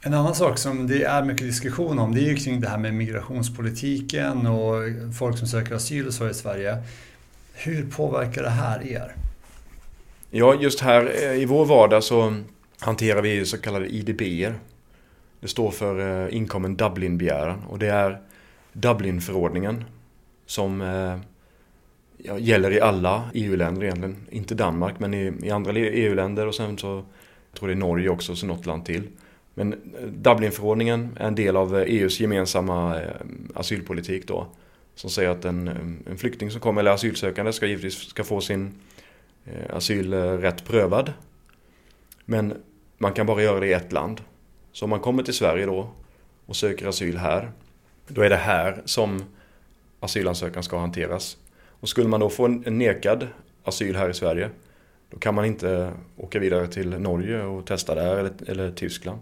En 0.00 0.14
annan 0.14 0.34
sak 0.34 0.58
som 0.58 0.86
det 0.86 1.02
är 1.02 1.24
mycket 1.24 1.46
diskussion 1.46 1.98
om 1.98 2.14
det 2.14 2.20
är 2.20 2.28
ju 2.28 2.36
kring 2.36 2.60
det 2.60 2.68
här 2.68 2.78
med 2.78 2.94
migrationspolitiken 2.94 4.46
och 4.46 4.74
folk 5.18 5.38
som 5.38 5.48
söker 5.48 5.74
asyl 5.74 6.06
och 6.06 6.14
så 6.14 6.28
i 6.28 6.34
Sverige. 6.34 6.78
Hur 7.54 7.90
påverkar 7.90 8.42
det 8.42 8.50
här 8.50 8.86
er? 8.86 9.14
Ja, 10.30 10.54
just 10.54 10.80
här 10.80 11.10
eh, 11.22 11.42
i 11.42 11.44
vår 11.44 11.64
vardag 11.64 12.04
så 12.04 12.34
hanterar 12.80 13.22
vi 13.22 13.46
så 13.46 13.58
kallade 13.58 13.88
IDBer. 13.88 14.54
Det 15.40 15.48
står 15.48 15.70
för 15.70 16.24
eh, 16.26 16.36
inkommen 16.36 16.76
Dublin-begäran 16.76 17.64
och 17.68 17.78
det 17.78 17.88
är 17.88 18.20
Dublinförordningen 18.72 19.84
som 20.46 20.80
eh, 20.80 21.18
ja, 22.18 22.38
gäller 22.38 22.70
i 22.70 22.80
alla 22.80 23.30
EU-länder 23.34 23.84
egentligen. 23.84 24.16
Inte 24.30 24.54
Danmark 24.54 24.94
men 24.98 25.14
i, 25.14 25.32
i 25.42 25.50
andra 25.50 25.72
EU-länder 25.72 26.46
och 26.46 26.54
sen 26.54 26.78
så 26.78 27.04
tror 27.58 27.68
det 27.68 27.74
är 27.74 27.76
Norge 27.76 28.08
också 28.08 28.36
så 28.36 28.46
något 28.46 28.66
land 28.66 28.84
till. 28.84 29.02
Men 29.54 29.72
eh, 29.72 30.06
Dublinförordningen 30.06 31.16
är 31.16 31.26
en 31.26 31.34
del 31.34 31.56
av 31.56 31.76
eh, 31.76 31.82
e 31.82 31.84
EUs 31.86 32.20
gemensamma 32.20 33.00
eh, 33.00 33.10
asylpolitik 33.54 34.28
då. 34.28 34.46
Som 34.94 35.10
säger 35.10 35.30
att 35.30 35.44
en, 35.44 35.68
en 36.06 36.18
flykting 36.18 36.50
som 36.50 36.60
kommer, 36.60 36.80
eller 36.80 36.90
asylsökande, 36.90 37.52
ska 37.52 37.66
givetvis 37.66 37.94
ska 37.94 38.24
få 38.24 38.40
sin 38.40 38.74
asylrätt 39.70 40.64
prövad. 40.64 41.12
Men 42.24 42.54
man 42.98 43.12
kan 43.12 43.26
bara 43.26 43.42
göra 43.42 43.60
det 43.60 43.66
i 43.66 43.72
ett 43.72 43.92
land. 43.92 44.20
Så 44.72 44.84
om 44.84 44.90
man 44.90 45.00
kommer 45.00 45.22
till 45.22 45.34
Sverige 45.34 45.66
då 45.66 45.90
och 46.46 46.56
söker 46.56 46.86
asyl 46.86 47.16
här, 47.16 47.50
då 48.08 48.22
är 48.22 48.30
det 48.30 48.36
här 48.36 48.82
som 48.84 49.24
asylansökan 50.00 50.62
ska 50.62 50.78
hanteras. 50.78 51.36
Och 51.80 51.88
skulle 51.88 52.08
man 52.08 52.20
då 52.20 52.30
få 52.30 52.44
en 52.44 52.78
nekad 52.78 53.26
asyl 53.64 53.96
här 53.96 54.10
i 54.10 54.14
Sverige 54.14 54.50
då 55.10 55.18
kan 55.18 55.34
man 55.34 55.44
inte 55.44 55.92
åka 56.16 56.38
vidare 56.38 56.66
till 56.66 56.88
Norge 56.88 57.42
och 57.42 57.66
testa 57.66 57.94
där 57.94 58.16
eller, 58.16 58.32
eller 58.46 58.70
Tyskland. 58.70 59.20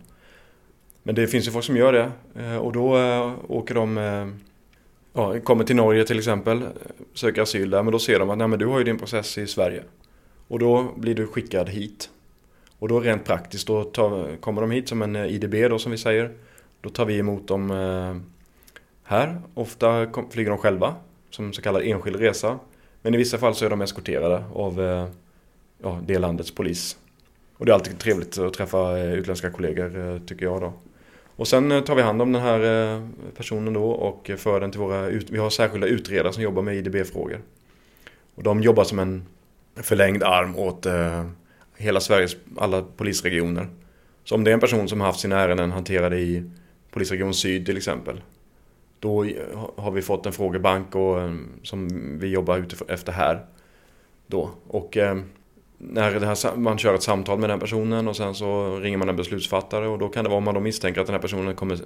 Men 1.07 1.15
det 1.15 1.27
finns 1.27 1.47
ju 1.47 1.51
folk 1.51 1.65
som 1.65 1.77
gör 1.77 1.93
det 1.93 2.11
eh, 2.43 2.57
och 2.57 2.73
då 2.73 2.99
eh, 2.99 3.33
åker 3.49 3.75
de 3.75 3.99
eh, 3.99 4.27
ja, 5.13 5.41
kommer 5.41 5.65
till 5.65 5.77
Norge 5.77 6.05
till 6.05 6.19
exempel, 6.19 6.65
söker 7.15 7.43
asyl 7.43 7.71
där 7.71 7.83
men 7.83 7.93
då 7.93 7.99
ser 7.99 8.19
de 8.19 8.31
att 8.31 8.39
nej, 8.39 8.49
men 8.49 8.59
du 8.59 8.67
har 8.67 8.79
ju 8.79 8.85
din 8.85 8.99
process 8.99 9.39
i 9.39 9.47
Sverige. 9.47 9.83
Och 10.49 10.59
då 10.59 10.93
blir 10.97 11.15
du 11.15 11.27
skickad 11.27 11.69
hit. 11.69 12.11
Och 12.79 12.89
då 12.89 13.01
rent 13.01 13.25
praktiskt, 13.25 13.67
då 13.67 13.85
tar, 13.85 14.37
kommer 14.37 14.61
de 14.61 14.71
hit 14.71 14.89
som 14.89 15.03
en 15.03 15.17
IDB 15.17 15.55
då 15.71 15.79
som 15.79 15.93
vi 15.93 15.99
säger. 15.99 16.31
Då 16.81 16.91
tar 16.91 17.05
vi 17.05 17.19
emot 17.19 17.49
dem 17.49 17.71
här. 19.03 19.41
Ofta 19.55 20.07
flyger 20.31 20.51
de 20.51 20.59
själva 20.59 20.95
som 21.31 21.53
så 21.53 21.63
kallad 21.63 21.83
enskild 21.83 22.17
resa. 22.17 22.59
Men 23.03 23.15
i 23.15 23.17
vissa 23.17 23.39
fall 23.39 23.55
så 23.55 23.65
är 23.65 23.71
de 23.71 23.83
eskorterade 23.83 24.45
av 24.55 24.81
ja, 25.83 26.01
det 26.07 26.19
landets 26.19 26.55
polis. 26.55 26.97
Och 27.57 27.67
det 27.67 27.73
är 27.73 27.75
alltid 27.75 27.99
trevligt 27.99 28.39
att 28.39 28.53
träffa 28.53 28.99
eh, 28.99 29.13
utländska 29.13 29.51
kollegor 29.51 29.99
eh, 29.99 30.19
tycker 30.19 30.45
jag 30.45 30.61
då. 30.61 30.73
Och 31.37 31.49
sen 31.49 31.73
eh, 31.73 31.81
tar 31.81 31.95
vi 31.95 32.03
hand 32.03 32.23
om 32.23 32.33
den 32.33 32.43
här 32.43 33.09
personen 33.37 33.73
då 33.73 33.85
och 33.85 34.31
för 34.37 34.61
den 34.61 34.71
till 34.71 34.81
våra, 34.81 35.09
vi 35.09 35.39
har 35.39 35.51
särskilda 35.51 35.87
utredare 35.87 36.33
som 36.33 36.43
jobbar 36.43 36.63
med 36.63 36.77
IDB-frågor. 36.77 37.41
Och 38.35 38.43
de 38.43 38.63
jobbar 38.63 38.85
som 38.85 38.99
en 38.99 39.27
förlängd 39.77 40.23
arm 40.23 40.57
åt 40.57 40.87
hela 41.77 42.01
Sveriges 42.01 42.37
alla 42.57 42.83
polisregioner. 42.83 43.69
Så 44.25 44.35
om 44.35 44.45
det 44.45 44.51
är 44.51 44.55
en 44.55 44.61
person 44.61 44.89
som 44.89 45.01
har 45.01 45.07
haft 45.07 45.21
sina 45.21 45.41
ärenden 45.41 45.73
hanterade 45.73 46.19
i 46.19 46.51
polisregion 46.91 47.35
Syd 47.35 47.67
till 47.67 47.77
exempel 47.77 48.21
då 49.01 49.25
har 49.77 49.91
vi 49.91 50.03
fått 50.03 50.27
en 50.27 50.33
frågebank 50.33 50.95
och, 50.95 51.19
som 51.63 51.89
vi 52.19 52.29
jobbar 52.29 52.67
efter 52.89 53.13
här. 53.13 53.47
Då. 54.27 54.51
Och 54.69 54.97
när 55.79 56.21
här, 56.21 56.57
man 56.57 56.79
kör 56.79 56.95
ett 56.95 57.03
samtal 57.03 57.39
med 57.39 57.51
den 57.51 57.61
personen 57.61 58.09
och 58.09 58.17
sen 58.17 58.35
så 58.35 58.79
ringer 58.79 58.99
man 58.99 59.09
en 59.09 59.17
beslutsfattare 59.17 59.87
och 59.89 59.99
då 59.99 60.09
kan 60.09 60.25
det 60.25 60.31
vara 60.31 60.39
om 60.39 60.45
man 60.45 60.55
då 60.55 60.61
misstänker 60.61 61.01
att 61.01 61.07
den 61.07 61.15
här 61.15 61.23
personen 61.23 61.55
kommer 61.55 61.79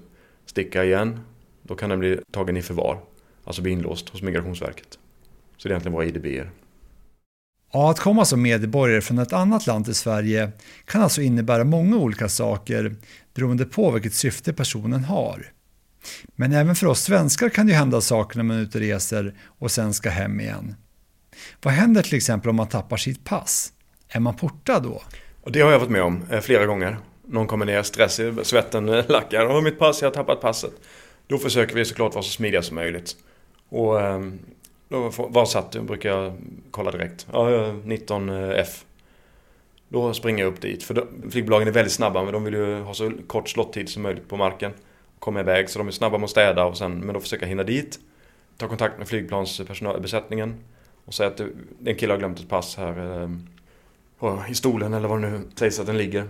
sticka 0.47 0.85
igen. 0.85 1.21
Då 1.63 1.75
kan 1.75 1.91
den 1.91 1.99
bli 1.99 2.21
tagen 2.33 2.57
i 2.57 2.63
förvar. 2.63 3.01
Alltså 3.45 3.63
bli 3.63 3.73
inlåst 3.73 4.09
hos 4.09 4.23
Migrationsverket. 4.23 4.99
Så 5.57 5.69
det 5.69 5.73
är 5.73 5.73
egentligen 5.73 5.95
våra 5.95 6.05
IDB. 6.05 6.51
Ja, 7.73 7.91
att 7.91 8.01
komma 8.01 8.25
som 8.25 8.43
medborgare 8.43 9.01
från 9.01 9.19
ett 9.19 9.33
annat 9.33 9.67
land 9.67 9.85
till 9.85 9.95
Sverige 9.95 10.53
kan 10.85 11.03
alltså 11.03 11.23
innebära 11.23 11.65
många 11.65 11.97
olika 11.97 12.29
saker 12.29 12.97
beroende 13.35 13.65
på 13.65 13.91
vilket 13.91 14.15
syfte 14.15 14.53
personen 14.53 15.05
har. 15.05 15.53
Men 16.27 16.53
även 16.53 16.75
för 16.75 16.87
oss 16.87 17.03
svenskar 17.03 17.49
kan 17.49 17.67
det 17.67 17.73
hända 17.73 18.01
saker 18.01 18.37
när 18.37 18.45
man 18.45 18.57
är 18.57 18.61
ute 18.61 18.79
och 18.79 18.83
reser 18.83 19.35
och 19.47 19.71
sen 19.71 19.95
ska 19.95 20.11
hem 20.11 20.41
igen. 20.41 20.75
Vad 21.63 21.75
händer 21.75 22.03
till 22.03 22.15
exempel 22.15 22.51
om 22.51 22.57
man 22.57 22.69
tappar 22.69 22.97
sitt 22.97 23.25
pass? 23.25 23.73
Är 24.13 24.21
man 24.21 24.37
portad 24.37 24.83
då? 24.83 25.03
Och 25.43 25.53
det 25.53 25.61
har 25.61 25.73
jag 25.73 25.79
varit 25.79 25.91
med 25.91 26.03
om 26.03 26.23
eh, 26.31 26.41
flera 26.41 26.67
gånger. 26.67 26.97
Någon 27.23 27.47
kommer 27.47 27.67
ner, 27.67 27.83
stressig, 27.83 28.47
svetten 28.47 28.89
eh, 28.89 29.11
lackar. 29.11 29.47
Åh, 29.47 29.63
mitt 29.63 29.79
pass, 29.79 30.03
jag 30.03 30.09
har 30.09 30.15
tappat 30.15 30.41
passet. 30.41 30.73
Då 31.27 31.39
försöker 31.39 31.75
vi 31.75 31.85
såklart 31.85 32.15
vara 32.15 32.23
så 32.23 32.31
smidiga 32.31 32.63
som 32.63 32.75
möjligt. 32.75 33.17
Och 33.69 34.01
ehm, 34.01 34.39
då, 34.89 35.11
var 35.17 35.45
satt 35.45 35.73
du? 35.73 35.81
Brukar 35.81 36.09
jag 36.09 36.33
kolla 36.71 36.91
direkt. 36.91 37.27
Ja, 37.33 37.49
19F. 37.85 38.59
Eh, 38.59 38.67
då 39.89 40.15
springer 40.15 40.45
jag 40.45 40.53
upp 40.53 40.61
dit. 40.61 40.83
För 40.83 41.07
flygbolagen 41.31 41.69
är 41.69 41.73
väldigt 41.73 41.93
snabba 41.93 42.23
men 42.23 42.33
de 42.33 42.45
vill 42.45 42.55
ju 42.55 42.81
ha 42.81 42.95
så 42.95 43.13
kort 43.27 43.49
slottid 43.49 43.89
som 43.89 44.03
möjligt 44.03 44.29
på 44.29 44.37
marken 44.37 44.73
komma 45.19 45.41
iväg 45.41 45.71
så 45.71 45.79
de 45.79 45.89
är 45.89 45.93
snabba 45.93 46.19
med 46.19 46.25
att 46.25 46.31
städa 46.31 46.65
och 46.65 46.77
sen, 46.79 46.99
men 46.99 47.15
då 47.15 47.21
försöker 47.21 47.45
jag 47.45 47.49
hinna 47.49 47.63
dit. 47.63 47.99
Ta 48.57 48.69
kontakt 48.69 48.99
med 48.99 49.09
flygplansbesättningen 49.09 50.55
och 51.05 51.15
säga 51.15 51.29
att 51.29 51.41
en 51.85 51.95
kille 51.95 52.13
har 52.13 52.19
glömt 52.19 52.39
ett 52.39 52.49
pass 52.49 52.77
här 52.77 53.23
ehm 53.23 53.47
i 54.49 54.55
stolen 54.55 54.95
eller 54.95 55.09
var 55.09 55.19
det 55.19 55.31
nu 55.31 55.41
sägs 55.55 55.81
att 55.81 55.87
den 55.87 55.99
ligger. 55.99 56.29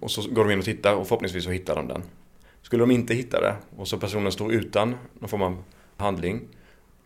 Och 0.00 0.10
så 0.10 0.30
går 0.30 0.44
de 0.44 0.52
in 0.52 0.58
och 0.58 0.64
tittar 0.64 0.94
och 0.94 1.08
förhoppningsvis 1.08 1.44
så 1.44 1.50
hittar 1.50 1.74
de 1.76 1.88
den. 1.88 2.02
Skulle 2.62 2.82
de 2.82 2.90
inte 2.90 3.14
hitta 3.14 3.40
det 3.40 3.56
och 3.76 3.88
så 3.88 3.98
personen 3.98 4.32
står 4.32 4.52
utan 4.52 4.94
någon 5.18 5.28
form 5.28 5.42
av 5.42 5.62
handling. 5.96 6.40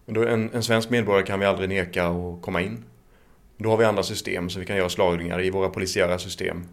Då 0.06 0.24
en, 0.24 0.50
en 0.54 0.62
svensk 0.62 0.90
medborgare 0.90 1.26
kan 1.26 1.40
vi 1.40 1.46
aldrig 1.46 1.68
neka 1.68 2.06
att 2.06 2.42
komma 2.42 2.60
in. 2.60 2.84
Då 3.56 3.70
har 3.70 3.76
vi 3.76 3.84
andra 3.84 4.02
system 4.02 4.50
så 4.50 4.60
vi 4.60 4.66
kan 4.66 4.76
göra 4.76 4.88
slagningar 4.88 5.44
i 5.44 5.50
våra 5.50 5.68
polisiära 5.68 6.18
system. 6.18 6.64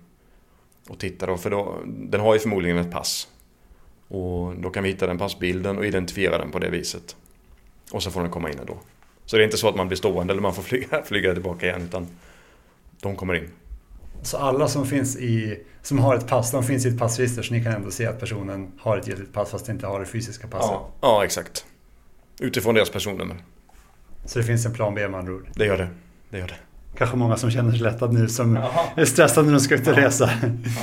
Och 0.89 0.99
titta 0.99 1.25
då, 1.25 1.37
för 1.37 1.49
då, 1.49 1.77
den 1.85 2.21
har 2.21 2.33
ju 2.33 2.39
förmodligen 2.39 2.77
ett 2.77 2.91
pass. 2.91 3.27
Och 4.07 4.55
då 4.55 4.69
kan 4.69 4.83
vi 4.83 4.89
hitta 4.89 5.07
den 5.07 5.17
passbilden 5.17 5.77
och 5.77 5.85
identifiera 5.85 6.37
den 6.37 6.51
på 6.51 6.59
det 6.59 6.69
viset. 6.69 7.15
Och 7.91 8.03
så 8.03 8.11
får 8.11 8.21
den 8.21 8.31
komma 8.31 8.51
in 8.51 8.59
ändå. 8.59 8.77
Så 9.25 9.37
det 9.37 9.43
är 9.43 9.45
inte 9.45 9.57
så 9.57 9.69
att 9.69 9.75
man 9.75 9.87
blir 9.87 9.97
stående 9.97 10.33
eller 10.33 10.41
man 10.41 10.53
får 10.53 10.63
flyga, 10.63 11.03
flyga 11.05 11.33
tillbaka 11.33 11.65
igen 11.65 11.81
utan 11.81 12.07
de 13.01 13.15
kommer 13.15 13.33
in. 13.33 13.49
Så 14.21 14.37
alla 14.37 14.67
som 14.67 14.85
finns 14.85 15.17
i, 15.17 15.63
som 15.81 15.99
har 15.99 16.15
ett 16.15 16.27
pass, 16.27 16.51
de 16.51 16.63
finns 16.63 16.85
i 16.85 16.89
ett 16.89 16.99
passregister 16.99 17.41
så 17.41 17.53
ni 17.53 17.63
kan 17.63 17.73
ändå 17.73 17.91
se 17.91 18.05
att 18.05 18.19
personen 18.19 18.71
har 18.79 18.97
ett 18.97 19.07
giltigt 19.07 19.33
pass 19.33 19.49
fast 19.49 19.69
inte 19.69 19.87
har 19.87 19.99
det 19.99 20.05
fysiska 20.05 20.47
passet? 20.47 20.71
Ja, 20.71 20.91
ja 21.01 21.25
exakt. 21.25 21.65
Utifrån 22.39 22.75
deras 22.75 22.89
personnummer. 22.89 23.37
Så 24.25 24.39
det 24.39 24.45
finns 24.45 24.65
en 24.65 24.73
plan 24.73 24.95
B 24.95 25.07
med 25.07 25.19
andra 25.19 25.33
ord? 25.33 25.49
Det 25.55 25.65
gör 25.65 25.77
det. 25.77 25.89
det, 26.29 26.37
gör 26.39 26.47
det. 26.47 26.55
Kanske 26.97 27.17
många 27.17 27.37
som 27.37 27.51
känner 27.51 27.71
sig 27.71 27.79
lättade 27.79 28.13
nu 28.13 28.29
som 28.29 28.55
Jaha. 28.55 28.85
är 28.95 29.05
stressade 29.05 29.45
när 29.45 29.53
de 29.53 29.59
ska 29.59 29.75
ut 29.75 29.87
och 29.87 29.95
resa. 29.95 30.29
Ja. 30.43 30.81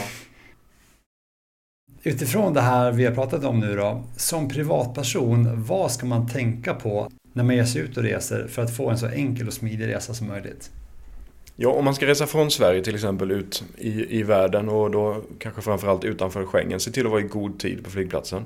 Utifrån 2.02 2.54
det 2.54 2.60
här 2.60 2.92
vi 2.92 3.04
har 3.04 3.14
pratat 3.14 3.44
om 3.44 3.60
nu 3.60 3.76
då, 3.76 4.04
som 4.16 4.48
privatperson, 4.48 5.64
vad 5.64 5.92
ska 5.92 6.06
man 6.06 6.28
tänka 6.28 6.74
på 6.74 7.10
när 7.32 7.44
man 7.44 7.56
ger 7.56 7.64
sig 7.64 7.82
ut 7.82 7.96
och 7.96 8.02
reser 8.02 8.48
för 8.48 8.62
att 8.62 8.76
få 8.76 8.90
en 8.90 8.98
så 8.98 9.06
enkel 9.06 9.46
och 9.46 9.52
smidig 9.52 9.88
resa 9.88 10.14
som 10.14 10.26
möjligt? 10.26 10.70
Ja, 11.58 11.70
om 11.70 11.84
man 11.84 11.94
ska 11.94 12.06
resa 12.06 12.26
från 12.26 12.50
Sverige 12.50 12.84
till 12.84 12.94
exempel 12.94 13.30
ut 13.30 13.64
i, 13.78 14.18
i 14.18 14.22
världen 14.22 14.68
och 14.68 14.90
då 14.90 15.22
kanske 15.38 15.62
framförallt 15.62 16.04
utanför 16.04 16.44
Schengen, 16.44 16.80
se 16.80 16.90
till 16.90 17.06
att 17.06 17.12
vara 17.12 17.20
i 17.20 17.24
god 17.24 17.58
tid 17.58 17.84
på 17.84 17.90
flygplatsen. 17.90 18.44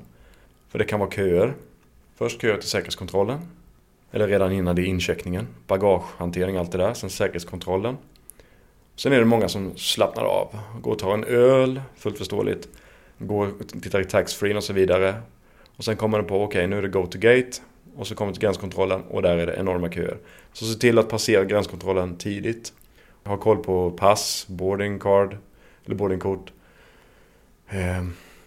För 0.68 0.78
det 0.78 0.84
kan 0.84 1.00
vara 1.00 1.10
köer. 1.10 1.54
Först 2.16 2.40
köer 2.40 2.56
till 2.56 2.68
säkerhetskontrollen. 2.68 3.38
Eller 4.12 4.28
redan 4.28 4.52
innan 4.52 4.76
det 4.76 4.82
är 4.82 4.86
incheckningen. 4.86 5.46
Bagagehantering, 5.66 6.56
allt 6.56 6.72
det 6.72 6.78
där. 6.78 6.94
Sen 6.94 7.10
säkerhetskontrollen. 7.10 7.96
Sen 8.96 9.12
är 9.12 9.18
det 9.18 9.24
många 9.24 9.48
som 9.48 9.72
slappnar 9.76 10.24
av. 10.24 10.58
Går 10.80 10.92
och 10.92 10.98
tar 10.98 11.14
en 11.14 11.24
öl, 11.24 11.80
fullt 11.96 12.18
förståeligt. 12.18 12.68
Går 13.18 13.46
och 13.46 13.82
tittar 13.82 14.00
i 14.00 14.04
taxfree 14.04 14.56
och 14.56 14.64
så 14.64 14.72
vidare. 14.72 15.14
Och 15.76 15.84
sen 15.84 15.96
kommer 15.96 16.18
de 16.18 16.26
på, 16.26 16.36
okej 16.36 16.46
okay, 16.46 16.66
nu 16.66 16.78
är 16.78 16.82
det 16.82 16.88
go 16.88 17.06
to 17.06 17.18
gate. 17.18 17.50
Och 17.96 18.06
så 18.06 18.14
kommer 18.14 18.32
till 18.32 18.42
gränskontrollen 18.42 19.02
och 19.02 19.22
där 19.22 19.36
är 19.36 19.46
det 19.46 19.54
enorma 19.54 19.92
köer. 19.92 20.16
Så 20.52 20.64
se 20.64 20.78
till 20.78 20.98
att 20.98 21.08
passera 21.08 21.44
gränskontrollen 21.44 22.16
tidigt. 22.16 22.72
Ha 23.24 23.36
koll 23.36 23.56
på 23.56 23.90
pass, 23.90 24.46
boarding 24.48 24.98
card 24.98 25.36
eller 25.86 25.96
boardingkort. 25.96 26.52
Eh, 27.68 28.04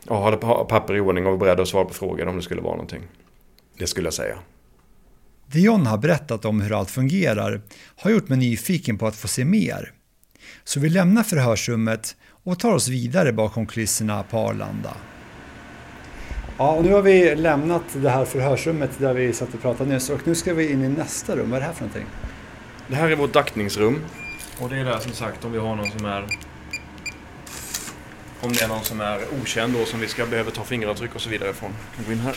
ja, 0.07 0.38
ha 0.41 0.65
papper 0.65 0.95
i 0.95 0.99
ordning 0.99 1.26
och 1.26 1.32
vara 1.32 1.39
beredd 1.39 1.59
att 1.59 1.67
svara 1.67 1.86
på 1.86 1.93
frågor 1.93 2.28
om 2.28 2.36
det 2.36 2.41
skulle 2.41 2.61
vara 2.61 2.76
någonting. 2.76 3.01
Det 3.78 3.88
skulle 3.88 4.07
jag 4.07 4.13
säga. 4.13 4.38
Det 5.47 5.59
John 5.59 5.86
har 5.86 5.97
berättat 5.97 6.45
om 6.45 6.61
hur 6.61 6.80
allt 6.80 6.91
fungerar 6.91 7.61
har 7.95 8.11
gjort 8.11 8.30
mig 8.30 8.38
nyfiken 8.38 8.97
på 8.97 9.07
att 9.07 9.15
få 9.15 9.28
se 9.28 9.45
mer. 9.45 9.91
Så 10.63 10.80
vi 10.80 10.89
lämnar 10.89 11.24
förhörsrummet 11.24 12.15
och 12.43 12.59
tar 12.59 12.74
oss 12.74 12.88
vidare 12.88 13.34
bakom 13.34 13.65
kulisserna 13.65 14.24
på 14.24 14.38
Arlanda. 14.38 14.93
Ja, 16.57 16.71
och 16.71 16.84
nu 16.84 16.93
har 16.93 17.01
vi 17.01 17.36
lämnat 17.36 17.84
det 17.93 18.09
här 18.09 18.26
förhörsrummet 18.26 18.91
där 18.97 19.13
vi 19.13 19.34
satt 19.34 19.53
och 19.53 19.61
pratade 19.61 19.93
nyss 19.93 20.09
och 20.09 20.28
nu 20.28 20.36
ska 20.36 20.53
vi 20.53 20.71
in 20.71 20.84
i 20.84 20.89
nästa 20.89 21.36
rum. 21.36 21.49
Vad 21.49 21.57
är 21.57 21.59
det 21.61 21.65
här 21.65 21.74
för 21.74 21.82
någonting? 21.82 22.07
Det 22.88 22.95
här 22.95 23.11
är 23.11 23.15
vårt 23.15 23.34
daktningsrum. 23.34 23.99
Och 24.62 24.70
det 24.70 24.78
är 24.78 24.86
där 24.86 24.99
som 24.99 25.12
sagt 25.12 25.45
om 25.45 25.51
vi 25.51 25.60
har 25.60 25.76
någon 25.76 25.91
som 25.91 26.06
är 26.06 26.26
om 28.41 28.54
det 28.54 28.64
är 28.64 28.68
någon 28.68 28.84
som 28.84 29.01
är 29.01 29.20
okänd 29.41 29.74
då 29.74 29.86
som 29.86 29.99
vi 29.99 30.08
ska 30.08 30.26
behöva 30.26 30.51
ta 30.51 30.64
fingeravtryck 30.64 31.16
och 31.16 31.22
så 31.22 31.30
vidare 31.30 31.49
ifrån. 31.49 31.72
Kan 31.95 32.06
gå 32.06 32.12
in 32.12 32.20
här. 32.20 32.36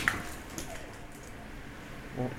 Och 2.17 2.31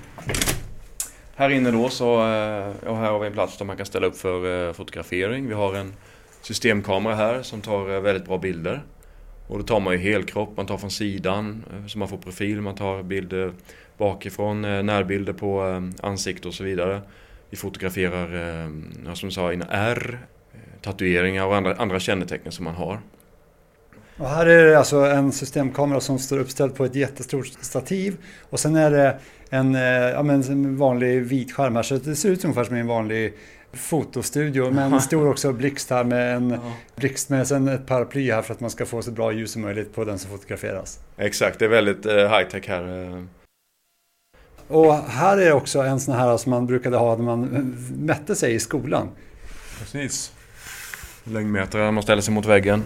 här 1.35 1.49
inne 1.49 1.71
då 1.71 1.89
så 1.89 2.19
eh, 2.19 2.73
ja, 2.85 2.95
här 2.95 3.11
har 3.11 3.19
vi 3.19 3.27
en 3.27 3.33
plats 3.33 3.57
där 3.57 3.65
man 3.65 3.77
kan 3.77 3.85
ställa 3.85 4.07
upp 4.07 4.17
för 4.17 4.67
eh, 4.67 4.73
fotografering. 4.73 5.47
Vi 5.47 5.53
har 5.53 5.73
en 5.73 5.93
systemkamera 6.41 7.15
här 7.15 7.41
som 7.41 7.61
tar 7.61 7.95
eh, 7.95 8.01
väldigt 8.01 8.25
bra 8.25 8.37
bilder. 8.37 8.83
Och 9.47 9.57
då 9.57 9.63
tar 9.63 9.79
man 9.79 9.93
ju 9.93 9.99
helkropp, 9.99 10.57
man 10.57 10.65
tar 10.65 10.77
från 10.77 10.91
sidan 10.91 11.65
så 11.87 11.97
man 11.97 12.07
får 12.07 12.17
profil, 12.17 12.61
man 12.61 12.75
tar 12.75 13.03
bilder 13.03 13.53
bakifrån, 13.97 14.61
närbilder 14.61 15.33
på 15.33 15.81
ansikte 16.01 16.47
och 16.47 16.53
så 16.53 16.63
vidare. 16.63 17.01
Vi 17.49 17.57
fotograferar, 17.57 19.15
som 19.15 19.29
jag 19.29 19.33
sa, 19.33 19.51
R, 19.69 20.19
tatueringar 20.81 21.45
och 21.45 21.55
andra, 21.55 21.75
andra 21.75 21.99
kännetecken 21.99 22.51
som 22.51 22.65
man 22.65 22.75
har. 22.75 22.99
Och 24.19 24.29
här 24.29 24.45
är 24.45 24.65
det 24.65 24.77
alltså 24.77 24.97
en 24.97 25.31
systemkamera 25.31 25.99
som 25.99 26.19
står 26.19 26.39
uppställd 26.39 26.75
på 26.75 26.85
ett 26.85 26.95
jättestort 26.95 27.47
stativ 27.47 28.17
och 28.49 28.59
sen 28.59 28.75
är 28.75 28.91
det 28.91 29.19
en, 29.49 29.75
eh, 29.75 29.81
ja, 29.81 30.23
men 30.23 30.43
en 30.43 30.77
vanlig 30.77 31.21
vit 31.21 31.53
skärm 31.53 31.75
här 31.75 31.83
så 31.83 31.95
det 31.97 32.15
ser 32.15 32.29
ut 32.29 32.43
ungefär 32.43 32.63
som 32.63 32.75
en 32.75 32.87
vanlig 32.87 33.33
fotostudio 33.73 34.71
men 34.71 35.01
står 35.01 35.27
också 35.27 35.53
blixt 35.53 35.89
här 35.89 36.03
med 36.03 36.35
en 36.35 36.49
ja. 36.49 36.73
blixt 36.95 37.29
med 37.29 37.47
sen 37.47 37.67
ett 37.67 37.85
paraply 37.85 38.31
här 38.31 38.41
för 38.41 38.53
att 38.53 38.59
man 38.59 38.69
ska 38.69 38.85
få 38.85 39.01
så 39.01 39.11
bra 39.11 39.31
ljus 39.31 39.51
som 39.51 39.61
möjligt 39.61 39.95
på 39.95 40.05
den 40.05 40.19
som 40.19 40.31
fotograferas. 40.31 40.99
Exakt, 41.17 41.59
det 41.59 41.65
är 41.65 41.69
väldigt 41.69 42.05
uh, 42.05 42.13
high 42.13 42.49
tech 42.49 42.67
här. 42.67 43.25
Eh. 44.69 44.75
Och 44.75 44.95
här 44.95 45.37
är 45.37 45.51
också 45.51 45.79
en 45.79 45.99
sån 45.99 46.15
här 46.15 46.37
som 46.37 46.49
man 46.49 46.67
brukade 46.67 46.97
ha 46.97 47.15
när 47.15 47.23
man 47.23 47.41
mätte 47.99 48.35
sig 48.35 48.53
i 48.53 48.59
skolan. 48.59 49.09
Precis. 49.79 50.33
Längdmätare, 51.23 51.91
man 51.91 52.03
ställer 52.03 52.21
sig 52.21 52.33
mot 52.33 52.45
väggen. 52.45 52.83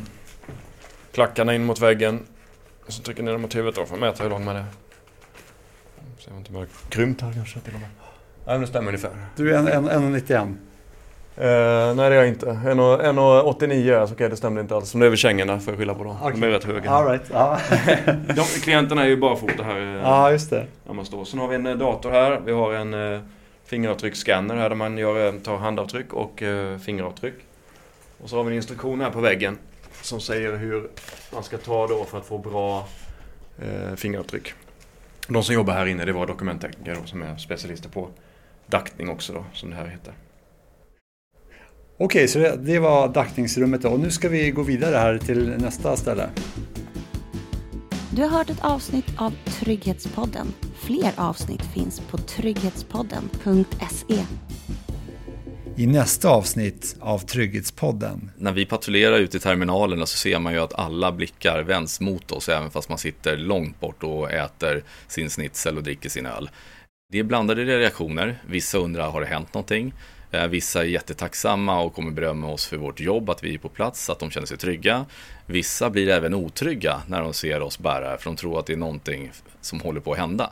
Klackarna 1.11 1.55
in 1.55 1.65
mot 1.65 1.79
väggen. 1.79 2.19
Och 2.85 2.93
så 2.93 3.03
trycker 3.03 3.23
ner 3.23 3.31
dem 3.31 3.41
mot 3.41 3.55
huvudet 3.55 3.75
då 3.75 3.85
för 3.85 3.93
att 3.93 4.01
mäta 4.01 4.23
hur 4.23 4.29
lång 4.29 4.45
man 4.45 4.55
är. 4.55 4.65
Ser 6.19 6.31
man 6.31 6.39
inte 6.39 6.51
mer 6.51 6.67
grymt 6.89 7.21
här 7.21 7.33
kanske 7.33 7.59
till 7.59 7.73
och 7.73 7.79
med. 7.79 7.89
Nej 8.45 8.55
men 8.55 8.61
det 8.61 8.67
stämmer 8.67 8.87
ungefär. 8.87 9.27
Du 9.35 9.55
är 9.55 9.61
1,91? 9.61 10.55
Uh, 11.37 11.45
nej 11.95 11.95
det 11.95 12.03
är 12.03 12.11
jag 12.11 12.27
inte. 12.27 12.45
1,89 12.45 13.41
alltså, 13.45 13.65
okej 13.65 14.03
okay, 14.03 14.29
det 14.29 14.37
stämde 14.37 14.61
inte 14.61 14.75
alls. 14.75 14.93
Men 14.93 14.99
det 14.99 15.05
är 15.05 15.09
väl 15.09 15.17
kängorna 15.17 15.59
får 15.59 15.73
jag 15.73 15.79
skylla 15.79 15.93
på 15.93 16.03
då. 16.03 16.09
Okay. 16.09 16.31
De 16.31 16.43
är 16.43 16.49
rätt 16.49 16.63
höga. 16.63 16.89
All 16.91 17.07
right. 17.07 17.23
ja. 17.31 17.59
De, 18.35 18.43
klienterna 18.43 19.03
är 19.03 19.07
ju 19.07 19.17
barfota 19.17 19.63
här. 19.63 19.79
Eh, 19.79 20.01
ja 20.01 20.31
just 20.31 20.49
det. 20.49 20.65
När 20.85 20.93
man 20.93 21.05
står. 21.05 21.25
Sen 21.25 21.39
har 21.39 21.47
vi 21.47 21.55
en 21.55 21.65
eh, 21.65 21.75
dator 21.75 22.11
här. 22.11 22.41
Vi 22.45 22.51
har 22.51 22.73
en 22.73 22.93
uh, 22.93 23.21
fingeravtrycksscanner 23.65 24.55
här 24.55 24.69
där 24.69 24.75
man 24.75 24.97
gör, 24.97 25.39
tar 25.39 25.57
handavtryck 25.57 26.13
och 26.13 26.41
uh, 26.41 26.77
fingeravtryck. 26.77 27.35
Och 28.23 28.29
så 28.29 28.37
har 28.37 28.43
vi 28.43 28.49
en 28.49 28.55
instruktion 28.55 29.01
här 29.01 29.09
på 29.09 29.21
väggen 29.21 29.57
som 30.01 30.19
säger 30.19 30.57
hur 30.57 30.89
man 31.33 31.43
ska 31.43 31.57
ta 31.57 31.87
då 31.87 32.05
för 32.05 32.17
att 32.17 32.25
få 32.25 32.37
bra 32.37 32.87
uh, 33.63 33.95
fingeravtryck. 33.95 34.53
De 35.27 35.43
som 35.43 35.55
jobbar 35.55 35.73
här 35.73 35.85
inne 35.85 36.05
det 36.05 36.13
var 36.13 36.27
dokumenttekniker 36.27 36.95
då, 37.01 37.07
som 37.07 37.21
är 37.21 37.37
specialister 37.37 37.89
på 37.89 38.09
daktning 38.67 39.09
också 39.09 39.33
då, 39.33 39.45
som 39.53 39.69
det 39.69 39.75
här 39.75 39.87
heter. 39.87 40.13
Okej, 42.03 42.27
så 42.27 42.39
det, 42.39 42.57
det 42.57 42.79
var 42.79 43.07
daktningsrummet 43.07 43.81
då. 43.81 43.89
Och 43.89 43.99
nu 43.99 44.11
ska 44.11 44.29
vi 44.29 44.51
gå 44.51 44.63
vidare 44.63 44.95
här 44.95 45.17
till 45.17 45.49
nästa 45.49 45.97
ställe. 45.97 46.29
Du 48.11 48.21
har 48.21 48.29
hört 48.29 48.49
ett 48.49 48.63
avsnitt 48.63 49.05
av 49.17 49.33
Trygghetspodden. 49.45 50.53
Fler 50.75 51.11
avsnitt 51.15 51.61
finns 51.73 51.99
på 51.99 52.17
trygghetspodden.se. 52.17 54.25
I 55.77 55.87
nästa 55.87 56.29
avsnitt 56.29 56.95
av 56.99 57.19
Trygghetspodden. 57.19 58.31
När 58.37 58.51
vi 58.51 58.65
patrullerar 58.65 59.19
ute 59.19 59.37
i 59.37 59.39
terminalerna 59.39 60.05
så 60.05 60.17
ser 60.17 60.39
man 60.39 60.53
ju 60.53 60.59
att 60.59 60.73
alla 60.73 61.11
blickar 61.11 61.63
vänds 61.63 61.99
mot 61.99 62.31
oss 62.31 62.49
även 62.49 62.71
fast 62.71 62.89
man 62.89 62.97
sitter 62.97 63.37
långt 63.37 63.79
bort 63.79 64.03
och 64.03 64.31
äter 64.31 64.83
sin 65.07 65.29
snitsel 65.29 65.77
och 65.77 65.83
dricker 65.83 66.09
sin 66.09 66.25
öl. 66.25 66.49
Det 67.11 67.19
är 67.19 67.23
blandade 67.23 67.65
reaktioner. 67.65 68.41
Vissa 68.47 68.77
undrar, 68.77 69.11
har 69.11 69.21
det 69.21 69.27
hänt 69.27 69.53
någonting? 69.53 69.93
Eh, 70.33 70.47
vissa 70.47 70.81
är 70.81 70.85
jättetacksamma 70.85 71.81
och 71.81 71.93
kommer 71.93 72.11
berömma 72.11 72.47
oss 72.51 72.65
för 72.65 72.77
vårt 72.77 72.99
jobb, 72.99 73.29
att 73.29 73.43
vi 73.43 73.53
är 73.53 73.57
på 73.57 73.69
plats, 73.69 74.09
att 74.09 74.19
de 74.19 74.31
känner 74.31 74.47
sig 74.47 74.57
trygga. 74.57 75.05
Vissa 75.45 75.89
blir 75.89 76.09
även 76.09 76.33
otrygga 76.33 77.01
när 77.07 77.21
de 77.21 77.33
ser 77.33 77.61
oss 77.61 77.79
bära, 77.79 78.17
för 78.17 78.29
de 78.29 78.35
tror 78.35 78.59
att 78.59 78.65
det 78.65 78.73
är 78.73 78.77
någonting 78.77 79.31
som 79.61 79.79
håller 79.79 80.01
på 80.01 80.11
att 80.11 80.17
hända. 80.17 80.49